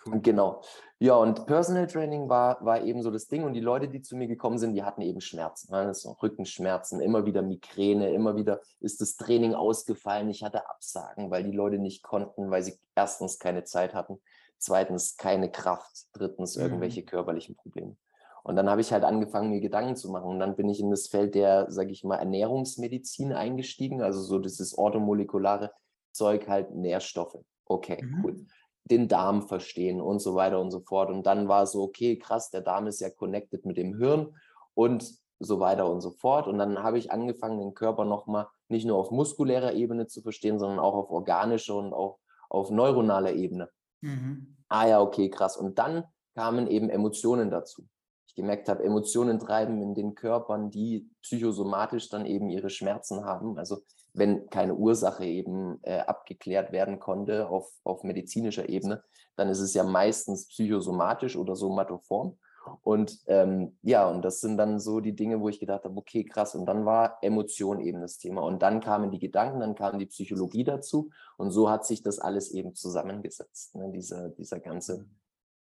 Cool. 0.06 0.20
Genau. 0.20 0.62
Ja, 0.98 1.14
und 1.16 1.46
Personal 1.46 1.86
Training 1.86 2.28
war, 2.28 2.64
war 2.64 2.82
eben 2.82 3.02
so 3.02 3.10
das 3.10 3.26
Ding. 3.26 3.44
Und 3.44 3.54
die 3.54 3.60
Leute, 3.60 3.88
die 3.88 4.02
zu 4.02 4.16
mir 4.16 4.26
gekommen 4.26 4.58
sind, 4.58 4.74
die 4.74 4.82
hatten 4.82 5.02
eben 5.02 5.20
Schmerzen. 5.20 5.72
Ne? 5.72 5.86
Das 5.86 6.06
Rückenschmerzen, 6.22 7.00
immer 7.00 7.26
wieder 7.26 7.42
Migräne, 7.42 8.12
immer 8.12 8.36
wieder 8.36 8.60
ist 8.80 9.00
das 9.00 9.16
Training 9.16 9.54
ausgefallen. 9.54 10.28
Ich 10.30 10.42
hatte 10.42 10.68
Absagen, 10.68 11.30
weil 11.30 11.44
die 11.44 11.56
Leute 11.56 11.78
nicht 11.78 12.02
konnten, 12.02 12.50
weil 12.50 12.62
sie 12.62 12.78
erstens 12.94 13.38
keine 13.38 13.64
Zeit 13.64 13.94
hatten, 13.94 14.20
zweitens 14.58 15.16
keine 15.16 15.50
Kraft, 15.50 16.06
drittens 16.12 16.56
mhm. 16.56 16.62
irgendwelche 16.62 17.02
körperlichen 17.02 17.56
Probleme. 17.56 17.96
Und 18.42 18.56
dann 18.56 18.70
habe 18.70 18.80
ich 18.80 18.90
halt 18.92 19.04
angefangen, 19.04 19.50
mir 19.50 19.60
Gedanken 19.60 19.96
zu 19.96 20.10
machen. 20.10 20.28
Und 20.30 20.38
dann 20.38 20.56
bin 20.56 20.68
ich 20.70 20.80
in 20.80 20.90
das 20.90 21.08
Feld 21.08 21.34
der, 21.34 21.70
sage 21.70 21.92
ich 21.92 22.04
mal, 22.04 22.16
Ernährungsmedizin 22.16 23.34
eingestiegen, 23.34 24.00
also 24.00 24.22
so 24.22 24.38
dieses 24.38 24.76
orthomolekulare 24.76 25.72
Zeug, 26.12 26.48
halt 26.48 26.74
Nährstoffe. 26.74 27.38
Okay, 27.66 28.02
mhm. 28.02 28.24
cool 28.24 28.46
den 28.90 29.09
Darm 29.09 29.42
verstehen 29.42 30.00
und 30.00 30.20
so 30.20 30.35
weiter 30.35 30.61
und 30.61 30.70
so 30.70 30.81
fort. 30.81 31.11
Und 31.11 31.26
dann 31.26 31.48
war 31.48 31.66
so, 31.66 31.83
okay, 31.83 32.18
krass, 32.18 32.50
der 32.50 32.61
Darm 32.61 32.87
ist 32.87 33.00
ja 33.00 33.11
connected 33.11 33.64
mit 33.64 33.76
dem 33.76 33.96
Hirn 33.96 34.35
und 34.74 35.20
so 35.38 35.59
weiter 35.59 35.90
und 35.90 36.00
so 36.00 36.11
fort. 36.11 36.46
Und 36.46 36.59
dann 36.59 36.83
habe 36.83 36.98
ich 36.98 37.11
angefangen, 37.11 37.59
den 37.59 37.74
Körper 37.74 38.05
nochmal 38.05 38.46
nicht 38.68 38.87
nur 38.87 38.98
auf 38.98 39.11
muskulärer 39.11 39.72
Ebene 39.72 40.07
zu 40.07 40.22
verstehen, 40.22 40.59
sondern 40.59 40.79
auch 40.79 40.94
auf 40.94 41.11
organischer 41.11 41.76
und 41.76 41.92
auch 41.92 42.18
auf 42.48 42.70
neuronaler 42.70 43.33
Ebene. 43.33 43.70
Mhm. 44.00 44.57
Ah 44.68 44.87
ja, 44.87 45.00
okay, 45.00 45.31
krass. 45.31 45.57
Und 45.57 45.79
dann 45.79 46.05
kamen 46.35 46.66
eben 46.66 46.90
Emotionen 46.90 47.50
dazu. 47.50 47.87
ich 48.26 48.35
gemerkt 48.35 48.68
habe, 48.68 48.85
Emotionen 48.85 49.38
treiben 49.38 49.83
in 49.83 49.94
den 49.94 50.14
Körpern, 50.14 50.70
die 50.70 51.11
psychosomatisch 51.22 52.09
dann 52.09 52.26
eben 52.26 52.48
ihre 52.48 52.70
Schmerzen 52.70 53.24
haben. 53.24 53.59
Also 53.59 53.83
wenn 54.12 54.49
keine 54.51 54.75
Ursache 54.75 55.25
eben 55.25 55.79
äh, 55.83 55.99
abgeklärt 56.01 56.73
werden 56.73 56.99
konnte 56.99 57.49
auf, 57.49 57.70
auf 57.85 58.03
medizinischer 58.03 58.68
Ebene, 58.68 59.03
dann 59.37 59.49
ist 59.49 59.61
es 59.61 59.75
ja 59.75 59.85
meistens 59.85 60.49
psychosomatisch 60.49 61.37
oder 61.37 61.57
somatoform. 61.57 62.37
Und 62.83 63.20
ähm, 63.27 63.79
ja, 63.83 64.09
und 64.09 64.23
das 64.23 64.40
sind 64.40 64.59
dann 64.59 64.79
so 64.81 65.01
die 65.01 65.16
Dinge, 65.16 65.40
wo 65.40 65.49
ich 65.49 65.61
gedacht 65.61 65.85
habe, 65.85 65.96
okay, 65.96 66.25
krass. 66.25 66.55
Und 66.55 66.66
dann 66.66 66.85
war 66.85 67.18
Emotion 67.23 67.81
eben 67.81 68.01
das 68.01 68.18
Thema. 68.18 68.42
Und 68.42 68.61
dann 68.62 68.81
kamen 68.81 69.11
die 69.11 69.18
Gedanken, 69.18 69.61
dann 69.61 69.75
kam 69.75 69.99
die 69.99 70.07
Psychologie 70.07 70.64
dazu. 70.64 71.11
Und 71.37 71.51
so 71.51 71.70
hat 71.70 71.87
sich 71.87 72.03
das 72.03 72.18
alles 72.18 72.51
eben 72.51 72.75
zusammengesetzt. 72.75 73.75
Ne? 73.77 73.90
Dieser, 73.92 74.29
dieser 74.29 74.61
ganze 74.61 75.07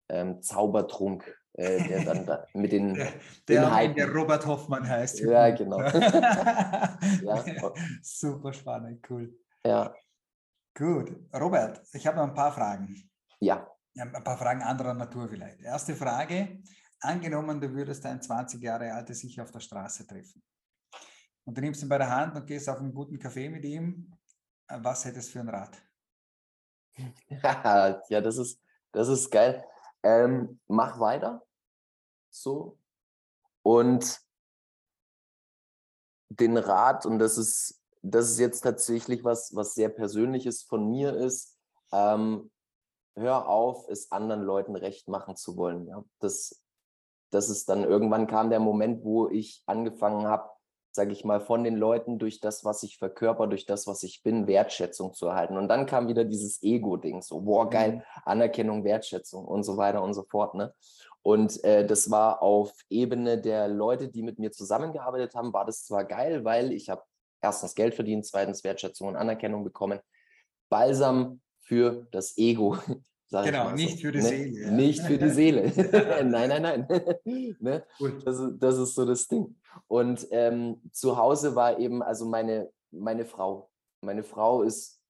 ähm, 0.09 0.41
Zaubertrunk, 0.41 1.38
äh, 1.53 1.87
der 1.87 2.05
dann 2.05 2.25
da 2.25 2.45
mit 2.53 2.71
den 2.71 2.93
der, 2.93 3.11
der, 3.47 3.63
Inhalten. 3.63 3.95
der 3.95 4.11
Robert 4.13 4.45
Hoffmann 4.45 4.87
heißt. 4.87 5.19
Ja, 5.21 5.49
genau. 5.49 5.81
ja. 5.81 7.43
Super 8.01 8.53
spannend, 8.53 9.05
cool. 9.09 9.35
Ja. 9.65 9.93
Gut. 10.77 11.15
Robert, 11.33 11.81
ich 11.93 12.05
habe 12.05 12.17
noch 12.17 12.25
ein 12.25 12.33
paar 12.33 12.53
Fragen. 12.53 13.09
Ja. 13.39 13.67
ja. 13.93 14.03
Ein 14.03 14.23
paar 14.23 14.37
Fragen 14.37 14.61
anderer 14.61 14.93
Natur 14.93 15.27
vielleicht. 15.27 15.61
Erste 15.61 15.95
Frage. 15.95 16.61
Angenommen, 17.01 17.59
du 17.59 17.73
würdest 17.73 18.05
einen 18.05 18.21
20 18.21 18.61
Jahre 18.61 18.93
alten 18.93 19.13
sich 19.13 19.39
auf 19.41 19.51
der 19.51 19.61
Straße 19.61 20.05
treffen. 20.05 20.43
Und 21.45 21.57
du 21.57 21.61
nimmst 21.61 21.81
ihn 21.81 21.89
bei 21.89 21.97
der 21.97 22.09
Hand 22.09 22.35
und 22.35 22.45
gehst 22.45 22.69
auf 22.69 22.79
einen 22.79 22.93
guten 22.93 23.17
Kaffee 23.17 23.49
mit 23.49 23.65
ihm. 23.65 24.13
Was 24.67 25.03
hättest 25.05 25.29
du 25.29 25.33
für 25.33 25.39
ein 25.39 25.49
Rat? 25.49 25.81
ja, 28.09 28.21
das 28.21 28.37
ist, 28.37 28.61
das 28.91 29.07
ist 29.07 29.31
geil 29.31 29.63
ähm, 30.03 30.59
mach 30.67 30.99
weiter. 30.99 31.45
So. 32.29 32.77
Und 33.61 34.19
den 36.29 36.57
Rat, 36.57 37.05
und 37.05 37.19
das 37.19 37.37
ist, 37.37 37.81
das 38.01 38.29
ist 38.29 38.39
jetzt 38.39 38.61
tatsächlich 38.61 39.23
was, 39.23 39.55
was 39.55 39.73
sehr 39.73 39.89
Persönliches 39.89 40.63
von 40.63 40.89
mir 40.89 41.15
ist, 41.15 41.57
ähm, 41.91 42.51
hör 43.15 43.47
auf, 43.47 43.87
es 43.89 44.11
anderen 44.11 44.43
Leuten 44.43 44.75
recht 44.75 45.07
machen 45.07 45.35
zu 45.35 45.57
wollen. 45.57 45.87
Ja? 45.87 46.03
Das, 46.19 46.63
das 47.31 47.49
ist 47.49 47.67
dann 47.69 47.83
irgendwann 47.83 48.27
kam 48.27 48.49
der 48.49 48.59
Moment, 48.59 49.03
wo 49.03 49.27
ich 49.27 49.63
angefangen 49.65 50.27
habe, 50.27 50.49
sage 50.91 51.11
ich 51.11 51.23
mal, 51.23 51.39
von 51.39 51.63
den 51.63 51.75
Leuten 51.75 52.19
durch 52.19 52.39
das, 52.39 52.65
was 52.65 52.83
ich 52.83 52.97
verkörper, 52.97 53.47
durch 53.47 53.65
das, 53.65 53.87
was 53.87 54.03
ich 54.03 54.23
bin, 54.23 54.47
Wertschätzung 54.47 55.13
zu 55.13 55.27
erhalten. 55.27 55.57
Und 55.57 55.67
dann 55.67 55.85
kam 55.85 56.07
wieder 56.07 56.25
dieses 56.25 56.61
Ego-Ding, 56.63 57.21
so, 57.21 57.41
boah, 57.41 57.69
geil, 57.69 57.97
mhm. 57.97 58.01
Anerkennung, 58.25 58.83
Wertschätzung 58.83 59.45
und 59.45 59.63
so 59.63 59.77
weiter 59.77 60.01
und 60.01 60.13
so 60.13 60.23
fort. 60.23 60.55
Ne? 60.55 60.73
Und 61.21 61.63
äh, 61.63 61.85
das 61.85 62.09
war 62.09 62.41
auf 62.41 62.73
Ebene 62.89 63.39
der 63.39 63.67
Leute, 63.67 64.07
die 64.07 64.23
mit 64.23 64.39
mir 64.39 64.51
zusammengearbeitet 64.51 65.35
haben, 65.35 65.53
war 65.53 65.65
das 65.65 65.85
zwar 65.85 66.05
geil, 66.05 66.43
weil 66.43 66.71
ich 66.71 66.89
habe 66.89 67.03
erstens 67.41 67.75
Geld 67.75 67.95
verdient, 67.95 68.25
zweitens 68.25 68.63
Wertschätzung 68.63 69.07
und 69.07 69.15
Anerkennung 69.15 69.63
bekommen. 69.63 69.99
Balsam 70.69 71.41
für 71.61 72.07
das 72.11 72.37
Ego. 72.37 72.77
Genau, 73.29 73.71
nicht 73.71 73.97
so. 73.97 74.01
für 74.01 74.11
die 74.11 74.19
ne? 74.19 74.23
Seele. 74.23 74.59
Ja. 74.61 74.71
Nicht 74.71 75.01
für 75.01 75.17
die 75.17 75.29
Seele. 75.29 75.73
nein, 76.25 76.49
nein, 76.49 76.61
nein. 76.61 76.87
ne? 77.59 77.83
das, 78.25 78.39
ist, 78.39 78.57
das 78.59 78.77
ist 78.77 78.95
so 78.95 79.05
das 79.05 79.27
Ding. 79.27 79.55
Und 79.87 80.27
ähm, 80.31 80.81
zu 80.91 81.17
Hause 81.17 81.55
war 81.55 81.79
eben, 81.79 82.01
also 82.01 82.25
meine, 82.25 82.69
meine 82.91 83.25
Frau. 83.25 83.69
Meine 84.01 84.23
Frau 84.23 84.63
ist, 84.63 85.01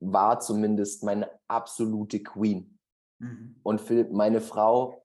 war 0.00 0.40
zumindest 0.40 1.02
meine 1.02 1.30
absolute 1.48 2.22
Queen. 2.22 2.78
Mhm. 3.18 3.56
Und 3.62 3.80
für 3.80 4.04
meine 4.10 4.40
Frau 4.40 5.02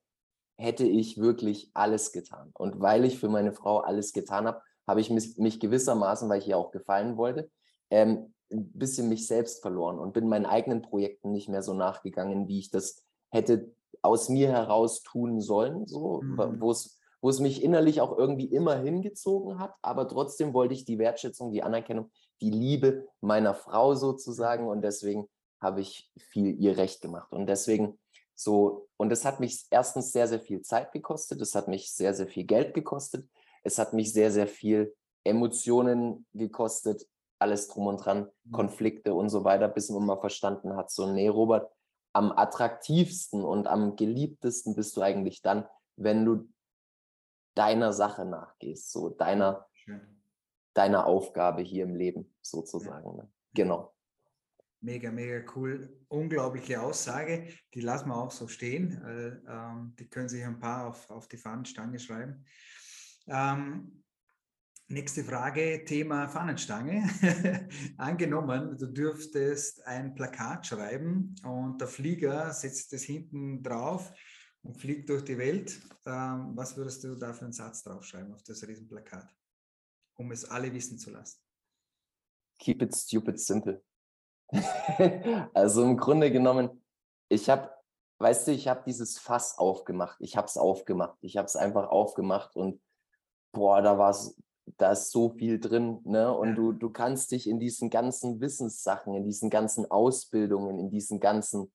hätte 0.57 0.85
ich 0.85 1.17
wirklich 1.17 1.71
alles 1.73 2.11
getan. 2.11 2.51
Und 2.53 2.79
weil 2.81 3.05
ich 3.05 3.17
für 3.17 3.29
meine 3.29 3.53
Frau 3.53 3.79
alles 3.79 4.13
getan 4.13 4.45
habe, 4.45 4.61
habe 4.87 5.01
ich 5.01 5.09
mich, 5.09 5.37
mich 5.37 5.59
gewissermaßen, 5.59 6.29
weil 6.29 6.39
ich 6.39 6.47
ihr 6.47 6.57
auch 6.57 6.71
gefallen 6.71 7.17
wollte, 7.17 7.49
ähm, 7.89 8.33
ein 8.51 8.71
bisschen 8.73 9.09
mich 9.09 9.27
selbst 9.27 9.61
verloren 9.61 9.99
und 9.99 10.13
bin 10.13 10.27
meinen 10.27 10.45
eigenen 10.45 10.81
Projekten 10.81 11.31
nicht 11.31 11.49
mehr 11.49 11.63
so 11.63 11.73
nachgegangen, 11.73 12.47
wie 12.47 12.59
ich 12.59 12.69
das 12.69 13.03
hätte 13.29 13.73
aus 14.01 14.29
mir 14.29 14.49
heraus 14.49 15.03
tun 15.03 15.41
sollen, 15.41 15.87
so, 15.87 16.21
mhm. 16.21 16.59
wo 16.59 16.71
es 16.71 17.01
wo 17.21 17.29
es 17.29 17.39
mich 17.39 17.63
innerlich 17.63 18.01
auch 18.01 18.17
irgendwie 18.17 18.45
immer 18.45 18.77
hingezogen 18.79 19.59
hat, 19.59 19.75
aber 19.81 20.07
trotzdem 20.07 20.53
wollte 20.53 20.73
ich 20.73 20.85
die 20.85 20.97
Wertschätzung, 20.97 21.51
die 21.51 21.63
Anerkennung, 21.63 22.11
die 22.41 22.49
Liebe 22.49 23.07
meiner 23.21 23.53
Frau 23.53 23.93
sozusagen 23.93 24.67
und 24.67 24.81
deswegen 24.81 25.27
habe 25.61 25.81
ich 25.81 26.11
viel 26.17 26.59
ihr 26.59 26.77
recht 26.77 27.01
gemacht 27.01 27.31
und 27.31 27.45
deswegen 27.47 27.99
so 28.33 28.87
und 28.97 29.11
es 29.11 29.23
hat 29.23 29.39
mich 29.39 29.65
erstens 29.69 30.11
sehr 30.11 30.27
sehr 30.27 30.39
viel 30.39 30.61
Zeit 30.63 30.91
gekostet, 30.91 31.39
es 31.41 31.53
hat 31.53 31.67
mich 31.67 31.93
sehr 31.93 32.15
sehr 32.15 32.27
viel 32.27 32.45
Geld 32.45 32.73
gekostet, 32.73 33.29
es 33.63 33.77
hat 33.77 33.93
mich 33.93 34.11
sehr 34.11 34.31
sehr 34.31 34.47
viel 34.47 34.95
Emotionen 35.23 36.25
gekostet, 36.33 37.05
alles 37.41 37.67
drum 37.67 37.87
und 37.87 37.97
dran, 37.97 38.29
mhm. 38.43 38.51
Konflikte 38.51 39.13
und 39.13 39.29
so 39.29 39.43
weiter, 39.43 39.67
bis 39.67 39.89
man 39.89 40.05
mal 40.05 40.19
verstanden 40.19 40.75
hat, 40.75 40.91
so, 40.91 41.11
nee, 41.11 41.27
Robert, 41.27 41.71
am 42.13 42.31
attraktivsten 42.31 43.43
und 43.43 43.67
am 43.67 43.95
geliebtesten 43.95 44.75
bist 44.75 44.97
du 44.97 45.01
eigentlich 45.01 45.41
dann, 45.41 45.65
wenn 45.95 46.25
du 46.25 46.49
deiner 47.55 47.93
Sache 47.93 48.25
nachgehst, 48.25 48.91
so 48.91 49.09
deiner, 49.09 49.67
deiner 50.73 51.05
Aufgabe 51.05 51.61
hier 51.61 51.83
im 51.83 51.95
Leben 51.95 52.33
sozusagen. 52.41 53.15
Ne? 53.15 53.29
Genau. 53.53 53.93
Mega, 54.81 55.11
mega 55.11 55.43
cool. 55.55 55.95
Unglaubliche 56.07 56.81
Aussage. 56.81 57.47
Die 57.73 57.81
lassen 57.81 58.09
wir 58.09 58.17
auch 58.17 58.31
so 58.31 58.47
stehen. 58.47 58.99
Äh, 59.03 59.51
ähm, 59.51 59.95
die 59.99 60.09
können 60.09 60.27
sich 60.27 60.43
ein 60.43 60.59
paar 60.59 60.87
auf, 60.87 61.09
auf 61.11 61.27
die 61.27 61.37
Fahnenstange 61.37 61.99
schreiben. 61.99 62.45
Ähm, 63.27 64.00
Nächste 64.91 65.23
Frage, 65.23 65.85
Thema 65.85 66.27
Fahnenstange. 66.27 67.07
Angenommen, 67.97 68.77
du 68.77 68.87
dürftest 68.87 69.87
ein 69.87 70.13
Plakat 70.13 70.67
schreiben 70.67 71.33
und 71.45 71.79
der 71.79 71.87
Flieger 71.87 72.51
setzt 72.51 72.91
es 72.91 73.03
hinten 73.03 73.63
drauf 73.63 74.11
und 74.63 74.77
fliegt 74.77 75.07
durch 75.07 75.23
die 75.23 75.37
Welt. 75.37 75.79
Ähm, 76.05 76.51
was 76.57 76.75
würdest 76.75 77.05
du 77.05 77.15
da 77.15 77.31
für 77.31 77.45
einen 77.45 77.53
Satz 77.53 77.83
draufschreiben 77.83 78.33
auf 78.33 78.43
das 78.43 78.67
Riesenplakat, 78.67 79.33
um 80.17 80.29
es 80.33 80.43
alle 80.43 80.73
wissen 80.73 80.99
zu 80.99 81.11
lassen? 81.11 81.39
Keep 82.59 82.81
it 82.81 82.93
stupid 82.93 83.39
simple. 83.39 83.81
also 85.53 85.83
im 85.83 85.95
Grunde 85.95 86.29
genommen, 86.33 86.83
ich 87.29 87.49
habe, 87.49 87.71
weißt 88.19 88.49
du, 88.49 88.51
ich 88.51 88.67
habe 88.67 88.83
dieses 88.85 89.17
Fass 89.17 89.57
aufgemacht. 89.57 90.17
Ich 90.19 90.35
habe 90.35 90.47
es 90.47 90.57
aufgemacht. 90.57 91.17
Ich 91.21 91.37
habe 91.37 91.45
es 91.45 91.55
einfach 91.55 91.87
aufgemacht 91.87 92.57
und 92.57 92.81
boah, 93.53 93.81
da 93.81 93.97
war 93.97 94.09
es 94.09 94.35
da 94.77 94.91
ist 94.91 95.11
so 95.11 95.29
viel 95.29 95.59
drin, 95.59 95.99
ne? 96.03 96.33
Und 96.33 96.55
du, 96.55 96.71
du 96.71 96.89
kannst 96.89 97.31
dich 97.31 97.47
in 97.47 97.59
diesen 97.59 97.89
ganzen 97.89 98.39
Wissenssachen, 98.41 99.13
in 99.13 99.23
diesen 99.23 99.49
ganzen 99.49 99.89
Ausbildungen, 99.89 100.79
in 100.79 100.89
diesen 100.89 101.19
ganzen 101.19 101.71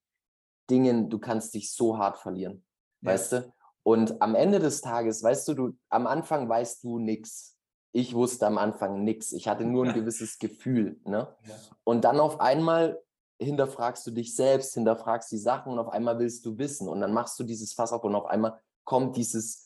Dingen, 0.70 1.11
du 1.11 1.18
kannst 1.18 1.55
dich 1.55 1.72
so 1.72 1.99
hart 1.99 2.18
verlieren, 2.18 2.64
ja. 3.03 3.12
weißt 3.12 3.33
du? 3.33 3.53
Und 3.83 4.20
am 4.20 4.35
Ende 4.35 4.59
des 4.59 4.81
Tages, 4.81 5.22
weißt 5.22 5.46
du, 5.49 5.55
du, 5.55 5.79
am 5.90 6.07
Anfang 6.07 6.49
weißt 6.49 6.83
du 6.83 6.99
nichts. 6.99 7.57
Ich 7.92 8.14
wusste 8.14 8.46
am 8.46 8.59
Anfang 8.59 9.05
nichts. 9.05 9.33
Ich 9.33 9.46
hatte 9.46 9.64
nur 9.64 9.87
ein 9.87 9.94
gewisses 9.94 10.38
Gefühl, 10.38 11.01
ne? 11.05 11.29
Ja. 11.44 11.55
Und 11.85 12.05
dann 12.05 12.18
auf 12.18 12.40
einmal 12.40 13.01
hinterfragst 13.38 14.07
du 14.07 14.11
dich 14.11 14.35
selbst, 14.35 14.75
hinterfragst 14.75 15.31
die 15.31 15.38
Sachen 15.38 15.72
und 15.72 15.79
auf 15.79 15.88
einmal 15.90 16.18
willst 16.18 16.44
du 16.46 16.59
wissen. 16.59 16.88
Und 16.88 17.01
dann 17.01 17.12
machst 17.12 17.38
du 17.38 17.44
dieses 17.44 17.75
Fass 17.75 17.92
auf 17.92 18.03
und 18.05 18.14
auf 18.14 18.27
einmal 18.27 18.61
kommt 18.85 19.16
dieses 19.16 19.65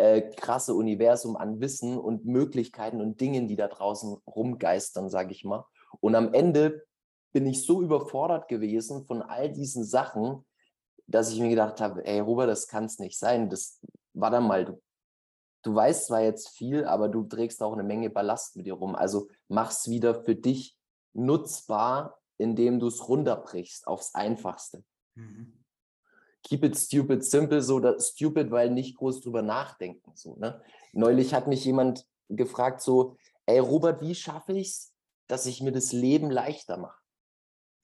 äh, 0.00 0.30
krasse 0.30 0.74
Universum 0.74 1.36
an 1.36 1.60
Wissen 1.60 1.98
und 1.98 2.24
Möglichkeiten 2.24 3.00
und 3.00 3.20
Dingen, 3.20 3.48
die 3.48 3.56
da 3.56 3.68
draußen 3.68 4.16
rumgeistern, 4.26 5.10
sage 5.10 5.32
ich 5.32 5.44
mal. 5.44 5.66
Und 6.00 6.14
am 6.14 6.32
Ende 6.32 6.86
bin 7.32 7.46
ich 7.46 7.64
so 7.66 7.82
überfordert 7.82 8.48
gewesen 8.48 9.04
von 9.04 9.20
all 9.20 9.52
diesen 9.52 9.84
Sachen, 9.84 10.46
dass 11.06 11.30
ich 11.32 11.40
mir 11.40 11.50
gedacht 11.50 11.80
habe, 11.80 12.04
ey 12.06 12.20
Robert, 12.20 12.48
das 12.48 12.66
kann 12.66 12.86
es 12.86 12.98
nicht 12.98 13.18
sein. 13.18 13.50
Das 13.50 13.80
war 14.14 14.30
dann 14.30 14.46
mal, 14.46 14.64
du, 14.64 14.82
du 15.62 15.74
weißt 15.74 16.06
zwar 16.06 16.22
jetzt 16.22 16.48
viel, 16.48 16.86
aber 16.86 17.08
du 17.08 17.24
trägst 17.24 17.62
auch 17.62 17.74
eine 17.74 17.82
Menge 17.82 18.08
Ballast 18.08 18.56
mit 18.56 18.66
dir 18.66 18.74
rum. 18.74 18.94
Also 18.94 19.28
mach's 19.48 19.88
wieder 19.90 20.24
für 20.24 20.34
dich 20.34 20.78
nutzbar, 21.12 22.18
indem 22.38 22.80
du 22.80 22.86
es 22.86 23.06
runterbrichst 23.06 23.86
aufs 23.86 24.14
Einfachste. 24.14 24.82
Mhm 25.14 25.60
keep 26.42 26.64
it 26.64 26.76
stupid 26.76 27.24
simple, 27.24 27.62
so 27.62 27.80
stupid, 27.98 28.50
weil 28.50 28.70
nicht 28.70 28.96
groß 28.96 29.20
drüber 29.20 29.42
nachdenken. 29.42 30.12
So, 30.14 30.36
ne? 30.36 30.62
Neulich 30.92 31.34
hat 31.34 31.46
mich 31.46 31.64
jemand 31.64 32.06
gefragt, 32.28 32.80
so, 32.80 33.16
ey 33.46 33.58
Robert, 33.58 34.00
wie 34.00 34.14
schaffe 34.14 34.52
ich 34.52 34.68
es, 34.68 34.94
dass 35.26 35.46
ich 35.46 35.60
mir 35.60 35.72
das 35.72 35.92
Leben 35.92 36.30
leichter 36.30 36.76
mache? 36.76 37.00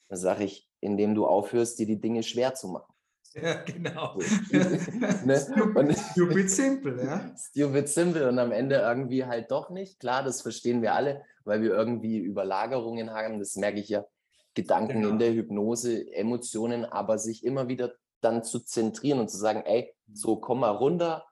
Da 0.09 0.17
sage 0.17 0.45
ich, 0.45 0.69
indem 0.81 1.15
du 1.15 1.27
aufhörst, 1.27 1.79
dir 1.79 1.87
die 1.87 2.01
Dinge 2.01 2.23
schwer 2.23 2.55
zu 2.55 2.69
machen. 2.69 2.93
Ja, 3.35 3.55
genau. 3.63 4.17
ne? 4.51 5.39
stupid, 5.39 5.99
stupid 6.13 6.51
simple, 6.51 7.05
ja. 7.05 7.35
Stupid 7.51 7.89
simple 7.89 8.29
und 8.29 8.39
am 8.39 8.51
Ende 8.51 8.77
irgendwie 8.77 9.27
halt 9.27 9.51
doch 9.51 9.69
nicht. 9.69 10.01
Klar, 10.01 10.23
das 10.23 10.41
verstehen 10.41 10.81
wir 10.81 10.95
alle, 10.95 11.23
weil 11.45 11.61
wir 11.61 11.71
irgendwie 11.71 12.19
Überlagerungen 12.19 13.11
haben. 13.11 13.39
Das 13.39 13.57
merke 13.57 13.81
ich 13.81 13.91
ja. 13.91 14.07
Gedanken 14.55 15.03
genau. 15.03 15.11
in 15.11 15.19
der 15.19 15.35
Hypnose, 15.35 16.11
Emotionen, 16.15 16.87
aber 16.87 17.19
sich 17.19 17.45
immer 17.45 17.69
wieder 17.69 17.93
dann 18.27 18.43
zu 18.43 18.61
zentrieren 18.61 19.21
und 19.21 19.31
zu 19.31 19.37
sagen, 19.37 19.63
ey, 19.65 19.95
so 20.13 20.37
komm 20.37 20.61
mal 20.61 20.71
runter. 20.71 21.27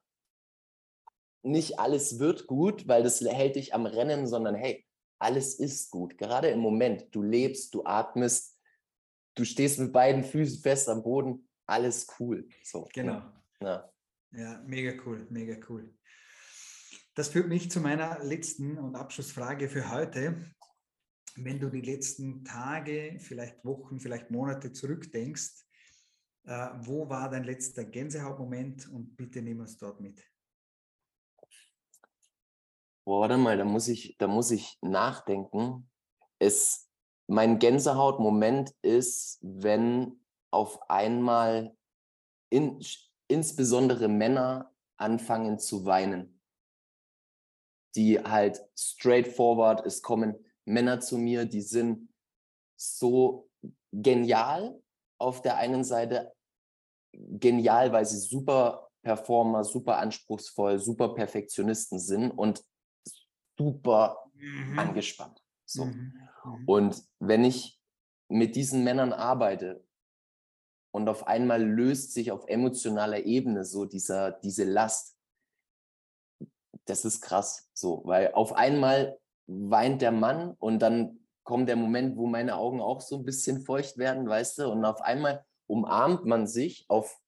Nicht 1.42 1.78
alles 1.78 2.18
wird 2.18 2.47
gut, 2.47 2.88
weil 2.88 3.03
das 3.03 3.20
hält 3.20 3.57
dich 3.57 3.74
am 3.74 3.86
Rennen, 3.86 4.26
sondern 4.26 4.55
hey, 4.55 4.86
alles 5.18 5.55
ist 5.55 5.90
gut. 5.90 6.16
Gerade 6.16 6.49
im 6.49 6.61
Moment, 6.61 7.14
du 7.14 7.22
lebst, 7.22 7.74
du 7.74 7.84
atmest, 7.84 8.59
du 9.34 9.45
stehst 9.45 9.78
mit 9.78 9.92
beiden 9.92 10.24
Füßen 10.24 10.62
fest 10.62 10.88
am 10.88 11.03
Boden, 11.03 11.49
alles 11.66 12.07
cool. 12.18 12.49
So, 12.62 12.82
ne? 12.82 12.88
genau. 12.92 13.22
Ja. 13.61 13.92
ja, 14.32 14.62
mega 14.66 14.92
cool, 15.05 15.26
mega 15.30 15.57
cool. 15.68 15.95
Das 17.14 17.28
führt 17.28 17.49
mich 17.49 17.70
zu 17.70 17.80
meiner 17.80 18.22
letzten 18.24 18.78
und 18.78 18.97
Abschlussfrage 18.97 19.68
für 19.68 19.90
heute. 19.90 20.45
Wenn 21.36 21.61
du 21.61 21.68
die 21.68 21.80
letzten 21.80 22.45
Tage, 22.45 23.18
vielleicht 23.20 23.64
Wochen, 23.64 24.01
vielleicht 24.01 24.30
Monate 24.30 24.72
zurückdenkst, 24.72 25.64
äh, 26.45 26.68
wo 26.80 27.09
war 27.09 27.30
dein 27.30 27.45
letzter 27.45 27.84
Gänsehautmoment 27.84 28.88
und 28.90 29.16
bitte 29.16 29.42
nimm 29.42 29.61
uns 29.61 29.78
dort 29.78 30.01
mit. 30.01 30.22
Boah, 33.05 33.20
warte 33.20 33.36
mal, 33.36 33.59
da 33.59 33.64
muss 33.64 33.88
ich, 33.88 34.16
da 34.18 34.26
muss 34.26 34.51
ich 34.51 34.78
nachdenken. 34.80 35.90
Es, 36.38 36.90
mein 37.26 37.59
Gänsehautmoment 37.59 38.74
ist, 38.82 39.38
wenn 39.42 40.20
auf 40.51 40.90
einmal 40.90 41.76
in, 42.51 42.82
insbesondere 43.28 44.09
Männer 44.09 44.72
anfangen 44.97 45.59
zu 45.59 45.84
weinen. 45.84 46.40
Die 47.95 48.18
halt 48.20 48.62
straightforward, 48.76 49.84
es 49.86 50.03
kommen 50.03 50.36
Männer 50.64 51.01
zu 51.01 51.18
mir, 51.18 51.45
die 51.45 51.61
sind 51.61 52.09
so 52.76 53.51
genial 53.92 54.80
auf 55.18 55.42
der 55.42 55.57
einen 55.57 55.84
Seite, 55.84 56.34
genial, 57.39 57.93
weil 57.93 58.05
sie 58.05 58.19
super 58.19 58.91
Performer, 59.03 59.65
super 59.65 59.99
anspruchsvoll, 59.99 60.79
super 60.79 61.15
Perfektionisten 61.15 61.99
sind 61.99 62.31
und 62.31 62.65
super 63.59 64.25
mhm. 64.35 64.79
angespannt. 64.79 65.43
So. 65.65 65.85
Mhm. 65.87 66.15
Mhm. 66.45 66.69
Und 66.69 67.03
wenn 67.21 67.45
ich 67.45 67.81
mit 68.29 68.57
diesen 68.57 68.85
Männern 68.85 69.12
arbeite 69.12 69.85
und 70.93 71.09
auf 71.09 71.27
einmal 71.27 71.62
löst 71.62 72.12
sich 72.15 72.33
auf 72.33 72.47
emotionaler 72.49 73.25
Ebene 73.25 73.65
so 73.65 73.85
dieser, 73.85 74.33
diese 74.33 74.65
Last, 74.65 75.17
das 76.87 77.05
ist 77.05 77.21
krass 77.21 77.71
so, 77.75 78.03
weil 78.05 78.33
auf 78.33 78.53
einmal 78.53 79.19
weint 79.47 80.03
der 80.03 80.12
Mann 80.12 80.53
und 80.59 80.81
dann 80.81 81.21
kommt 81.43 81.69
der 81.69 81.77
Moment, 81.77 82.17
wo 82.17 82.27
meine 82.27 82.57
Augen 82.57 82.81
auch 82.81 83.03
so 83.03 83.17
ein 83.17 83.25
bisschen 83.25 83.61
feucht 83.61 83.99
werden, 83.99 84.27
weißt 84.27 84.59
du, 84.59 84.71
und 84.71 84.85
auf 84.85 85.03
einmal 85.03 85.45
umarmt 85.67 86.25
man 86.27 86.47
sich 86.47 86.85
auf 86.89 87.19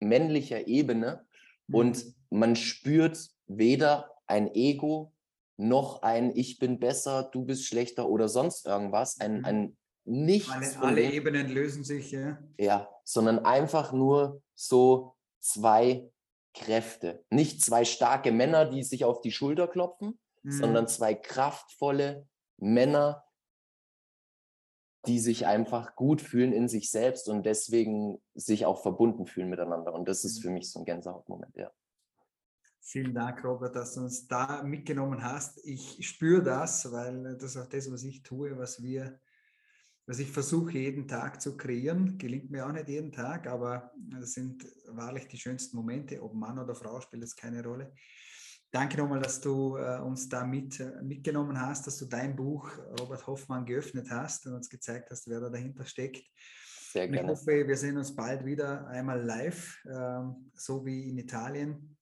männlicher 0.00 0.66
Ebene 0.66 1.26
mhm. 1.66 1.74
und 1.74 2.04
man 2.30 2.56
spürt 2.56 3.30
weder 3.46 4.10
ein 4.26 4.52
Ego 4.54 5.12
noch 5.56 6.02
ein 6.02 6.32
Ich 6.34 6.58
bin 6.58 6.78
besser, 6.78 7.30
du 7.32 7.44
bist 7.44 7.66
schlechter 7.66 8.08
oder 8.08 8.28
sonst 8.28 8.66
irgendwas, 8.66 9.20
ein, 9.20 9.38
mhm. 9.38 9.44
ein 9.44 9.76
Nichts. 10.08 10.76
Alle, 10.76 10.86
alle 10.86 11.12
Ebenen 11.12 11.48
lösen 11.48 11.82
sich, 11.82 12.12
ja. 12.12 12.38
Ja, 12.58 12.88
sondern 13.02 13.40
einfach 13.40 13.92
nur 13.92 14.40
so 14.54 15.16
zwei 15.40 16.08
Kräfte. 16.54 17.24
Nicht 17.28 17.64
zwei 17.64 17.84
starke 17.84 18.30
Männer, 18.30 18.66
die 18.66 18.84
sich 18.84 19.04
auf 19.04 19.20
die 19.20 19.32
Schulter 19.32 19.66
klopfen, 19.66 20.18
mhm. 20.44 20.52
sondern 20.52 20.86
zwei 20.86 21.14
kraftvolle 21.14 22.28
Männer, 22.56 23.24
die 25.06 25.18
sich 25.18 25.46
einfach 25.46 25.94
gut 25.96 26.20
fühlen 26.20 26.52
in 26.52 26.68
sich 26.68 26.90
selbst 26.90 27.28
und 27.28 27.44
deswegen 27.46 28.18
sich 28.34 28.66
auch 28.66 28.82
verbunden 28.82 29.26
fühlen 29.26 29.48
miteinander. 29.48 29.94
Und 29.94 30.08
das 30.08 30.24
ist 30.24 30.42
für 30.42 30.50
mich 30.50 30.70
so 30.70 30.80
ein 30.80 30.84
Gänsehautmoment, 30.84 31.56
ja. 31.56 31.70
Vielen 32.80 33.14
Dank, 33.14 33.42
Robert, 33.44 33.74
dass 33.74 33.94
du 33.94 34.02
uns 34.02 34.28
da 34.28 34.62
mitgenommen 34.62 35.20
hast. 35.22 35.58
Ich 35.64 36.06
spüre 36.06 36.40
das, 36.40 36.92
weil 36.92 37.36
das 37.36 37.56
ist 37.56 37.56
auch 37.56 37.66
das, 37.66 37.90
was 37.90 38.04
ich 38.04 38.22
tue, 38.22 38.56
was 38.56 38.80
wir, 38.80 39.18
was 40.06 40.20
ich 40.20 40.30
versuche 40.30 40.78
jeden 40.78 41.08
Tag 41.08 41.42
zu 41.42 41.56
kreieren. 41.56 42.16
Gelingt 42.16 42.48
mir 42.52 42.64
auch 42.64 42.70
nicht 42.70 42.88
jeden 42.88 43.10
Tag, 43.10 43.48
aber 43.48 43.90
das 43.96 44.34
sind 44.34 44.64
wahrlich 44.86 45.26
die 45.26 45.36
schönsten 45.36 45.76
Momente. 45.76 46.22
Ob 46.22 46.34
Mann 46.34 46.60
oder 46.60 46.76
Frau 46.76 47.00
spielt 47.00 47.24
es 47.24 47.34
keine 47.34 47.64
Rolle. 47.64 47.92
Danke 48.72 48.98
nochmal, 48.98 49.20
dass 49.20 49.40
du 49.40 49.76
äh, 49.76 50.00
uns 50.00 50.28
da 50.28 50.44
mit, 50.44 50.80
äh, 50.80 51.02
mitgenommen 51.02 51.58
hast, 51.60 51.86
dass 51.86 51.98
du 51.98 52.06
dein 52.06 52.36
Buch 52.36 52.68
Robert 53.00 53.26
Hoffmann 53.26 53.64
geöffnet 53.64 54.08
hast 54.10 54.46
und 54.46 54.54
uns 54.54 54.68
gezeigt 54.68 55.10
hast, 55.10 55.28
wer 55.28 55.40
da 55.40 55.48
dahinter 55.48 55.84
steckt. 55.84 56.26
Sehr 56.92 57.08
gerne. 57.08 57.32
Ich 57.32 57.38
hoffe, 57.38 57.66
wir 57.66 57.76
sehen 57.76 57.96
uns 57.96 58.14
bald 58.14 58.44
wieder 58.44 58.86
einmal 58.88 59.22
live, 59.22 59.78
äh, 59.84 60.22
so 60.54 60.84
wie 60.84 61.08
in 61.08 61.18
Italien. 61.18 61.96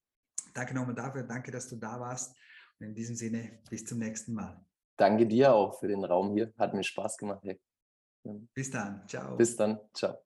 Danke 0.55 0.75
nochmal 0.75 0.95
dafür, 0.95 1.23
danke, 1.25 1.51
dass 1.51 1.69
du 1.69 1.77
da 1.77 1.99
warst. 2.01 2.37
Und 2.81 2.87
in 2.87 2.95
diesem 2.95 3.15
Sinne, 3.15 3.61
bis 3.71 3.85
zum 3.85 3.99
nächsten 3.99 4.35
Mal. 4.35 4.65
Danke 4.97 5.27
dir 5.27 5.53
auch 5.53 5.79
für 5.79 5.89
den 5.89 6.05
Raum 6.05 6.33
hier. 6.33 6.53
Hat 6.59 6.75
mir 6.75 6.85
Spaß 6.85 7.17
gemacht. 7.17 7.41
Hey. 7.43 7.61
Bis 8.55 8.71
dann. 8.71 9.07
Ciao. 9.07 9.37
Bis 9.37 9.57
dann. 9.57 9.79
Ciao. 9.93 10.19